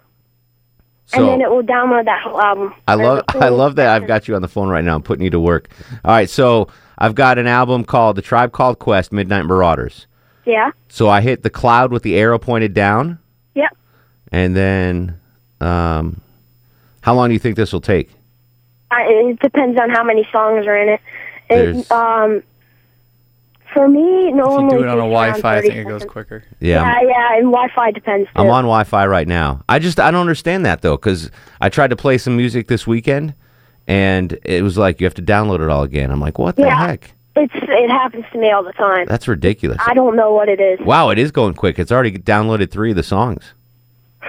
and 1.13 1.27
then 1.27 1.41
it 1.41 1.49
will 1.49 1.63
download 1.63 2.05
that 2.05 2.21
whole 2.23 2.39
album. 2.41 2.73
I 2.87 2.95
love 2.95 3.25
cool- 3.27 3.43
I 3.43 3.49
love 3.49 3.75
that 3.77 3.89
I've 3.89 4.07
got 4.07 4.27
you 4.27 4.35
on 4.35 4.41
the 4.41 4.47
phone 4.47 4.69
right 4.69 4.83
now. 4.83 4.95
I'm 4.95 5.01
putting 5.03 5.23
you 5.23 5.29
to 5.31 5.39
work. 5.39 5.69
All 6.05 6.11
right, 6.11 6.29
so 6.29 6.67
I've 6.97 7.15
got 7.15 7.37
an 7.37 7.47
album 7.47 7.83
called 7.83 8.15
The 8.15 8.21
Tribe 8.21 8.51
Called 8.51 8.79
Quest 8.79 9.11
Midnight 9.11 9.45
Marauders. 9.45 10.05
Yeah. 10.45 10.71
So 10.87 11.09
I 11.09 11.21
hit 11.21 11.43
the 11.43 11.49
cloud 11.49 11.91
with 11.91 12.03
the 12.03 12.15
arrow 12.15 12.39
pointed 12.39 12.73
down, 12.73 13.19
Yep. 13.55 13.75
and 14.31 14.55
then 14.55 15.19
um, 15.61 16.21
how 17.01 17.13
long 17.13 17.29
do 17.29 17.33
you 17.33 17.39
think 17.39 17.55
this 17.55 17.71
will 17.73 17.81
take? 17.81 18.09
I, 18.91 19.03
it 19.03 19.39
depends 19.39 19.79
on 19.79 19.89
how 19.91 20.03
many 20.03 20.27
songs 20.31 20.65
are 20.65 20.75
in 20.75 20.89
it. 20.89 21.01
It 21.51 21.91
um, 21.91 22.41
For 23.73 23.87
me, 23.87 24.29
If 24.29 24.35
normally. 24.35 24.63
you 24.63 24.69
do 24.81 24.83
it 24.83 24.87
on 24.89 24.97
a 24.97 25.01
Wi-Fi, 25.01 25.57
I 25.57 25.61
think 25.61 25.75
it 25.75 25.87
goes 25.87 26.03
quicker. 26.05 26.43
Yeah, 26.59 26.81
Yeah, 26.83 27.07
yeah, 27.07 27.33
and 27.37 27.45
Wi-Fi 27.51 27.91
depends 27.91 28.27
too. 28.27 28.41
I'm 28.41 28.47
on 28.49 28.63
Wi-Fi 28.63 29.05
right 29.05 29.27
now. 29.27 29.61
I 29.69 29.77
just 29.79 29.99
I 29.99 30.09
don't 30.11 30.21
understand 30.21 30.65
that 30.65 30.81
though 30.81 30.97
because 30.97 31.29
I 31.61 31.69
tried 31.69 31.89
to 31.91 31.95
play 31.95 32.17
some 32.17 32.35
music 32.35 32.67
this 32.67 32.87
weekend, 32.87 33.35
and 33.87 34.37
it 34.43 34.63
was 34.63 34.77
like 34.77 34.99
you 34.99 35.05
have 35.05 35.13
to 35.15 35.21
download 35.21 35.59
it 35.61 35.69
all 35.69 35.83
again. 35.83 36.09
I'm 36.09 36.19
like, 36.19 36.39
what 36.39 36.55
the 36.55 36.63
Yeah. 36.63 36.87
heck? 36.87 37.13
It's 37.35 37.53
it 37.55 37.89
happens 37.91 38.25
to 38.33 38.39
me 38.39 38.49
all 38.51 38.63
the 38.63 38.73
time. 38.73 39.05
That's 39.07 39.27
ridiculous. 39.27 39.77
I 39.85 39.93
don't 39.93 40.15
know 40.15 40.33
what 40.33 40.49
it 40.49 40.59
is. 40.59 40.79
Wow, 40.81 41.09
it 41.11 41.19
is 41.19 41.31
going 41.31 41.53
quick. 41.53 41.77
It's 41.77 41.91
already 41.91 42.11
downloaded 42.17 42.71
three 42.71 42.89
of 42.89 42.95
the 42.97 43.03
songs. 43.03 43.53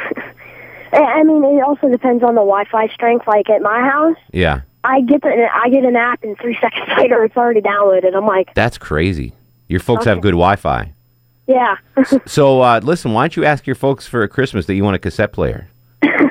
I- 0.92 0.98
I 0.98 1.22
mean, 1.22 1.42
it 1.44 1.62
also 1.62 1.88
depends 1.88 2.22
on 2.22 2.34
the 2.34 2.40
Wi-Fi 2.42 2.88
strength. 2.88 3.26
Like 3.26 3.48
at 3.48 3.62
my 3.62 3.80
house, 3.80 4.16
Yeah, 4.32 4.60
I 4.84 5.00
get 5.02 5.22
the 5.22 5.48
I 5.52 5.68
get 5.68 5.84
an 5.84 5.96
app, 5.96 6.22
and 6.22 6.38
three 6.38 6.56
seconds 6.60 6.88
later, 6.96 7.22
it's 7.24 7.36
already 7.36 7.60
downloaded. 7.60 8.14
I'm 8.14 8.26
like, 8.26 8.54
that's 8.54 8.78
crazy. 8.78 9.34
Your 9.68 9.80
folks 9.80 10.04
have 10.04 10.20
good 10.20 10.32
Wi-Fi. 10.32 10.92
yeah. 11.46 11.76
So 12.26 12.60
uh, 12.62 12.80
listen, 12.82 13.12
why 13.12 13.22
don't 13.22 13.36
you 13.36 13.44
ask 13.44 13.66
your 13.66 13.76
folks 13.76 14.06
for 14.06 14.22
a 14.22 14.28
Christmas 14.28 14.66
that 14.66 14.74
you 14.74 14.82
want 14.82 14.96
a 14.96 14.98
cassette 14.98 15.32
player? 15.32 15.68
you 16.02 16.30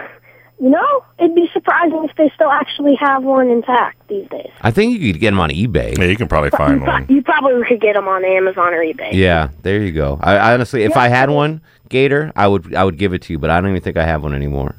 know, 0.59 1.05
it'd 1.17 1.35
be 1.35 1.49
surprising 1.53 2.05
if 2.09 2.15
they 2.17 2.29
still 2.35 2.49
actually 2.49 2.95
have 2.95 3.23
one 3.23 3.49
intact 3.49 4.05
these 4.09 4.27
days. 4.29 4.49
I 4.61 4.71
think 4.71 4.99
you 4.99 5.13
could 5.13 5.21
get 5.21 5.29
them 5.31 5.39
on 5.39 5.51
eBay. 5.51 5.97
Yeah, 5.97 6.05
you 6.05 6.17
can 6.17 6.27
probably 6.27 6.49
you, 6.51 6.57
find 6.57 6.81
pro- 6.81 6.91
one. 6.91 7.05
you 7.07 7.21
probably 7.21 7.65
could 7.65 7.79
get 7.79 7.93
them 7.93 8.09
on 8.09 8.25
Amazon 8.25 8.73
or 8.73 8.83
eBay. 8.83 9.13
Yeah, 9.13 9.49
there 9.61 9.81
you 9.81 9.93
go. 9.93 10.19
I, 10.21 10.35
I 10.35 10.53
honestly, 10.53 10.83
if 10.83 10.97
I 10.97 11.07
had 11.07 11.29
one 11.29 11.61
Gator, 11.87 12.31
I 12.35 12.47
would 12.47 12.75
I 12.75 12.83
would 12.83 12.97
give 12.97 13.13
it 13.13 13.21
to 13.23 13.33
you, 13.33 13.39
but 13.39 13.49
I 13.49 13.59
don't 13.61 13.69
even 13.71 13.81
think 13.81 13.97
I 13.97 14.05
have 14.05 14.21
one 14.21 14.33
anymore. 14.33 14.75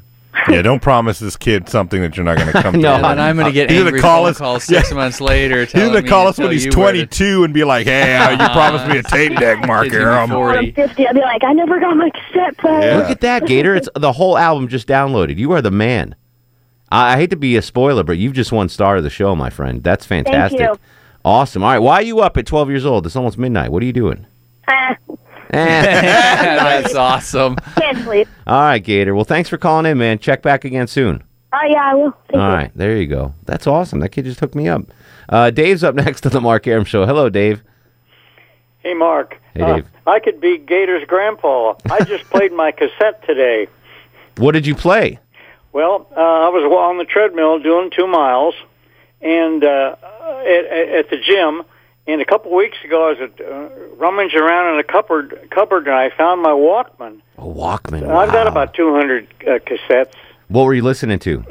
Yeah, 0.49 0.61
don't 0.61 0.81
promise 0.81 1.19
this 1.19 1.35
kid 1.37 1.67
something 1.69 2.01
that 2.01 2.15
you're 2.17 2.23
not 2.23 2.37
going 2.37 2.51
to 2.51 2.61
come 2.61 2.75
No, 2.79 2.97
to. 2.97 3.05
And 3.07 3.21
I'm 3.21 3.35
going 3.35 3.47
to 3.47 3.51
get 3.53 3.69
He's 3.69 3.81
angry 3.83 3.99
call 3.99 4.23
phone 4.23 4.29
us, 4.31 4.37
calls 4.37 4.63
six 4.63 4.91
months 4.91 5.19
later. 5.21 5.65
He's 5.65 5.73
going 5.73 6.01
to 6.03 6.09
call 6.09 6.27
us 6.27 6.37
when 6.37 6.51
he's 6.51 6.65
you 6.65 6.71
where 6.71 6.91
to- 6.93 7.05
22 7.05 7.43
and 7.43 7.53
be 7.53 7.63
like, 7.63 7.85
"Hey, 7.85 8.15
uh, 8.15 8.31
you 8.31 8.37
promised 8.49 8.87
me 8.87 8.97
a 8.97 9.03
tape 9.03 9.35
deck, 9.39 9.65
Mark 9.67 9.83
Kids 9.85 9.97
gonna 9.97 10.05
be 10.05 10.15
Arum." 10.15 10.29
40. 10.29 10.67
I'm 10.69 10.73
50. 10.73 11.07
I'd 11.07 11.13
be 11.15 11.21
like, 11.21 11.43
I 11.43 11.53
never 11.53 11.79
got 11.79 11.95
my 11.97 12.09
cassette 12.09 12.57
player. 12.57 12.97
Look 12.97 13.09
at 13.09 13.21
that, 13.21 13.45
Gator! 13.45 13.75
It's 13.75 13.89
the 13.95 14.13
whole 14.13 14.37
album 14.37 14.67
just 14.67 14.87
downloaded. 14.87 15.37
You 15.37 15.51
are 15.51 15.61
the 15.61 15.69
man. 15.71 16.15
I, 16.91 17.13
I 17.13 17.17
hate 17.17 17.29
to 17.31 17.35
be 17.35 17.55
a 17.57 17.61
spoiler, 17.61 18.03
but 18.03 18.17
you've 18.17 18.33
just 18.33 18.51
won 18.51 18.69
star 18.69 18.95
of 18.97 19.03
the 19.03 19.09
show, 19.09 19.35
my 19.35 19.49
friend. 19.49 19.83
That's 19.83 20.05
fantastic. 20.05 20.59
you. 20.61 20.75
Awesome. 21.23 21.61
All 21.61 21.69
right, 21.71 21.79
why 21.79 21.95
are 21.95 22.01
you 22.01 22.21
up 22.21 22.35
at 22.37 22.45
12 22.47 22.69
years 22.69 22.85
old? 22.85 23.05
It's 23.05 23.15
almost 23.15 23.37
midnight. 23.37 23.71
What 23.71 23.83
are 23.83 23.85
you 23.85 23.93
doing? 23.93 24.25
Ah, 24.67 24.95
That's 25.55 26.95
awesome. 26.95 27.55
can't 27.75 27.97
sleep. 27.99 28.27
All 28.47 28.61
right, 28.61 28.79
Gator. 28.83 29.13
Well, 29.15 29.25
thanks 29.25 29.49
for 29.49 29.57
calling 29.57 29.85
in, 29.85 29.97
man. 29.97 30.17
Check 30.19 30.41
back 30.41 30.63
again 30.65 30.87
soon. 30.87 31.23
Oh 31.53 31.59
yeah, 31.67 31.91
I 31.91 31.95
will. 31.95 32.11
Thank 32.29 32.41
All 32.41 32.47
you. 32.49 32.55
right, 32.55 32.71
there 32.75 32.95
you 32.95 33.07
go. 33.07 33.33
That's 33.45 33.67
awesome. 33.67 33.99
That 33.99 34.09
kid 34.09 34.23
just 34.25 34.39
hooked 34.39 34.55
me 34.55 34.69
up. 34.69 34.83
Uh, 35.27 35.49
Dave's 35.51 35.83
up 35.83 35.95
next 36.05 36.21
to 36.21 36.29
the 36.29 36.39
Mark 36.39 36.65
Arum 36.67 36.85
Show. 36.85 37.05
Hello, 37.05 37.29
Dave. 37.29 37.61
Hey, 38.79 38.93
Mark. 38.93 39.37
Hey, 39.53 39.61
Uh, 39.63 39.75
Dave. 39.75 39.85
I 40.07 40.19
could 40.19 40.39
be 40.39 40.57
Gator's 40.57 41.03
grandpa. 41.05 41.73
I 41.89 42.03
just 42.05 42.23
played 42.29 42.53
my 42.53 42.71
cassette 42.71 43.25
today. 43.25 43.67
What 44.37 44.53
did 44.53 44.65
you 44.65 44.75
play? 44.75 45.19
Well, 45.73 46.07
uh, 46.15 46.19
I 46.19 46.49
was 46.49 46.63
on 46.63 46.97
the 46.97 47.05
treadmill 47.05 47.59
doing 47.59 47.91
two 47.95 48.07
miles, 48.07 48.55
and 49.21 49.63
uh, 49.63 49.95
at, 50.45 50.65
at 50.65 50.89
at 50.89 51.09
the 51.09 51.17
gym. 51.17 51.63
And 52.07 52.19
a 52.19 52.25
couple 52.25 52.53
weeks 52.55 52.77
ago, 52.83 53.09
I 53.09 53.13
was 53.21 53.31
uh, 53.39 53.95
rummaging 53.97 54.39
around 54.39 54.73
in 54.73 54.79
a 54.79 54.83
cupboard, 54.83 55.47
cupboard, 55.51 55.87
and 55.87 55.95
I 55.95 56.09
found 56.09 56.41
my 56.41 56.49
Walkman. 56.49 57.21
A 57.37 57.41
Walkman. 57.41 58.07
I've 58.09 58.31
got 58.31 58.47
about 58.47 58.73
200 58.73 59.27
uh, 59.41 59.59
cassettes. 59.59 60.13
What 60.47 60.63
were 60.65 60.73
you 60.73 60.81
listening 60.81 61.19
to? 61.19 61.45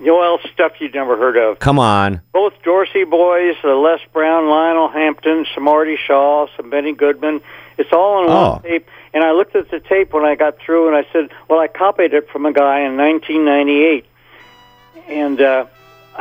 Noel 0.00 0.38
stuff 0.52 0.72
you'd 0.80 0.94
never 0.94 1.16
heard 1.16 1.36
of. 1.36 1.60
Come 1.60 1.78
on. 1.78 2.20
Both 2.32 2.54
Dorsey 2.64 3.04
boys, 3.04 3.54
uh, 3.62 3.76
Les 3.76 4.00
Brown, 4.12 4.48
Lionel 4.48 4.88
Hampton, 4.88 5.46
some 5.54 5.68
Artie 5.68 5.96
Shaw, 5.96 6.48
some 6.56 6.68
Benny 6.68 6.92
Goodman. 6.92 7.40
It's 7.78 7.92
all 7.92 8.24
on 8.24 8.28
Oh. 8.28 8.52
one 8.54 8.62
tape. 8.62 8.88
And 9.14 9.22
I 9.22 9.30
looked 9.30 9.54
at 9.54 9.70
the 9.70 9.78
tape 9.80 10.12
when 10.12 10.24
I 10.24 10.34
got 10.34 10.58
through, 10.58 10.88
and 10.88 10.96
I 10.96 11.06
said, 11.12 11.30
"Well, 11.48 11.60
I 11.60 11.68
copied 11.68 12.12
it 12.14 12.28
from 12.30 12.44
a 12.46 12.52
guy 12.52 12.80
in 12.80 12.96
1998." 12.96 14.04
And 15.08 15.40
uh, 15.40 15.66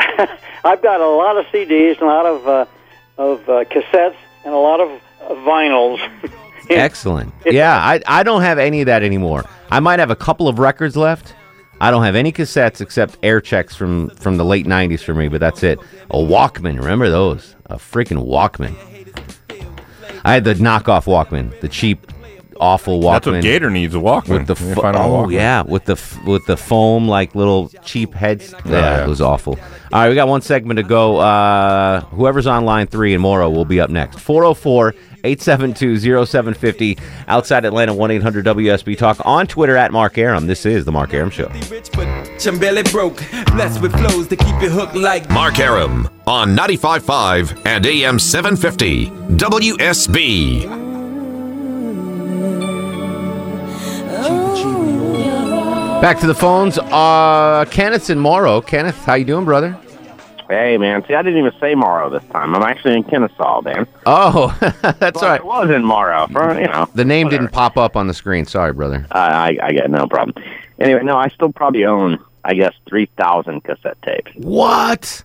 I've 0.64 0.82
got 0.82 1.02
a 1.02 1.08
lot 1.10 1.38
of 1.38 1.46
CDs, 1.48 1.94
and 1.94 2.04
a 2.04 2.06
lot 2.06 2.26
of 2.26 2.48
uh, 2.48 2.66
of 3.22 3.48
uh, 3.50 3.64
cassettes, 3.66 4.16
and 4.44 4.54
a 4.54 4.58
lot 4.58 4.80
of 4.80 4.90
uh, 5.22 5.30
vinyls. 5.46 6.00
Excellent. 6.70 7.34
Yeah, 7.46 7.76
I, 7.76 8.02
I 8.08 8.24
don't 8.24 8.42
have 8.42 8.58
any 8.58 8.82
of 8.82 8.86
that 8.86 9.04
anymore. 9.04 9.46
I 9.70 9.80
might 9.80 10.00
have 10.00 10.10
a 10.10 10.16
couple 10.16 10.48
of 10.48 10.60
records 10.60 10.96
left. 10.96 11.34
I 11.80 11.90
don't 11.90 12.04
have 12.04 12.16
any 12.16 12.32
cassettes 12.32 12.80
except 12.80 13.18
air 13.24 13.42
checks 13.42 13.76
from, 13.76 14.10
from 14.12 14.38
the 14.38 14.46
late 14.46 14.66
90s 14.68 15.02
for 15.02 15.16
me, 15.16 15.28
but 15.28 15.40
that's 15.40 15.64
it. 15.64 15.80
A 16.12 16.18
Walkman. 16.18 16.78
Remember 16.78 17.10
those? 17.10 17.56
A 17.66 17.76
freaking 17.78 18.26
Walkman. 18.26 18.76
I 20.24 20.34
had 20.34 20.44
the 20.44 20.54
knockoff 20.54 21.06
Walkman, 21.06 21.60
the 21.62 21.68
cheap, 21.68 22.06
awful 22.60 23.00
Walkman. 23.00 23.12
That's 23.14 23.28
what 23.28 23.42
Gator 23.42 23.70
needs, 23.70 23.96
a 23.96 23.98
Walkman. 24.00 24.46
With 24.46 24.48
the 24.58 24.66
You 24.66 24.76
fo- 24.76 24.82
find 24.82 24.96
him 24.96 25.02
a 25.02 25.06
oh 25.08 25.12
Walkman. 25.28 25.34
yeah, 25.34 25.62
with 25.62 25.86
the 25.86 25.94
f- 25.94 26.24
with 26.26 26.46
the 26.46 26.58
foam 26.58 27.08
like 27.08 27.34
little 27.36 27.70
cheap 27.84 28.14
heads. 28.14 28.54
Yeah, 28.66 28.72
yeah. 28.72 29.04
it 29.04 29.08
was 29.08 29.22
awful. 29.22 29.60
All 29.94 30.00
right, 30.02 30.10
we 30.10 30.16
got 30.16 30.28
one 30.28 30.42
segment 30.42 30.78
to 30.78 30.84
go. 30.84 31.18
Uh, 31.18 32.02
whoever's 32.02 32.48
on 32.48 32.66
line 32.66 32.88
three 32.88 33.14
and 33.14 33.22
Morrow 33.22 33.50
will 33.50 33.66
be 33.66 33.80
up 33.82 33.90
next. 33.90 34.20
404 34.20 34.94
872 35.24 36.00
0750 36.26 36.98
outside 37.28 37.64
Atlanta 37.66 37.94
1 37.94 38.10
800 38.12 38.44
WSB 38.46 38.98
Talk 38.98 39.18
on 39.24 39.46
Twitter 39.46 39.78
at 39.78 39.92
Mark 39.92 40.18
Arum. 40.18 40.48
This 40.48 40.66
is 40.66 40.84
the 40.86 40.92
Mark 40.92 41.14
Arum 41.14 41.30
Show. 41.30 41.48
I'm 41.50 42.58
belly 42.60 42.82
broke, 42.84 43.18
blessed 43.54 43.82
with 43.82 43.92
flows 44.00 44.28
to 44.30 44.36
keep 44.36 44.62
you 44.62 44.70
hooked 44.70 44.96
like 44.96 45.30
Mark 45.30 45.60
Arum 45.60 46.10
on 46.26 46.56
95.5 46.56 47.66
and 47.68 47.86
AM 47.86 48.18
750 48.18 49.08
WSB. 49.38 50.91
Back 56.02 56.20
to 56.22 56.28
the 56.28 56.34
phones. 56.34 56.80
Uh, 56.80 57.64
Kenneth's 57.70 58.10
in 58.10 58.18
Morrow. 58.20 58.60
Kenneth, 58.60 58.98
how 59.06 59.14
you 59.14 59.24
doing, 59.26 59.46
brother? 59.46 59.78
Hey, 60.50 60.76
man. 60.78 61.06
See, 61.08 61.14
I 61.14 61.22
didn't 61.22 61.38
even 61.38 61.54
say 61.60 61.76
Morrow 61.76 62.10
this 62.10 62.24
time. 62.32 62.56
I'm 62.56 62.64
actually 62.64 62.96
in 62.98 63.04
Kennesaw, 63.04 63.62
man. 63.62 63.88
Oh, 64.08 64.58
that's 65.00 65.22
all 65.22 65.30
right. 65.30 65.40
It 65.40 65.46
was 65.46 65.70
in 65.70 65.86
Morrow, 65.86 66.26
for, 66.28 66.60
you 66.60 66.66
know. 66.68 66.90
The 66.96 67.06
name 67.06 67.30
didn't 67.30 67.50
pop 67.50 67.78
up 67.78 67.96
on 67.96 68.08
the 68.08 68.16
screen. 68.16 68.46
Sorry, 68.46 68.74
brother. 68.74 69.06
I, 69.12 69.20
I, 69.62 69.68
I 69.68 69.72
get 69.74 69.92
no 69.92 70.08
problem. 70.08 70.44
Anyway, 70.80 71.04
no, 71.04 71.18
I 71.18 71.30
still 71.30 71.52
probably 71.54 71.86
own, 71.86 72.18
I 72.44 72.56
guess, 72.56 72.74
3,000 72.90 73.64
cassette 73.64 74.02
tapes. 74.02 74.32
What? 74.38 75.24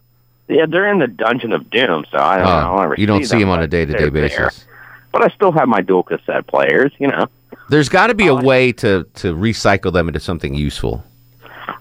Yeah, 0.48 0.66
they're 0.68 0.92
in 0.92 0.98
the 0.98 1.08
Dungeon 1.08 1.52
of 1.54 1.70
Doom, 1.70 2.04
so 2.10 2.18
I 2.18 2.36
don't 2.36 2.44
know. 2.44 2.50
I'll 2.52 2.78
Oh, 2.78 2.82
ever 2.82 2.94
you 2.98 3.06
don't 3.06 3.24
see 3.24 3.30
them, 3.38 3.44
him 3.44 3.48
on 3.48 3.62
a 3.62 3.66
day-to-day 3.66 3.98
they're 3.98 4.10
there. 4.10 4.28
basis. 4.28 4.66
But 5.10 5.22
I 5.24 5.28
still 5.34 5.52
have 5.52 5.66
my 5.68 5.80
dual 5.80 6.02
cassette 6.02 6.46
players, 6.46 6.92
you 6.98 7.08
know. 7.08 7.26
There's 7.68 7.88
got 7.88 8.08
to 8.08 8.14
be 8.14 8.26
a 8.26 8.34
way 8.34 8.72
to 8.72 9.04
to 9.14 9.34
recycle 9.34 9.92
them 9.92 10.08
into 10.08 10.20
something 10.20 10.54
useful. 10.54 11.04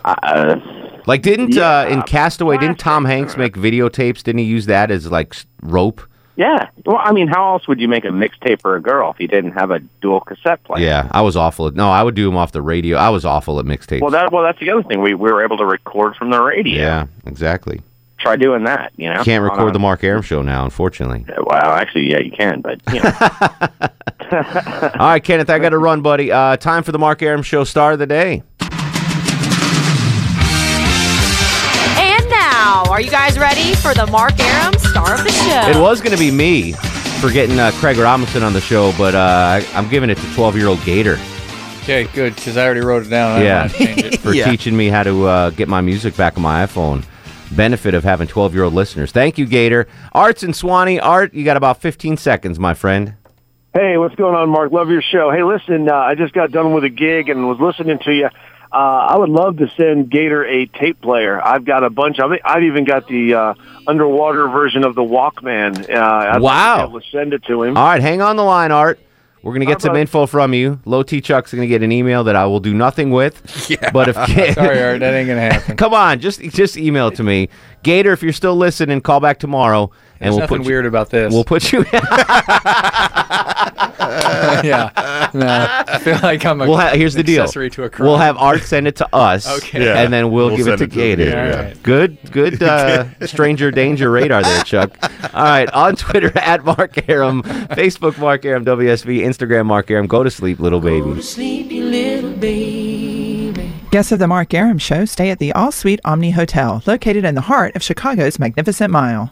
Uh, 0.03 0.57
like 1.05 1.21
didn't 1.21 1.57
uh, 1.57 1.87
in 1.89 2.01
Castaway 2.03 2.57
didn't 2.57 2.79
Tom 2.79 3.05
Hanks 3.05 3.37
make 3.37 3.53
videotapes? 3.55 4.23
Didn't 4.23 4.39
he 4.39 4.45
use 4.45 4.65
that 4.65 4.91
as 4.91 5.11
like 5.11 5.35
rope? 5.61 6.01
Yeah. 6.37 6.69
Well, 6.85 6.97
I 6.99 7.13
mean, 7.13 7.27
how 7.27 7.53
else 7.53 7.67
would 7.67 7.79
you 7.79 7.87
make 7.87 8.03
a 8.03 8.09
mixtape 8.09 8.61
for 8.61 8.75
a 8.75 8.81
girl 8.81 9.09
if 9.11 9.19
you 9.19 9.27
didn't 9.27 9.53
have 9.53 9.71
a 9.71 9.79
dual 10.01 10.19
cassette 10.19 10.61
player? 10.65 10.83
Yeah, 10.83 11.07
I 11.11 11.21
was 11.21 11.37
awful 11.37 11.67
at. 11.67 11.75
No, 11.75 11.89
I 11.89 12.03
would 12.03 12.15
do 12.15 12.25
them 12.25 12.35
off 12.35 12.51
the 12.51 12.61
radio. 12.61 12.97
I 12.97 13.09
was 13.09 13.23
awful 13.23 13.59
at 13.59 13.65
mixtapes. 13.65 14.01
Well, 14.01 14.11
that 14.11 14.31
well, 14.31 14.43
that's 14.43 14.59
the 14.59 14.69
other 14.69 14.83
thing. 14.83 15.01
We 15.01 15.13
we 15.13 15.31
were 15.31 15.43
able 15.43 15.57
to 15.57 15.65
record 15.65 16.15
from 16.15 16.31
the 16.31 16.41
radio. 16.41 16.81
yeah, 16.81 17.07
exactly. 17.25 17.81
Try 18.25 18.37
doing 18.37 18.63
that. 18.63 18.91
You 18.97 19.13
know, 19.13 19.23
Can't 19.23 19.43
record 19.43 19.69
a- 19.69 19.71
the 19.73 19.77
Mark 19.77 20.03
Arum 20.03 20.23
show 20.23 20.41
now, 20.41 20.63
unfortunately. 20.63 21.23
Well, 21.27 21.73
actually, 21.73 22.09
yeah, 22.09 22.17
you 22.17 22.31
can, 22.31 22.59
but 22.59 22.81
you 22.91 23.03
know. 23.03 23.11
All 24.99 25.09
right, 25.09 25.23
Kenneth, 25.23 25.47
I 25.51 25.59
got 25.59 25.69
to 25.69 25.77
run, 25.77 26.01
buddy. 26.01 26.31
Uh, 26.31 26.57
time 26.57 26.81
for 26.81 26.91
the 26.91 26.97
Mark 26.97 27.21
Arum 27.21 27.43
show 27.43 27.63
star 27.63 27.91
of 27.91 27.99
the 27.99 28.07
day. 28.07 28.41
And 31.99 32.29
now, 32.31 32.85
are 32.89 32.99
you 32.99 33.11
guys 33.11 33.37
ready 33.37 33.75
for 33.75 33.93
the 33.93 34.07
Mark 34.07 34.39
Arum 34.39 34.73
star 34.79 35.13
of 35.13 35.23
the 35.23 35.29
show? 35.29 35.69
It 35.69 35.79
was 35.79 36.01
going 36.01 36.13
to 36.13 36.17
be 36.17 36.31
me 36.31 36.71
for 37.21 37.29
getting 37.29 37.59
uh, 37.59 37.69
Craig 37.75 37.97
Robinson 37.97 38.41
on 38.41 38.53
the 38.53 38.61
show, 38.61 38.91
but 38.97 39.13
uh, 39.13 39.19
I, 39.61 39.67
I'm 39.75 39.87
giving 39.87 40.09
it 40.09 40.17
to 40.17 40.33
12 40.33 40.57
year 40.57 40.65
old 40.65 40.83
Gator. 40.83 41.19
Okay, 41.83 42.05
good, 42.05 42.33
because 42.35 42.57
I 42.57 42.65
already 42.65 42.79
wrote 42.79 43.05
it 43.05 43.09
down. 43.09 43.39
I 43.39 43.43
yeah, 43.43 43.59
want 43.59 43.71
to 43.73 43.77
change 43.77 44.03
it. 44.03 44.19
for 44.21 44.33
teaching 44.33 44.75
me 44.75 44.87
how 44.87 45.03
to 45.03 45.27
uh, 45.27 45.49
get 45.51 45.67
my 45.67 45.81
music 45.81 46.17
back 46.17 46.37
on 46.37 46.41
my 46.41 46.65
iPhone. 46.65 47.05
Benefit 47.51 47.93
of 47.93 48.03
having 48.03 48.27
12 48.27 48.53
year 48.53 48.63
old 48.63 48.73
listeners. 48.73 49.11
Thank 49.11 49.37
you, 49.37 49.45
Gator. 49.45 49.87
Art's 50.11 50.43
and 50.43 50.53
Suwanee. 50.53 50.99
Art, 51.01 51.33
you 51.33 51.45
got 51.45 51.57
about 51.57 51.81
15 51.81 52.17
seconds, 52.17 52.59
my 52.59 52.73
friend. 52.73 53.15
Hey, 53.73 53.97
what's 53.97 54.15
going 54.15 54.35
on, 54.35 54.49
Mark? 54.49 54.71
Love 54.71 54.89
your 54.89 55.01
show. 55.01 55.31
Hey, 55.31 55.43
listen, 55.43 55.89
uh, 55.89 55.93
I 55.95 56.15
just 56.15 56.33
got 56.33 56.51
done 56.51 56.73
with 56.73 56.83
a 56.85 56.89
gig 56.89 57.29
and 57.29 57.47
was 57.47 57.59
listening 57.59 57.99
to 57.99 58.11
you. 58.13 58.29
Uh, 58.71 58.77
I 58.77 59.17
would 59.17 59.29
love 59.29 59.57
to 59.57 59.69
send 59.77 60.09
Gator 60.09 60.43
a 60.45 60.65
tape 60.65 60.99
player. 61.01 61.41
I've 61.41 61.63
got 61.65 61.83
a 61.83 61.89
bunch 61.89 62.19
of 62.19 62.31
it. 62.33 62.41
I've 62.43 62.63
even 62.63 62.83
got 62.83 63.07
the 63.07 63.33
uh, 63.33 63.53
underwater 63.87 64.47
version 64.49 64.83
of 64.83 64.95
the 64.95 65.01
Walkman. 65.03 65.89
Uh, 65.89 65.99
I'd 66.35 66.41
Wow. 66.41 66.87
to 66.87 67.01
send 67.11 67.33
it 67.33 67.43
to 67.45 67.63
him. 67.63 67.77
All 67.77 67.85
right, 67.85 68.01
hang 68.01 68.21
on 68.21 68.35
the 68.35 68.43
line, 68.43 68.71
Art. 68.71 68.99
We're 69.45 69.53
gonna 69.53 69.65
get 69.65 69.77
Bye, 69.77 69.83
some 69.83 69.93
bud. 69.93 69.99
info 69.99 70.25
from 70.25 70.55
you. 70.55 70.79
Low 70.85 71.03
T 71.03 71.21
Chuck's 71.21 71.53
gonna 71.53 71.67
get 71.67 71.83
an 71.83 71.91
email 71.91 72.23
that 72.23 72.35
I 72.35 72.47
will 72.47 72.59
do 72.59 72.73
nothing 72.73 73.11
with. 73.11 73.41
Yeah. 73.69 73.91
But 73.91 74.07
if 74.09 74.15
Sorry, 74.55 74.83
Art, 74.83 74.99
that 75.01 75.13
ain't 75.13 75.27
gonna 75.27 75.39
happen. 75.51 75.77
come 75.77 75.93
on, 75.93 76.19
just 76.19 76.41
just 76.41 76.77
email 76.77 77.09
it 77.09 77.15
to 77.15 77.23
me, 77.23 77.49
Gator. 77.83 78.11
If 78.11 78.23
you're 78.23 78.33
still 78.33 78.55
listening, 78.55 79.01
call 79.01 79.19
back 79.19 79.37
tomorrow, 79.39 79.91
and 80.19 80.21
There's 80.21 80.31
we'll 80.33 80.39
nothing 80.41 80.57
put 80.59 80.65
weird 80.67 80.85
about 80.87 81.11
this. 81.11 81.31
We'll 81.31 81.43
put 81.43 81.71
you. 81.71 81.85
yeah. 84.63 85.29
No, 85.33 85.47
I 85.87 85.99
feel 85.99 86.19
like 86.21 86.45
I'm 86.45 86.61
a 86.61 86.67
We'll 86.67 86.77
ha- 86.77 86.89
here's 86.95 87.13
the 87.13 87.23
deal. 87.23 87.43
accessory 87.43 87.69
to 87.71 87.83
a 87.83 87.89
crime. 87.89 88.07
We'll 88.07 88.17
have 88.17 88.37
Art 88.37 88.61
send 88.63 88.87
it 88.87 88.95
to 88.97 89.15
us, 89.15 89.47
Okay. 89.59 89.83
Yeah. 89.85 90.01
and 90.01 90.11
then 90.13 90.31
we'll, 90.31 90.47
We'll 90.47 90.57
give 90.57 90.67
it 90.67 90.77
send 90.77 90.79
to 90.79 90.83
it 90.85 90.89
to 90.89 90.95
Gator. 90.95 91.25
Gator, 91.25 91.35
yeah. 91.47 91.55
Alright. 91.57 91.83
Good, 91.83 92.17
good 92.31 92.63
uh, 92.63 93.05
stranger 93.25 93.71
danger 93.71 94.09
radar 94.11 94.43
there, 94.43 94.63
Chuck. 94.63 94.97
All 95.33 95.43
right, 95.43 95.69
on 95.71 95.95
Twitter 95.95 96.31
at 96.37 96.63
Mark 96.63 97.09
Arum, 97.09 97.43
Facebook 97.43 98.17
Mark 98.17 98.45
Arum 98.45 98.63
WSB, 98.65 99.19
Instagram 99.19 99.65
Mark 99.65 99.89
Arum. 99.91 100.07
Go 100.07 100.23
to 100.23 100.31
sleep, 100.31 100.59
little 100.59 100.79
baby. 100.79 101.21
Sleepy 101.21 101.81
little 101.81 102.31
baby. 102.33 103.71
Guests 103.91 104.11
of 104.11 104.19
the 104.19 104.27
Mark 104.27 104.53
Arum 104.53 104.77
Show 104.77 105.05
stay 105.05 105.29
at 105.29 105.39
the 105.39 105.53
All 105.53 105.71
Suite 105.71 106.01
Omni 106.03 106.31
Hotel, 106.31 106.81
located 106.85 107.23
in 107.23 107.35
the 107.35 107.41
heart 107.41 107.75
of 107.75 107.83
Chicago's 107.83 108.37
Magnificent 108.39 108.91
Mile. 108.91 109.31